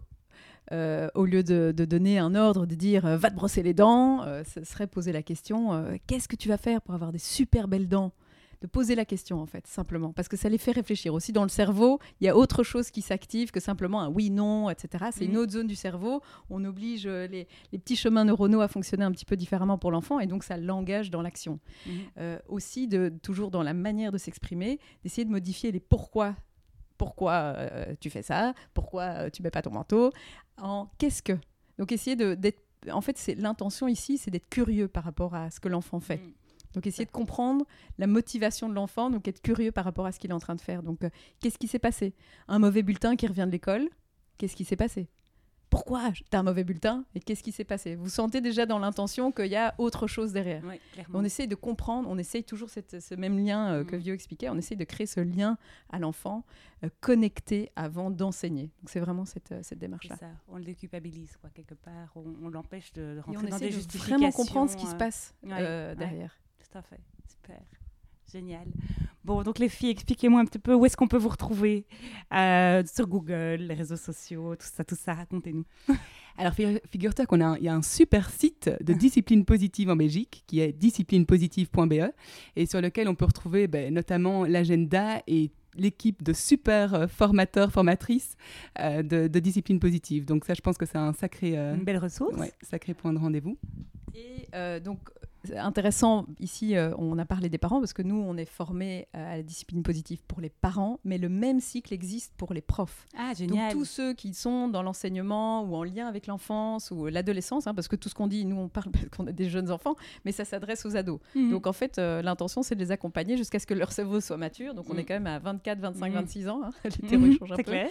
euh, 0.72 1.09
au 1.14 1.24
lieu 1.24 1.42
de, 1.42 1.72
de 1.76 1.85
donner 1.85 2.18
un 2.18 2.35
ordre, 2.35 2.66
de 2.66 2.74
dire 2.74 3.07
euh, 3.07 3.16
va 3.16 3.31
te 3.31 3.37
brosser 3.37 3.62
les 3.62 3.74
dents, 3.74 4.22
euh, 4.24 4.42
ce 4.44 4.64
serait 4.64 4.87
poser 4.87 5.12
la 5.12 5.22
question 5.22 5.48
qu'est-ce 6.07 6.28
que 6.28 6.37
tu 6.37 6.48
vas 6.48 6.57
faire 6.59 6.83
pour 6.83 6.94
avoir 6.94 7.12
des 7.12 7.18
super 7.18 7.68
belles 7.68 7.88
dents? 7.88 8.12
De 8.61 8.66
poser 8.66 8.96
la 8.96 9.04
question 9.04 9.40
en 9.40 9.46
fait 9.46 9.68
simplement. 9.68 10.12
Parce 10.12 10.26
que 10.26 10.37
ça 10.37 10.48
les 10.48 10.59
fait 10.59 10.72
réfléchir. 10.72 11.14
Aussi 11.14 11.31
dans 11.33 11.44
le 11.44 11.48
cerveau 11.48 12.00
il 12.20 12.24
y 12.24 12.28
a 12.28 12.37
autre 12.37 12.64
chose 12.64 12.90
qui 12.90 13.02
s'active 13.02 13.52
que 13.52 13.61
simplement 13.61 14.00
un 14.02 14.09
oui 14.09 14.31
non 14.31 14.68
etc 14.68 15.07
c'est 15.12 15.26
une 15.26 15.33
Mhm. 15.35 15.38
autre 15.38 15.52
zone 15.52 15.66
du 15.68 15.76
cerveau. 15.76 16.22
On 16.50 16.64
oblige 16.64 17.07
les, 17.07 17.46
les 17.70 17.78
petits 17.78 17.94
chemins 17.94 18.24
neuronaux 18.24 18.61
à 18.61 18.66
fonctionner 18.66 19.04
un 19.04 19.12
petit 19.12 19.24
peu 19.24 19.37
différemment 19.37 19.78
pour 19.78 19.92
l'enfant 19.92 20.18
et 20.18 20.26
donc 20.26 20.42
ça 20.42 20.57
l'engage 20.57 21.11
dans 21.11 21.22
l'action. 21.22 21.61
Mhm. 21.87 21.92
Euh, 22.18 22.38
aussi 22.48 22.88
de 22.88 23.12
toujours 23.22 23.52
dans 23.52 23.62
la 23.62 23.74
manière 23.74 24.11
de 24.11 24.18
s'exprimer 24.18 24.81
d'essayer 25.04 25.24
de 25.24 25.31
modifier 25.31 25.70
les 25.70 25.81
pourquoi 25.81 26.35
pourquoi 26.98 27.32
euh, 27.56 27.94
tu 28.00 28.11
fais 28.11 28.22
ça 28.22 28.52
pourquoi 28.74 29.02
euh, 29.04 29.30
tu 29.30 29.42
mets 29.42 29.50
pas 29.50 29.62
ton 29.62 29.70
manteau 29.70 30.12
en 30.61 30.88
qu'est-ce 30.98 31.22
que 31.22 31.32
donc 31.78 31.92
essayer 31.92 32.16
de 32.16 32.34
d'être 32.34 32.61
en 32.90 33.00
fait 33.00 33.16
c'est 33.16 33.34
l'intention 33.34 33.88
ici 33.88 34.18
c'est 34.18 34.30
d'être 34.30 34.48
curieux 34.50 34.88
par 34.88 35.04
rapport 35.04 35.34
à 35.34 35.50
ce 35.50 35.61
que 35.61 35.68
l'enfant 35.68 36.00
fait 36.00 36.18
Mhm. 36.18 36.32
donc 36.74 36.87
essayer 36.87 37.06
de 37.06 37.11
comprendre 37.11 37.64
la 37.98 38.06
motivation 38.06 38.68
de 38.68 38.74
l'enfant, 38.74 39.11
donc 39.11 39.26
être 39.26 39.40
curieux 39.40 39.72
par 39.72 39.84
rapport 39.84 40.06
à 40.06 40.12
ce 40.12 40.18
qu'il 40.18 40.30
est 40.30 40.34
en 40.34 40.38
train 40.38 40.54
de 40.54 40.61
faire. 40.61 40.82
Donc 40.82 41.02
euh, 41.02 41.11
qu'est-ce 41.40 41.58
qui 41.58 41.66
s'est 41.68 41.78
passé? 41.78 42.14
Un 42.46 42.58
mauvais 42.58 42.82
bulletin 42.82 43.16
qui 43.16 43.26
revient 43.26 43.46
de 43.46 43.50
l'école, 43.52 43.88
qu'est-ce 44.37 44.54
qui 44.54 44.64
s'est 44.64 44.76
passé? 44.76 45.08
Pourquoi 45.70 46.11
t'as 46.31 46.38
un 46.38 46.42
mauvais 46.42 46.64
bulletin 46.64 47.04
et 47.14 47.20
qu'est-ce 47.20 47.42
qui 47.42 47.52
s'est 47.52 47.64
passé? 47.64 47.94
Vous 47.94 48.09
sentez 48.09 48.40
déjà 48.40 48.64
dans 48.64 48.78
l'intention 48.78 49.31
qu'il 49.33 49.46
y 49.46 49.57
a 49.57 49.74
autre 49.78 50.07
chose 50.07 50.33
derrière. 50.33 50.62
On 51.12 51.22
essaye 51.24 51.46
de 51.46 51.54
comprendre, 51.54 52.09
on 52.11 52.16
essaye 52.16 52.42
toujours 52.42 52.70
cette- 52.70 53.00
ce 53.00 53.14
même 53.14 53.38
lien 53.38 53.72
euh, 53.74 53.85
que 53.85 53.94
Mhm. 53.96 54.02
Vio 54.02 54.14
expliquait, 54.14 54.48
on 54.48 54.57
essaye 54.57 54.76
de 54.78 54.85
créer 54.85 55.07
ce 55.07 55.20
lien 55.20 55.59
à 55.90 55.98
l'enfant 55.98 56.44
euh, 56.85 56.88
connecté 57.00 57.70
avant 57.76 58.11
d'enseigner. 58.11 58.70
Donc 58.81 58.88
c'est 58.90 59.00
vraiment 59.00 59.24
cette, 59.24 59.52
euh, 59.52 59.61
cette 59.62 59.78
démarche-là. 59.78 60.16
ça, 60.16 60.31
on 60.48 60.57
le 60.59 60.64
déculpabilise, 60.64 61.37
quoi, 61.40 61.50
quelque 61.50 61.74
part. 61.74 62.12
On, 62.16 62.24
on 62.42 62.48
l'empêche 62.48 62.92
de, 62.94 63.02
de 63.02 63.16
Et 63.18 63.20
rentrer 63.20 63.37
on 63.46 63.50
dans 63.50 63.57
essaye 63.57 63.61
des 63.61 63.66
de 63.68 63.72
justifications. 63.81 64.16
vraiment 64.16 64.33
comprendre 64.33 64.70
ce 64.70 64.76
qui 64.76 64.87
se 64.87 64.94
euh, 64.94 64.98
passe 64.98 65.35
ouais, 65.42 65.52
ouais. 65.52 65.96
derrière. 65.96 66.35
Tout 66.59 66.78
à 66.78 66.83
fait, 66.83 67.00
super. 67.28 67.61
Génial. 68.31 68.66
Bon, 69.28 69.42
donc 69.42 69.58
les 69.58 69.68
filles, 69.68 69.90
expliquez-moi 69.90 70.40
un 70.40 70.46
petit 70.46 70.58
peu 70.58 70.72
où 70.72 70.86
est-ce 70.86 70.96
qu'on 70.96 71.06
peut 71.06 71.18
vous 71.18 71.28
retrouver 71.28 71.84
Euh, 72.34 72.82
sur 72.90 73.06
Google, 73.06 73.56
les 73.68 73.74
réseaux 73.74 73.96
sociaux, 73.96 74.56
tout 74.56 74.66
ça, 74.66 74.84
tout 74.84 74.96
ça, 74.96 75.12
racontez-nous. 75.12 75.64
Alors 76.38 76.54
fi- 76.54 76.78
figure-toi 76.90 77.26
qu'on 77.26 77.40
a 77.42 77.46
un- 77.46 77.56
il 77.58 77.64
y 77.64 77.68
a 77.68 77.74
un 77.74 77.82
super 77.82 78.30
site 78.30 78.70
de 78.82 78.94
discipline 78.94 79.44
positive 79.44 79.90
en 79.90 79.96
Belgique 79.96 80.44
qui 80.46 80.60
est 80.60 80.72
disciplinepositive.be 80.72 82.10
et 82.56 82.64
sur 82.66 82.80
lequel 82.80 83.06
on 83.08 83.14
peut 83.14 83.26
retrouver 83.26 83.68
ben, 83.68 83.92
notamment 83.92 84.44
l'agenda 84.44 85.20
et 85.26 85.50
l'équipe 85.76 86.22
de 86.22 86.32
super 86.32 86.94
euh, 86.94 87.06
formateurs, 87.06 87.70
formatrices 87.70 88.34
euh, 88.80 89.02
de, 89.02 89.28
de 89.28 89.38
discipline 89.40 89.78
positive. 89.78 90.24
Donc 90.24 90.46
ça, 90.46 90.54
je 90.54 90.60
pense 90.62 90.78
que 90.78 90.86
c'est 90.86 90.96
un 90.98 91.12
sacré, 91.12 91.58
euh, 91.58 91.74
Une 91.74 91.84
belle 91.84 91.98
ressource. 91.98 92.34
ouais, 92.38 92.52
sacré 92.62 92.94
point 92.94 93.12
de 93.12 93.18
rendez-vous. 93.18 93.58
Et 94.14 94.48
euh, 94.54 94.80
donc, 94.80 95.10
intéressant, 95.57 96.27
ici, 96.40 96.77
euh, 96.77 96.94
on 96.98 97.18
a 97.18 97.24
parlé 97.24 97.48
des 97.48 97.59
parents 97.59 97.79
parce 97.81 97.92
que 97.92 98.03
nous, 98.03 98.16
on 98.16 98.37
est 98.37 98.44
formés 98.44 99.09
à 99.12 99.37
la 99.37 99.42
discipline 99.42 99.83
positive 99.83 100.20
pour 100.27 100.40
les 100.40 100.51
parents, 100.51 100.98
mais 101.05 101.16
le 101.18 101.29
même 101.29 101.61
cycle 101.61 101.94
existe 101.94 102.35
pour 102.37 102.53
les 102.53 102.61
profs. 102.61 103.07
Ah, 103.16 103.29
Donc, 103.29 103.37
génial. 103.37 103.72
tous 103.72 103.85
ceux 103.85 104.14
qui 104.14 104.35
sont 104.35 104.68
dans 104.68 104.83
l'enseignement 104.83 105.62
ou 105.62 105.74
en 105.77 105.85
lien 105.85 106.07
avec 106.07 106.27
l'enfance 106.27 106.90
ou 106.90 107.07
l'adolescence, 107.07 107.66
hein, 107.66 107.74
parce 107.74 107.88
que 107.88 107.96
tout 107.96 108.09
ce 108.09 108.14
qu'on 108.14 108.27
dit, 108.27 108.44
nous, 108.44 108.57
on 108.57 108.68
parle 108.68 108.90
parce 108.92 109.09
qu'on 109.11 109.27
a 109.27 109.33
des 109.33 109.48
jeunes 109.48 109.70
enfants, 109.70 109.94
mais 110.24 110.33
ça 110.33 110.44
s'adresse 110.44 110.85
aux 110.87 110.96
ados. 110.96 111.20
Mhm. 111.35 111.51
Donc, 111.51 111.66
en 111.66 111.72
fait, 111.72 111.98
euh, 111.98 112.20
l'intention, 112.22 112.62
c'est 112.62 112.74
de 112.74 112.81
les 112.81 112.90
accompagner 112.90 113.37
jusqu'à 113.37 113.59
ce 113.59 113.66
que 113.66 113.74
leur 113.74 113.92
cerveau 113.92 114.20
soit 114.20 114.37
mature. 114.37 114.74
Donc, 114.74 114.87
on 114.90 114.94
Mhm. 114.94 114.98
est 115.01 115.05
quand 115.05 115.14
même 115.14 115.27
à 115.27 115.38
24, 115.38 115.79
25, 115.81 116.09
Mhm. 116.09 116.14
26 116.14 116.48
ans. 116.48 116.61
hein. 116.64 116.70
Les 117.12 117.16
Mhm, 117.16 117.38
changent 117.38 117.53
un 117.53 117.57
peu. 117.57 117.62
clair. 117.62 117.88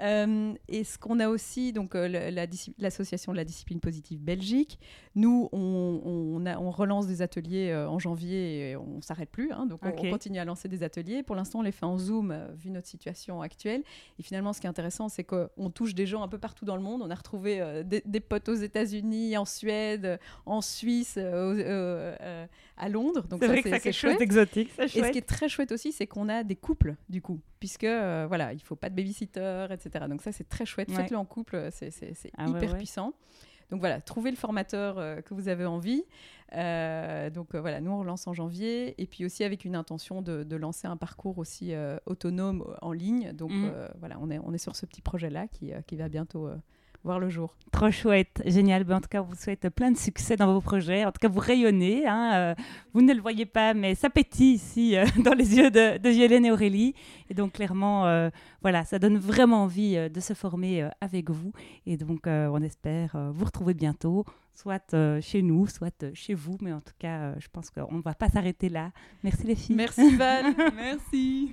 Euh, 0.00 0.54
et 0.68 0.84
ce 0.84 0.98
qu'on 0.98 1.20
a 1.20 1.28
aussi, 1.28 1.72
donc 1.72 1.94
la 1.94 2.30
l'association 2.78 3.32
de 3.32 3.36
la 3.36 3.44
discipline 3.44 3.80
positive 3.80 4.20
Belgique, 4.20 4.78
nous, 5.14 5.48
on, 5.52 6.00
on 6.04 6.46
a- 6.46 6.58
on 6.58 6.70
relance 6.84 7.06
des 7.06 7.20
ateliers 7.22 7.70
euh, 7.70 7.88
en 7.88 7.98
janvier 7.98 8.70
et 8.70 8.76
on 8.76 9.00
s'arrête 9.02 9.30
plus. 9.30 9.50
hein. 9.52 9.66
donc 9.66 9.80
on- 9.84 10.10
continue 10.10 10.38
à 10.38 10.44
lancer 10.44 10.68
des 10.68 10.82
ateliers. 10.82 11.22
Pour 11.22 11.34
l'instant, 11.36 11.58
on 11.58 11.62
les 11.62 11.72
fait 11.72 11.84
en 11.86 11.98
Zoom, 11.98 12.30
euh, 12.30 12.46
vu 12.54 12.70
notre 12.70 12.86
situation 12.86 13.42
actuelle. 13.42 13.82
Et 14.18 14.22
finalement, 14.22 14.52
ce 14.52 14.60
qui 14.60 14.66
est 14.66 14.70
intéressant, 14.70 15.08
c'est 15.08 15.24
qu'on 15.24 15.70
touche 15.74 15.94
des 15.94 16.06
gens 16.06 16.22
un 16.22 16.28
peu 16.28 16.38
partout 16.38 16.64
dans 16.64 16.76
le 16.76 16.82
monde. 16.82 17.02
On 17.02 17.10
a 17.10 17.14
retrouvé 17.14 17.60
euh, 17.60 17.82
des, 17.82 18.02
des 18.06 18.20
potes 18.20 18.48
aux 18.48 18.54
États-Unis, 18.54 19.36
en 19.36 19.44
Suède, 19.44 20.18
en 20.46 20.60
Suisse, 20.60 21.18
à 21.18 22.88
Londres. 22.88 23.26
Donc 23.28 23.40
C'est 23.40 23.46
vrai 23.48 23.62
que 23.62 23.70
c'est 23.70 23.80
quelque 23.80 23.92
chose 23.92 24.10
chouette. 24.10 24.18
d'exotique, 24.18 24.70
c'est 24.76 24.84
Et 24.84 25.02
ce 25.02 25.10
qui 25.10 25.18
est 25.18 25.26
très 25.26 25.48
chouette 25.48 25.72
aussi, 25.72 25.92
c'est 25.92 26.06
qu'on 26.06 26.28
a 26.28 26.42
des 26.44 26.56
couples, 26.56 26.94
du 27.08 27.20
coup, 27.22 27.40
puisque 27.60 27.84
voilà, 27.84 28.52
il 28.52 28.60
faut 28.60 28.76
pas 28.76 28.90
de 28.90 28.94
babysitter, 28.94 29.66
etc. 29.70 30.04
Donc 30.08 30.22
ça, 30.22 30.32
c'est 30.32 30.48
très 30.48 30.66
chouette. 30.66 30.88
Ouais. 30.90 30.96
Faites-le 30.96 31.16
en 31.16 31.24
couple, 31.24 31.68
c'est 31.72 31.90
Ah 32.36 32.44
ouais, 32.44 32.50
hyper 32.50 32.72
ouais. 32.72 32.76
puissant. 32.78 33.12
Donc 33.70 33.80
voilà, 33.80 34.00
trouvez 34.00 34.30
le 34.30 34.36
formateur 34.36 34.98
euh, 34.98 35.20
que 35.20 35.34
vous 35.34 35.48
avez 35.48 35.64
envie. 35.64 36.04
Euh, 36.54 37.30
donc 37.30 37.54
euh, 37.54 37.60
voilà, 37.60 37.80
nous 37.80 37.90
on 37.90 37.98
relance 38.00 38.26
en 38.26 38.32
janvier, 38.32 39.00
et 39.02 39.06
puis 39.06 39.24
aussi 39.24 39.42
avec 39.44 39.64
une 39.64 39.74
intention 39.74 40.22
de, 40.22 40.44
de 40.44 40.56
lancer 40.56 40.86
un 40.86 40.96
parcours 40.96 41.38
aussi 41.38 41.72
autonome 42.06 42.64
en 42.82 42.92
ligne. 42.92 43.32
Donc 43.32 43.50
euh, 43.52 43.88
voilà, 43.98 44.16
on 44.20 44.30
est, 44.30 44.38
on 44.38 44.52
est 44.52 44.58
sur 44.58 44.76
ce 44.76 44.86
petit 44.86 45.02
projet-là 45.02 45.48
qui, 45.48 45.72
qui 45.86 45.96
va 45.96 46.08
bientôt 46.08 46.48
voir 47.04 47.18
le 47.20 47.28
jour. 47.28 47.54
Trop 47.70 47.90
chouette, 47.90 48.42
génial. 48.46 48.84
Ben, 48.84 48.96
en 48.96 49.00
tout 49.00 49.08
cas, 49.08 49.20
on 49.20 49.26
vous 49.26 49.34
souhaite 49.36 49.68
plein 49.68 49.90
de 49.90 49.96
succès 49.96 50.36
dans 50.36 50.52
vos 50.52 50.60
projets. 50.60 51.04
En 51.04 51.12
tout 51.12 51.18
cas, 51.20 51.28
vous 51.28 51.40
rayonnez. 51.40 52.06
hein, 52.06 52.32
euh, 52.34 52.54
vous 52.94 53.02
ne 53.02 53.12
le 53.12 53.20
voyez 53.20 53.46
pas, 53.46 53.74
mais 53.74 53.94
ça 53.94 54.08
pétille 54.10 54.54
ici 54.54 54.96
euh, 54.96 55.04
dans 55.24 55.34
les 55.34 55.56
yeux 55.56 55.70
de, 55.70 55.98
de 55.98 56.08
Violaine 56.08 56.46
et 56.46 56.50
Aurélie. 56.50 56.94
Et 57.28 57.34
donc, 57.34 57.52
clairement, 57.52 58.06
euh, 58.06 58.30
voilà, 58.62 58.84
ça 58.84 58.98
donne 58.98 59.18
vraiment 59.18 59.64
envie 59.64 59.96
de 60.10 60.20
se 60.20 60.32
former 60.34 60.88
avec 61.00 61.30
vous. 61.30 61.52
Et 61.86 61.96
donc, 61.96 62.22
on 62.26 62.62
espère 62.62 63.16
vous 63.32 63.44
retrouver 63.44 63.74
bientôt, 63.74 64.24
soit 64.54 64.94
chez 65.20 65.42
nous, 65.42 65.66
soit 65.66 66.04
chez 66.14 66.34
vous. 66.34 66.56
Mais 66.60 66.72
en 66.72 66.80
tout 66.80 66.94
cas, 66.98 67.38
je 67.38 67.48
pense 67.52 67.70
qu'on 67.70 67.96
ne 67.96 68.02
va 68.02 68.14
pas 68.14 68.28
s'arrêter 68.28 68.68
là. 68.68 68.90
Merci 69.22 69.46
les 69.46 69.54
filles. 69.54 69.76
Merci 69.76 70.16
Val. 70.16 70.54
Merci. 70.76 71.52